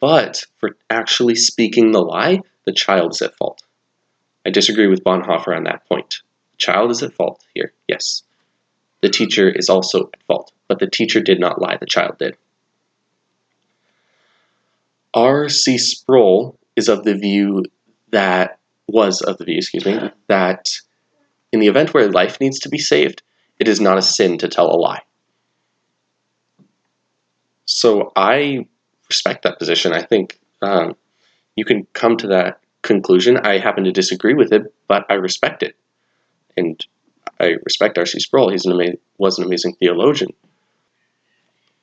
But 0.00 0.44
for 0.58 0.76
actually 0.88 1.36
speaking 1.36 1.92
the 1.92 2.00
lie, 2.00 2.40
the 2.64 2.72
child 2.72 3.12
is 3.12 3.22
at 3.22 3.36
fault. 3.36 3.62
I 4.46 4.50
disagree 4.50 4.86
with 4.86 5.04
Bonhoeffer 5.04 5.54
on 5.54 5.64
that 5.64 5.86
point. 5.88 6.22
The 6.52 6.56
child 6.58 6.90
is 6.90 7.02
at 7.02 7.14
fault 7.14 7.44
here, 7.54 7.72
yes. 7.88 8.22
The 9.02 9.08
teacher 9.08 9.48
is 9.48 9.68
also 9.68 10.10
at 10.12 10.22
fault, 10.24 10.52
but 10.68 10.78
the 10.78 10.88
teacher 10.88 11.20
did 11.20 11.40
not 11.40 11.60
lie, 11.60 11.76
the 11.76 11.86
child 11.86 12.18
did. 12.18 12.36
R.C. 15.12 15.78
Sproul 15.78 16.58
is 16.76 16.88
of 16.88 17.04
the 17.04 17.14
view 17.14 17.64
that, 18.10 18.58
was 18.88 19.20
of 19.22 19.38
the 19.38 19.44
view, 19.44 19.58
excuse 19.58 19.84
me, 19.84 20.10
that 20.28 20.68
in 21.52 21.60
the 21.60 21.68
event 21.68 21.94
where 21.94 22.10
life 22.10 22.40
needs 22.40 22.58
to 22.60 22.68
be 22.68 22.78
saved, 22.78 23.22
it 23.58 23.68
is 23.68 23.80
not 23.80 23.98
a 23.98 24.02
sin 24.02 24.38
to 24.38 24.48
tell 24.48 24.70
a 24.70 24.76
lie. 24.76 25.02
So 27.66 28.12
I 28.16 28.66
respect 29.08 29.42
that 29.42 29.58
position. 29.58 29.92
I 29.92 30.02
think 30.02 30.40
um, 30.62 30.96
you 31.56 31.64
can 31.64 31.86
come 31.92 32.16
to 32.16 32.28
that 32.28 32.60
conclusion. 32.82 33.36
I 33.38 33.58
happen 33.58 33.84
to 33.84 33.92
disagree 33.92 34.34
with 34.34 34.52
it, 34.52 34.72
but 34.88 35.06
I 35.08 35.14
respect 35.14 35.62
it. 35.62 35.76
And 36.56 36.84
I 37.38 37.56
respect 37.64 37.98
R.C. 37.98 38.20
Sproul. 38.20 38.50
An 38.50 38.58
ama- 38.66 38.98
was 39.18 39.38
an 39.38 39.44
amazing 39.44 39.74
theologian. 39.74 40.32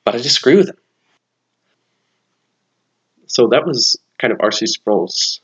But 0.04 0.14
I 0.14 0.18
disagree 0.18 0.56
with 0.56 0.68
him. 0.68 0.76
So 3.26 3.48
that 3.48 3.66
was 3.66 3.96
kind 4.18 4.32
of 4.32 4.40
R.C. 4.40 4.66
Sproul's 4.66 5.40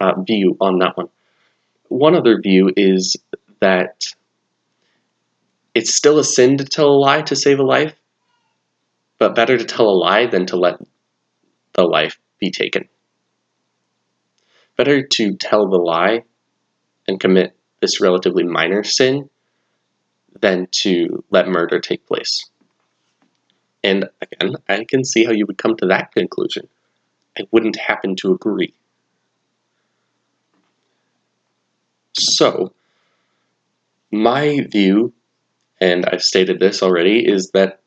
uh, 0.00 0.20
view 0.20 0.56
on 0.60 0.78
that 0.78 0.96
one. 0.96 1.08
One 1.88 2.14
other 2.14 2.40
view 2.40 2.70
is 2.76 3.16
that 3.60 4.06
it's 5.74 5.94
still 5.94 6.18
a 6.18 6.24
sin 6.24 6.58
to 6.58 6.64
tell 6.64 6.88
a 6.88 6.98
lie 6.98 7.22
to 7.22 7.36
save 7.36 7.58
a 7.58 7.62
life, 7.62 7.94
but 9.18 9.34
better 9.34 9.56
to 9.56 9.64
tell 9.64 9.88
a 9.88 9.90
lie 9.90 10.26
than 10.26 10.46
to 10.46 10.56
let 10.56 10.80
the 11.74 11.84
life 11.84 12.18
be 12.38 12.50
taken. 12.50 12.88
Better 14.82 15.06
to 15.06 15.36
tell 15.36 15.68
the 15.68 15.78
lie 15.78 16.24
and 17.06 17.20
commit 17.20 17.56
this 17.80 18.00
relatively 18.00 18.42
minor 18.42 18.82
sin 18.82 19.30
than 20.40 20.66
to 20.82 21.22
let 21.30 21.46
murder 21.46 21.78
take 21.78 22.04
place. 22.04 22.50
And 23.84 24.08
again, 24.20 24.56
I 24.68 24.82
can 24.82 25.04
see 25.04 25.24
how 25.24 25.30
you 25.30 25.46
would 25.46 25.56
come 25.56 25.76
to 25.76 25.86
that 25.86 26.10
conclusion. 26.10 26.66
I 27.38 27.42
wouldn't 27.52 27.76
happen 27.76 28.16
to 28.16 28.32
agree. 28.32 28.74
So, 32.14 32.72
my 34.10 34.66
view, 34.68 35.12
and 35.80 36.06
I've 36.06 36.24
stated 36.24 36.58
this 36.58 36.82
already, 36.82 37.24
is 37.24 37.52
that 37.52 37.78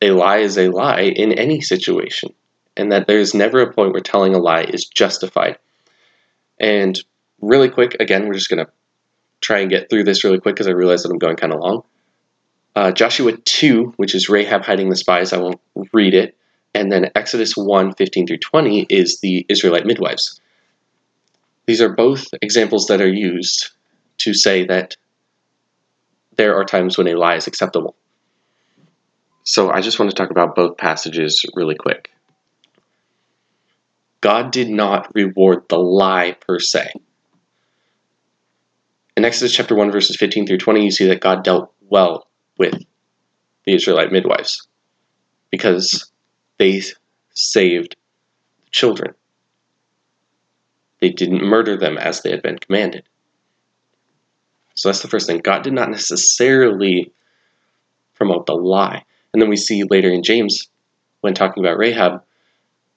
a 0.00 0.12
lie 0.12 0.38
is 0.38 0.56
a 0.56 0.70
lie 0.70 1.02
in 1.02 1.32
any 1.32 1.60
situation 1.60 2.32
and 2.74 2.90
that 2.90 3.06
there's 3.06 3.34
never 3.34 3.60
a 3.60 3.70
point 3.74 3.92
where 3.92 4.00
telling 4.00 4.34
a 4.34 4.38
lie 4.38 4.62
is 4.62 4.86
justified. 4.86 5.58
And 6.62 6.98
really 7.40 7.68
quick, 7.68 7.96
again, 8.00 8.26
we're 8.26 8.34
just 8.34 8.48
going 8.48 8.64
to 8.64 8.72
try 9.40 9.58
and 9.58 9.68
get 9.68 9.90
through 9.90 10.04
this 10.04 10.24
really 10.24 10.40
quick 10.40 10.54
because 10.54 10.68
I 10.68 10.70
realize 10.70 11.02
that 11.02 11.10
I'm 11.10 11.18
going 11.18 11.36
kind 11.36 11.52
of 11.52 11.60
long. 11.60 11.82
Uh, 12.74 12.92
Joshua 12.92 13.36
2, 13.36 13.94
which 13.96 14.14
is 14.14 14.30
Rahab 14.30 14.62
hiding 14.62 14.88
the 14.88 14.96
spies, 14.96 15.32
I 15.32 15.38
won't 15.38 15.60
read 15.92 16.14
it. 16.14 16.36
And 16.74 16.90
then 16.90 17.10
Exodus 17.14 17.54
1 17.54 17.94
15 17.94 18.26
through 18.26 18.38
20 18.38 18.86
is 18.88 19.20
the 19.20 19.44
Israelite 19.50 19.84
midwives. 19.84 20.40
These 21.66 21.82
are 21.82 21.90
both 21.90 22.28
examples 22.40 22.86
that 22.86 23.00
are 23.00 23.12
used 23.12 23.70
to 24.18 24.32
say 24.32 24.64
that 24.66 24.96
there 26.36 26.56
are 26.56 26.64
times 26.64 26.96
when 26.96 27.08
a 27.08 27.14
lie 27.14 27.34
is 27.34 27.46
acceptable. 27.46 27.94
So 29.44 29.70
I 29.70 29.80
just 29.80 29.98
want 29.98 30.10
to 30.10 30.16
talk 30.16 30.30
about 30.30 30.54
both 30.54 30.78
passages 30.78 31.44
really 31.54 31.74
quick. 31.74 32.11
God 34.22 34.52
did 34.52 34.70
not 34.70 35.14
reward 35.14 35.64
the 35.68 35.78
lie 35.78 36.36
per 36.40 36.58
se. 36.58 36.92
In 39.16 39.24
Exodus 39.26 39.54
chapter 39.54 39.74
1, 39.74 39.90
verses 39.90 40.16
15 40.16 40.46
through 40.46 40.58
20, 40.58 40.84
you 40.84 40.90
see 40.90 41.06
that 41.08 41.20
God 41.20 41.44
dealt 41.44 41.74
well 41.90 42.28
with 42.56 42.74
the 43.64 43.74
Israelite 43.74 44.12
midwives 44.12 44.68
because 45.50 46.10
they 46.58 46.80
saved 47.34 47.96
the 48.64 48.70
children. 48.70 49.14
They 51.00 51.10
didn't 51.10 51.44
murder 51.44 51.76
them 51.76 51.98
as 51.98 52.22
they 52.22 52.30
had 52.30 52.42
been 52.42 52.58
commanded. 52.58 53.02
So 54.74 54.88
that's 54.88 55.02
the 55.02 55.08
first 55.08 55.26
thing. 55.26 55.38
God 55.38 55.62
did 55.64 55.72
not 55.72 55.90
necessarily 55.90 57.12
promote 58.14 58.46
the 58.46 58.54
lie. 58.54 59.04
And 59.32 59.42
then 59.42 59.50
we 59.50 59.56
see 59.56 59.82
later 59.82 60.10
in 60.10 60.22
James, 60.22 60.68
when 61.22 61.34
talking 61.34 61.62
about 61.62 61.76
Rahab, 61.76 62.22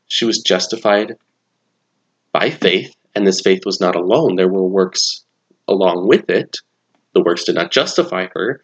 she 0.08 0.26
was 0.26 0.40
justified 0.40 1.18
by 2.32 2.50
faith, 2.50 2.96
and 3.14 3.26
this 3.26 3.42
faith 3.42 3.66
was 3.66 3.80
not 3.80 3.96
alone. 3.96 4.36
There 4.36 4.48
were 4.48 4.68
works 4.68 5.24
along 5.68 6.08
with 6.08 6.30
it. 6.30 6.58
The 7.14 7.24
works 7.24 7.46
did 7.46 7.56
not 7.56 7.72
justify 7.72 8.28
her, 8.34 8.64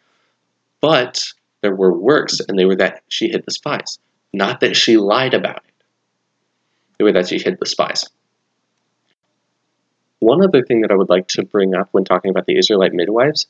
but 0.82 1.24
there 1.62 1.76
were 1.76 1.98
works, 1.98 2.40
and 2.40 2.58
they 2.58 2.66
were 2.66 2.76
that 2.76 3.04
she 3.08 3.30
hid 3.30 3.46
the 3.46 3.52
spies. 3.52 4.00
Not 4.34 4.60
that 4.62 4.76
she 4.76 4.98
lied 4.98 5.34
about 5.34 5.58
it. 5.58 5.84
They 6.98 7.04
were 7.04 7.14
that 7.14 7.30
she 7.30 7.40
hid 7.40 7.58
the 7.60 7.66
spies. 7.66 8.10
One 10.20 10.44
other 10.44 10.64
thing 10.64 10.82
that 10.82 10.92
I 10.92 10.96
would 10.96 11.10
like 11.10 11.28
to 11.30 11.44
bring 11.44 11.74
up 11.74 11.90
when 11.92 12.04
talking 12.04 12.30
about 12.30 12.46
the 12.46 12.58
Israelite 12.58 12.94
midwives 12.94 13.48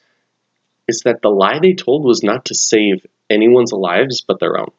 is 0.88 1.02
that 1.02 1.22
the 1.22 1.30
lie 1.30 1.60
they 1.60 1.74
told 1.74 2.06
was 2.06 2.24
not 2.24 2.46
to 2.46 2.56
save 2.56 3.06
anyone's 3.30 3.74
lives 3.74 4.22
but 4.22 4.39
their 4.39 4.58
own. 4.58 4.72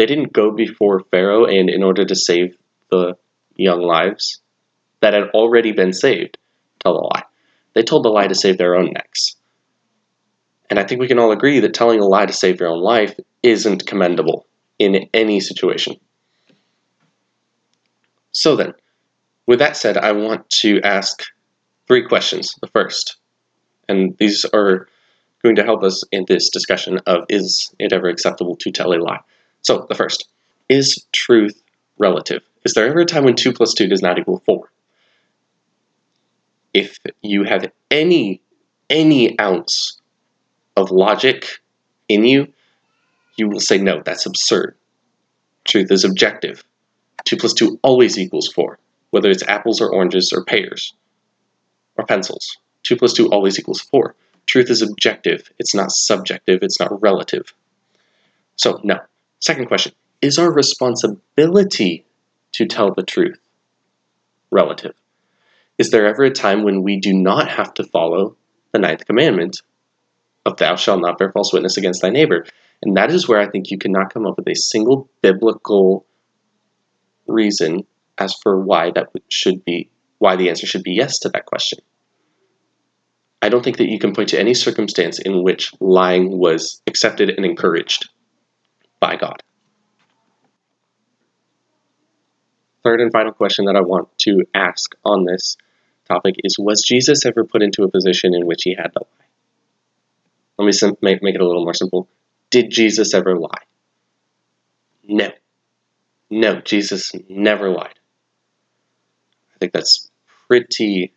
They 0.00 0.06
didn't 0.06 0.32
go 0.32 0.50
before 0.50 1.04
Pharaoh 1.10 1.44
and 1.44 1.68
in 1.68 1.82
order 1.82 2.06
to 2.06 2.16
save 2.16 2.56
the 2.90 3.18
young 3.56 3.82
lives 3.82 4.40
that 5.00 5.12
had 5.12 5.24
already 5.34 5.72
been 5.72 5.92
saved 5.92 6.38
tell 6.82 6.96
a 6.96 7.04
lie. 7.04 7.24
They 7.74 7.82
told 7.82 8.06
the 8.06 8.08
lie 8.08 8.26
to 8.26 8.34
save 8.34 8.56
their 8.56 8.76
own 8.76 8.94
necks. 8.94 9.36
And 10.70 10.78
I 10.78 10.84
think 10.84 11.02
we 11.02 11.06
can 11.06 11.18
all 11.18 11.32
agree 11.32 11.60
that 11.60 11.74
telling 11.74 12.00
a 12.00 12.06
lie 12.06 12.24
to 12.24 12.32
save 12.32 12.60
your 12.60 12.70
own 12.70 12.80
life 12.80 13.14
isn't 13.42 13.86
commendable 13.86 14.46
in 14.78 15.06
any 15.12 15.38
situation. 15.38 15.96
So 18.32 18.56
then, 18.56 18.72
with 19.46 19.58
that 19.58 19.76
said, 19.76 19.98
I 19.98 20.12
want 20.12 20.48
to 20.60 20.80
ask 20.80 21.24
three 21.86 22.06
questions. 22.06 22.54
The 22.62 22.68
first, 22.68 23.18
and 23.86 24.16
these 24.16 24.46
are 24.54 24.88
going 25.42 25.56
to 25.56 25.64
help 25.64 25.82
us 25.82 26.02
in 26.10 26.24
this 26.26 26.48
discussion 26.48 27.00
of 27.06 27.24
is 27.28 27.74
it 27.78 27.92
ever 27.92 28.08
acceptable 28.08 28.56
to 28.60 28.70
tell 28.70 28.94
a 28.94 28.96
lie? 28.96 29.20
So, 29.62 29.86
the 29.88 29.94
first 29.94 30.28
is 30.68 31.06
truth 31.12 31.62
relative? 31.98 32.42
Is 32.64 32.74
there 32.74 32.86
ever 32.86 33.00
a 33.00 33.06
time 33.06 33.24
when 33.24 33.34
2 33.34 33.52
plus 33.52 33.74
2 33.74 33.88
does 33.88 34.02
not 34.02 34.18
equal 34.18 34.42
4? 34.46 34.70
If 36.72 36.98
you 37.22 37.44
have 37.44 37.70
any 37.90 38.40
any 38.88 39.38
ounce 39.38 40.00
of 40.76 40.90
logic 40.90 41.60
in 42.08 42.24
you, 42.24 42.52
you 43.36 43.48
will 43.48 43.60
say, 43.60 43.78
no, 43.78 44.02
that's 44.04 44.26
absurd. 44.26 44.76
Truth 45.64 45.92
is 45.92 46.04
objective. 46.04 46.64
2 47.24 47.36
plus 47.36 47.54
2 47.54 47.78
always 47.82 48.18
equals 48.18 48.48
4. 48.48 48.78
whether 49.10 49.28
it's 49.28 49.42
apples 49.48 49.80
or 49.80 49.92
oranges 49.92 50.32
or 50.32 50.44
pears 50.44 50.94
or 51.96 52.06
pencils. 52.06 52.56
2 52.84 52.96
plus 52.96 53.12
2 53.12 53.28
always 53.28 53.58
equals 53.58 53.80
4. 53.80 54.14
Truth 54.46 54.70
is 54.70 54.82
objective, 54.82 55.50
it's 55.58 55.74
not 55.74 55.90
subjective, 55.90 56.62
it's 56.62 56.80
not 56.80 57.02
relative. 57.02 57.52
So, 58.56 58.80
no. 58.82 59.00
Second 59.40 59.66
question 59.66 59.92
Is 60.20 60.38
our 60.38 60.52
responsibility 60.52 62.04
to 62.52 62.66
tell 62.66 62.92
the 62.92 63.02
truth 63.02 63.38
relative? 64.50 64.94
Is 65.78 65.90
there 65.90 66.06
ever 66.06 66.24
a 66.24 66.30
time 66.30 66.62
when 66.62 66.82
we 66.82 66.98
do 66.98 67.14
not 67.14 67.48
have 67.48 67.72
to 67.74 67.84
follow 67.84 68.36
the 68.72 68.78
ninth 68.78 69.06
commandment 69.06 69.62
of 70.44 70.58
thou 70.58 70.76
shalt 70.76 71.00
not 71.00 71.18
bear 71.18 71.32
false 71.32 71.52
witness 71.52 71.78
against 71.78 72.02
thy 72.02 72.10
neighbor? 72.10 72.44
And 72.82 72.96
that 72.96 73.10
is 73.10 73.28
where 73.28 73.40
I 73.40 73.48
think 73.48 73.70
you 73.70 73.78
cannot 73.78 74.12
come 74.12 74.26
up 74.26 74.36
with 74.36 74.48
a 74.48 74.54
single 74.54 75.08
biblical 75.22 76.04
reason 77.26 77.86
as 78.18 78.34
for 78.42 78.60
why 78.60 78.90
that 78.94 79.08
should 79.30 79.64
be 79.64 79.90
why 80.18 80.36
the 80.36 80.50
answer 80.50 80.66
should 80.66 80.82
be 80.82 80.92
yes 80.92 81.18
to 81.20 81.30
that 81.30 81.46
question. 81.46 81.78
I 83.40 83.48
don't 83.48 83.64
think 83.64 83.78
that 83.78 83.88
you 83.88 83.98
can 83.98 84.14
point 84.14 84.28
to 84.30 84.38
any 84.38 84.52
circumstance 84.52 85.18
in 85.18 85.42
which 85.42 85.72
lying 85.80 86.38
was 86.38 86.82
accepted 86.86 87.30
and 87.30 87.46
encouraged 87.46 88.10
by 89.00 89.16
God. 89.16 89.42
Third 92.82 93.00
and 93.00 93.12
final 93.12 93.32
question 93.32 93.66
that 93.66 93.76
I 93.76 93.80
want 93.80 94.08
to 94.20 94.46
ask 94.54 94.94
on 95.04 95.24
this 95.24 95.56
topic 96.08 96.36
is 96.44 96.58
Was 96.58 96.82
Jesus 96.82 97.26
ever 97.26 97.44
put 97.44 97.62
into 97.62 97.82
a 97.82 97.90
position 97.90 98.34
in 98.34 98.46
which 98.46 98.62
he 98.62 98.74
had 98.74 98.92
to 98.92 99.00
lie? 99.00 99.26
Let 100.58 100.66
me 100.66 100.72
sim- 100.72 100.96
make, 101.02 101.22
make 101.22 101.34
it 101.34 101.40
a 101.40 101.46
little 101.46 101.64
more 101.64 101.74
simple. 101.74 102.08
Did 102.50 102.70
Jesus 102.70 103.14
ever 103.14 103.38
lie? 103.38 103.62
No. 105.06 105.30
No, 106.30 106.60
Jesus 106.60 107.12
never 107.28 107.70
lied. 107.70 107.98
I 109.54 109.58
think 109.58 109.72
that's 109.72 110.10
pretty 110.48 111.12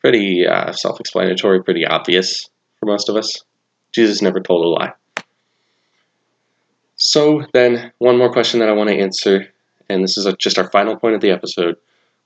pretty 0.00 0.46
uh, 0.46 0.72
self-explanatory, 0.72 1.62
pretty 1.62 1.86
obvious 1.86 2.48
for 2.80 2.86
most 2.86 3.08
of 3.08 3.16
us. 3.16 3.42
Jesus 3.92 4.20
never 4.20 4.40
told 4.40 4.64
a 4.64 4.68
lie. 4.68 4.92
So 7.04 7.44
then, 7.52 7.90
one 7.98 8.16
more 8.16 8.32
question 8.32 8.60
that 8.60 8.68
I 8.68 8.74
want 8.74 8.88
to 8.88 8.96
answer, 8.96 9.48
and 9.88 10.04
this 10.04 10.16
is 10.16 10.24
a, 10.24 10.36
just 10.36 10.56
our 10.56 10.70
final 10.70 10.96
point 10.96 11.16
of 11.16 11.20
the 11.20 11.32
episode. 11.32 11.76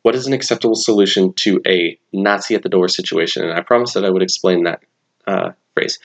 What 0.02 0.14
is 0.14 0.26
an 0.26 0.34
acceptable 0.34 0.74
solution 0.74 1.32
to 1.32 1.62
a 1.66 1.98
Nazi 2.12 2.54
at 2.54 2.62
the 2.62 2.68
door 2.68 2.86
situation? 2.88 3.42
And 3.42 3.54
I 3.54 3.62
promised 3.62 3.94
that 3.94 4.04
I 4.04 4.10
would 4.10 4.22
explain 4.22 4.64
that 4.64 4.82
uh, 5.26 5.52
phrase. 5.72 5.98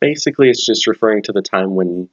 Basically, 0.00 0.48
it's 0.48 0.64
just 0.64 0.86
referring 0.86 1.22
to 1.24 1.32
the 1.32 1.42
time 1.42 1.74
when 1.74 2.08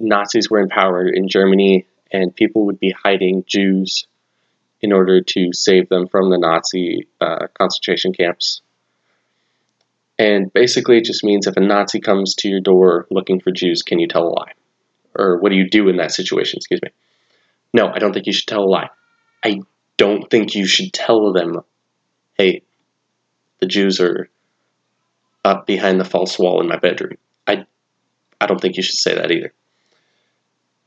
Nazis 0.00 0.50
were 0.50 0.58
in 0.58 0.68
power 0.68 1.06
in 1.06 1.28
Germany 1.28 1.86
and 2.10 2.34
people 2.34 2.66
would 2.66 2.80
be 2.80 2.92
hiding 3.04 3.44
Jews 3.46 4.08
in 4.80 4.92
order 4.92 5.20
to 5.20 5.52
save 5.52 5.90
them 5.90 6.08
from 6.08 6.28
the 6.28 6.38
Nazi 6.38 7.06
uh, 7.20 7.46
concentration 7.54 8.12
camps. 8.12 8.62
And 10.18 10.52
basically, 10.52 10.98
it 10.98 11.04
just 11.04 11.22
means 11.22 11.46
if 11.46 11.56
a 11.56 11.60
Nazi 11.60 12.00
comes 12.00 12.34
to 12.34 12.48
your 12.48 12.60
door 12.60 13.06
looking 13.12 13.38
for 13.38 13.52
Jews, 13.52 13.82
can 13.84 14.00
you 14.00 14.08
tell 14.08 14.26
a 14.26 14.34
lie? 14.34 14.52
Or 15.14 15.38
what 15.38 15.50
do 15.50 15.56
you 15.56 15.68
do 15.68 15.88
in 15.88 15.96
that 15.96 16.12
situation? 16.12 16.58
Excuse 16.58 16.80
me. 16.82 16.90
No, 17.74 17.88
I 17.88 17.98
don't 17.98 18.12
think 18.12 18.26
you 18.26 18.32
should 18.32 18.48
tell 18.48 18.64
a 18.64 18.66
lie. 18.66 18.90
I 19.44 19.60
don't 19.96 20.28
think 20.30 20.54
you 20.54 20.66
should 20.66 20.92
tell 20.92 21.32
them, 21.32 21.60
hey, 22.36 22.62
the 23.60 23.66
Jews 23.66 24.00
are 24.00 24.28
up 25.44 25.66
behind 25.66 26.00
the 26.00 26.04
false 26.04 26.38
wall 26.38 26.60
in 26.60 26.68
my 26.68 26.78
bedroom. 26.78 27.16
I, 27.46 27.64
I 28.40 28.46
don't 28.46 28.60
think 28.60 28.76
you 28.76 28.82
should 28.82 28.96
say 28.96 29.14
that 29.14 29.30
either. 29.30 29.52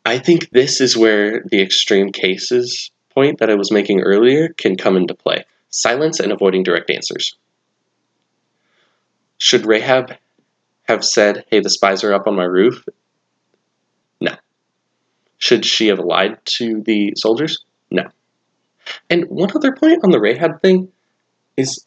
I 0.06 0.20
think 0.20 0.50
this 0.52 0.82
is 0.82 0.96
where 0.96 1.44
the 1.50 1.62
extreme 1.62 2.12
cases 2.12 2.92
point 3.10 3.40
that 3.40 3.50
I 3.50 3.56
was 3.56 3.72
making 3.72 4.02
earlier 4.02 4.50
can 4.50 4.78
come 4.78 4.98
into 4.98 5.16
play 5.16 5.46
silence 5.70 6.20
and 6.20 6.32
avoiding 6.32 6.64
direct 6.64 6.90
answers. 6.90 7.36
Should 9.38 9.66
Rahab 9.66 10.14
have 10.84 11.04
said, 11.04 11.44
Hey, 11.50 11.60
the 11.60 11.70
spies 11.70 12.04
are 12.04 12.14
up 12.14 12.28
on 12.28 12.36
my 12.36 12.46
roof? 12.46 12.86
Should 15.46 15.64
she 15.64 15.90
have 15.90 16.00
lied 16.00 16.44
to 16.58 16.82
the 16.82 17.14
soldiers? 17.16 17.64
No. 17.92 18.06
And 19.12 19.26
one 19.26 19.52
other 19.56 19.76
point 19.76 20.04
on 20.04 20.10
the 20.10 20.20
Rahab 20.20 20.60
thing 20.60 20.92
is 21.56 21.86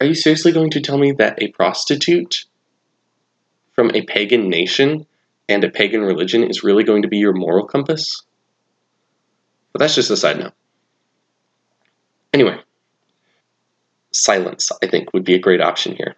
Are 0.00 0.06
you 0.06 0.16
seriously 0.16 0.50
going 0.50 0.70
to 0.70 0.80
tell 0.80 0.98
me 0.98 1.12
that 1.12 1.40
a 1.40 1.52
prostitute 1.52 2.44
from 3.70 3.92
a 3.94 4.02
pagan 4.02 4.48
nation 4.48 5.06
and 5.48 5.62
a 5.62 5.70
pagan 5.70 6.00
religion 6.00 6.42
is 6.42 6.64
really 6.64 6.82
going 6.82 7.02
to 7.02 7.08
be 7.08 7.18
your 7.18 7.32
moral 7.32 7.68
compass? 7.68 8.24
But 9.72 9.78
that's 9.78 9.94
just 9.94 10.10
a 10.10 10.16
side 10.16 10.40
note. 10.40 10.54
Anyway, 12.32 12.58
silence, 14.10 14.72
I 14.82 14.88
think, 14.88 15.12
would 15.12 15.24
be 15.24 15.34
a 15.34 15.38
great 15.46 15.60
option 15.60 15.94
here. 15.94 16.16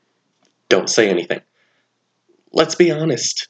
Don't 0.71 0.89
say 0.89 1.11
anything. 1.11 1.43
Let's 2.53 2.75
be 2.75 2.91
honest. 2.91 3.49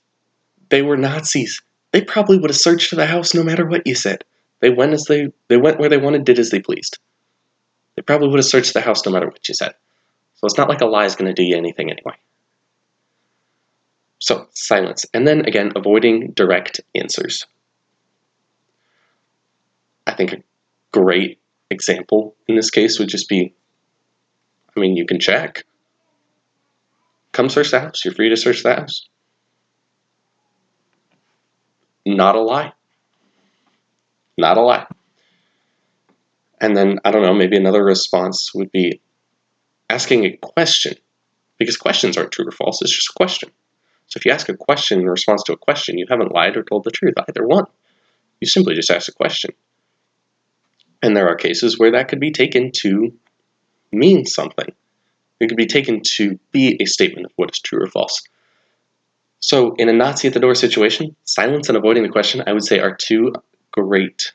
They 0.68 0.82
were 0.82 0.96
Nazis. 0.96 1.62
They 1.94 2.02
probably 2.02 2.38
would 2.38 2.50
have 2.50 2.56
searched 2.56 2.94
the 2.96 3.06
house 3.06 3.34
no 3.34 3.44
matter 3.44 3.64
what 3.64 3.86
you 3.86 3.94
said. 3.94 4.24
They 4.58 4.70
went 4.70 4.94
as 4.94 5.04
they 5.04 5.28
they 5.46 5.56
went 5.56 5.78
where 5.78 5.88
they 5.88 5.96
wanted, 5.96 6.24
did 6.24 6.40
as 6.40 6.50
they 6.50 6.58
pleased. 6.58 6.98
They 7.94 8.02
probably 8.02 8.30
would 8.30 8.40
have 8.40 8.46
searched 8.46 8.74
the 8.74 8.80
house 8.80 9.06
no 9.06 9.12
matter 9.12 9.28
what 9.28 9.48
you 9.48 9.54
said. 9.54 9.76
So 10.34 10.44
it's 10.46 10.58
not 10.58 10.68
like 10.68 10.80
a 10.80 10.86
lie 10.86 11.04
is 11.04 11.14
going 11.14 11.32
to 11.32 11.40
do 11.40 11.44
you 11.44 11.56
anything 11.56 11.92
anyway. 11.92 12.16
So, 14.18 14.48
silence. 14.54 15.06
And 15.14 15.24
then 15.24 15.46
again, 15.46 15.70
avoiding 15.76 16.32
direct 16.32 16.80
answers. 16.96 17.46
I 20.08 20.14
think 20.14 20.32
a 20.32 20.42
great 20.90 21.38
example 21.70 22.34
in 22.48 22.56
this 22.56 22.70
case 22.70 22.98
would 22.98 23.08
just 23.08 23.28
be 23.28 23.54
I 24.76 24.80
mean, 24.80 24.96
you 24.96 25.06
can 25.06 25.20
check. 25.20 25.62
Come 27.30 27.48
search 27.48 27.70
the 27.70 27.78
house. 27.78 28.04
You're 28.04 28.14
free 28.14 28.30
to 28.30 28.36
search 28.36 28.64
the 28.64 28.74
house. 28.74 29.08
Not 32.06 32.36
a 32.36 32.40
lie. 32.40 32.72
Not 34.36 34.56
a 34.56 34.62
lie. 34.62 34.86
And 36.60 36.76
then, 36.76 36.98
I 37.04 37.10
don't 37.10 37.22
know, 37.22 37.34
maybe 37.34 37.56
another 37.56 37.84
response 37.84 38.54
would 38.54 38.70
be 38.70 39.00
asking 39.90 40.24
a 40.24 40.36
question. 40.36 40.94
Because 41.58 41.76
questions 41.76 42.16
aren't 42.16 42.32
true 42.32 42.46
or 42.46 42.50
false, 42.50 42.82
it's 42.82 42.94
just 42.94 43.10
a 43.10 43.12
question. 43.16 43.50
So 44.08 44.18
if 44.18 44.26
you 44.26 44.32
ask 44.32 44.48
a 44.48 44.56
question 44.56 45.00
in 45.00 45.06
response 45.06 45.42
to 45.44 45.52
a 45.52 45.56
question, 45.56 45.98
you 45.98 46.06
haven't 46.08 46.32
lied 46.32 46.56
or 46.56 46.62
told 46.62 46.84
the 46.84 46.90
truth, 46.90 47.14
either 47.28 47.46
one. 47.46 47.64
You 48.40 48.48
simply 48.48 48.74
just 48.74 48.90
ask 48.90 49.08
a 49.08 49.12
question. 49.12 49.52
And 51.02 51.16
there 51.16 51.28
are 51.28 51.36
cases 51.36 51.78
where 51.78 51.92
that 51.92 52.08
could 52.08 52.20
be 52.20 52.32
taken 52.32 52.72
to 52.80 53.16
mean 53.92 54.26
something. 54.26 54.74
It 55.38 55.48
could 55.48 55.56
be 55.56 55.66
taken 55.66 56.00
to 56.16 56.38
be 56.50 56.76
a 56.80 56.86
statement 56.86 57.26
of 57.26 57.32
what 57.36 57.50
is 57.52 57.60
true 57.60 57.82
or 57.82 57.86
false. 57.86 58.22
So, 59.46 59.74
in 59.76 59.90
a 59.90 59.92
Nazi 59.92 60.26
at 60.26 60.32
the 60.32 60.40
door 60.40 60.54
situation, 60.54 61.16
silence 61.24 61.68
and 61.68 61.76
avoiding 61.76 62.02
the 62.02 62.08
question, 62.08 62.42
I 62.46 62.54
would 62.54 62.64
say, 62.64 62.78
are 62.78 62.96
two 62.96 63.34
great 63.72 64.32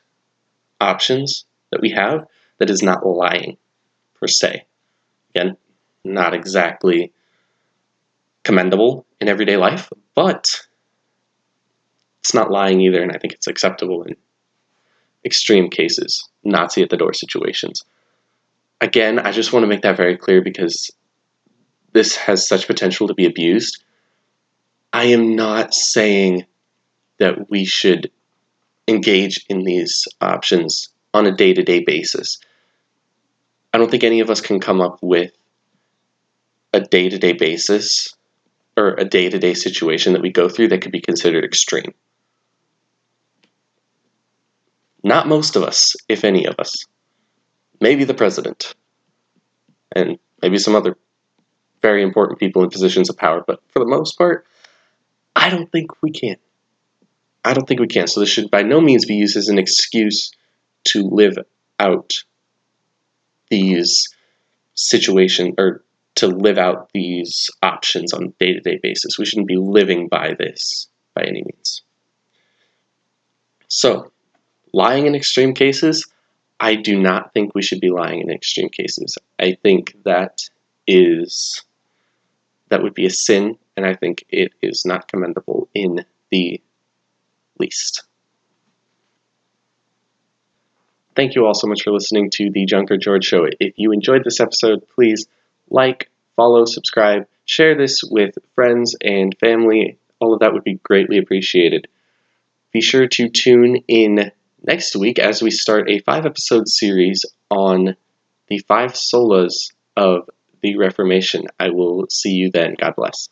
options 0.80 1.46
that 1.72 1.80
we 1.80 1.90
have 1.90 2.28
that 2.58 2.70
is 2.70 2.80
not 2.80 3.04
lying 3.04 3.56
per 4.14 4.28
se. 4.28 4.66
Again, 5.34 5.56
not 6.04 6.32
exactly 6.32 7.12
commendable 8.44 9.04
in 9.20 9.26
everyday 9.26 9.56
life, 9.56 9.92
but 10.14 10.68
it's 12.20 12.32
not 12.32 12.52
lying 12.52 12.80
either, 12.80 13.02
and 13.02 13.10
I 13.10 13.18
think 13.18 13.32
it's 13.32 13.48
acceptable 13.48 14.04
in 14.04 14.14
extreme 15.24 15.70
cases, 15.70 16.28
Nazi 16.44 16.84
at 16.84 16.88
the 16.90 16.96
door 16.96 17.14
situations. 17.14 17.84
Again, 18.80 19.18
I 19.18 19.32
just 19.32 19.52
want 19.52 19.64
to 19.64 19.68
make 19.68 19.82
that 19.82 19.96
very 19.96 20.16
clear 20.16 20.40
because 20.40 20.88
this 21.94 22.14
has 22.14 22.46
such 22.46 22.68
potential 22.68 23.08
to 23.08 23.14
be 23.14 23.26
abused. 23.26 23.82
I 24.92 25.04
am 25.04 25.36
not 25.36 25.72
saying 25.72 26.46
that 27.18 27.50
we 27.50 27.64
should 27.64 28.10
engage 28.88 29.44
in 29.48 29.64
these 29.64 30.08
options 30.20 30.88
on 31.14 31.26
a 31.26 31.32
day 31.34 31.54
to 31.54 31.62
day 31.62 31.82
basis. 31.84 32.38
I 33.72 33.78
don't 33.78 33.90
think 33.90 34.04
any 34.04 34.20
of 34.20 34.30
us 34.30 34.40
can 34.40 34.58
come 34.58 34.80
up 34.80 34.98
with 35.00 35.32
a 36.72 36.80
day 36.80 37.08
to 37.08 37.18
day 37.18 37.32
basis 37.32 38.14
or 38.76 38.94
a 38.94 39.04
day 39.04 39.28
to 39.30 39.38
day 39.38 39.54
situation 39.54 40.12
that 40.12 40.22
we 40.22 40.30
go 40.30 40.48
through 40.48 40.68
that 40.68 40.82
could 40.82 40.92
be 40.92 41.00
considered 41.00 41.44
extreme. 41.44 41.92
Not 45.02 45.28
most 45.28 45.56
of 45.56 45.62
us, 45.62 45.94
if 46.08 46.24
any 46.24 46.46
of 46.46 46.56
us. 46.58 46.84
Maybe 47.80 48.04
the 48.04 48.14
president. 48.14 48.74
And 49.92 50.18
maybe 50.42 50.58
some 50.58 50.74
other 50.74 50.96
very 51.80 52.02
important 52.02 52.38
people 52.38 52.62
in 52.62 52.70
positions 52.70 53.08
of 53.08 53.16
power, 53.16 53.42
but 53.46 53.60
for 53.68 53.78
the 53.78 53.86
most 53.86 54.18
part, 54.18 54.46
I 55.40 55.48
don't 55.48 55.72
think 55.72 56.02
we 56.02 56.10
can. 56.10 56.36
I 57.42 57.54
don't 57.54 57.66
think 57.66 57.80
we 57.80 57.86
can. 57.86 58.06
So 58.06 58.20
this 58.20 58.28
should 58.28 58.50
by 58.50 58.62
no 58.62 58.78
means 58.78 59.06
be 59.06 59.14
used 59.14 59.38
as 59.38 59.48
an 59.48 59.58
excuse 59.58 60.32
to 60.88 61.02
live 61.02 61.38
out 61.78 62.12
these 63.48 64.14
situations 64.74 65.54
or 65.56 65.82
to 66.16 66.26
live 66.26 66.58
out 66.58 66.90
these 66.92 67.48
options 67.62 68.12
on 68.12 68.24
a 68.24 68.28
day-to-day 68.38 68.80
basis. 68.82 69.18
We 69.18 69.24
shouldn't 69.24 69.48
be 69.48 69.56
living 69.56 70.08
by 70.08 70.34
this 70.38 70.88
by 71.14 71.22
any 71.22 71.42
means. 71.42 71.80
So, 73.68 74.12
lying 74.74 75.06
in 75.06 75.14
extreme 75.14 75.54
cases, 75.54 76.06
I 76.60 76.74
do 76.74 77.00
not 77.00 77.32
think 77.32 77.54
we 77.54 77.62
should 77.62 77.80
be 77.80 77.88
lying 77.88 78.20
in 78.20 78.30
extreme 78.30 78.68
cases. 78.68 79.16
I 79.38 79.56
think 79.62 79.96
that 80.04 80.42
is 80.86 81.64
that 82.70 82.82
would 82.82 82.94
be 82.94 83.06
a 83.06 83.10
sin, 83.10 83.58
and 83.76 83.84
I 83.84 83.94
think 83.94 84.24
it 84.28 84.52
is 84.62 84.84
not 84.86 85.08
commendable 85.08 85.68
in 85.74 86.04
the 86.30 86.60
least. 87.58 88.04
Thank 91.14 91.34
you 91.34 91.44
all 91.44 91.54
so 91.54 91.66
much 91.66 91.82
for 91.82 91.92
listening 91.92 92.30
to 92.34 92.50
the 92.50 92.64
Junker 92.64 92.96
George 92.96 93.24
Show. 93.24 93.46
If 93.58 93.74
you 93.76 93.92
enjoyed 93.92 94.24
this 94.24 94.40
episode, 94.40 94.86
please 94.88 95.26
like, 95.68 96.08
follow, 96.36 96.64
subscribe, 96.64 97.26
share 97.44 97.76
this 97.76 98.02
with 98.02 98.36
friends 98.54 98.96
and 99.02 99.36
family. 99.38 99.98
All 100.20 100.32
of 100.32 100.40
that 100.40 100.52
would 100.52 100.64
be 100.64 100.80
greatly 100.82 101.18
appreciated. 101.18 101.88
Be 102.72 102.80
sure 102.80 103.08
to 103.08 103.28
tune 103.28 103.82
in 103.88 104.30
next 104.62 104.94
week 104.94 105.18
as 105.18 105.42
we 105.42 105.50
start 105.50 105.90
a 105.90 106.00
five 106.00 106.26
episode 106.26 106.68
series 106.68 107.24
on 107.50 107.96
the 108.46 108.58
five 108.60 108.92
solas 108.92 109.72
of 109.96 110.30
the 110.62 110.76
Reformation. 110.76 111.46
I 111.58 111.70
will 111.70 112.06
see 112.10 112.32
you 112.32 112.50
then. 112.50 112.74
God 112.78 112.94
bless. 112.96 113.28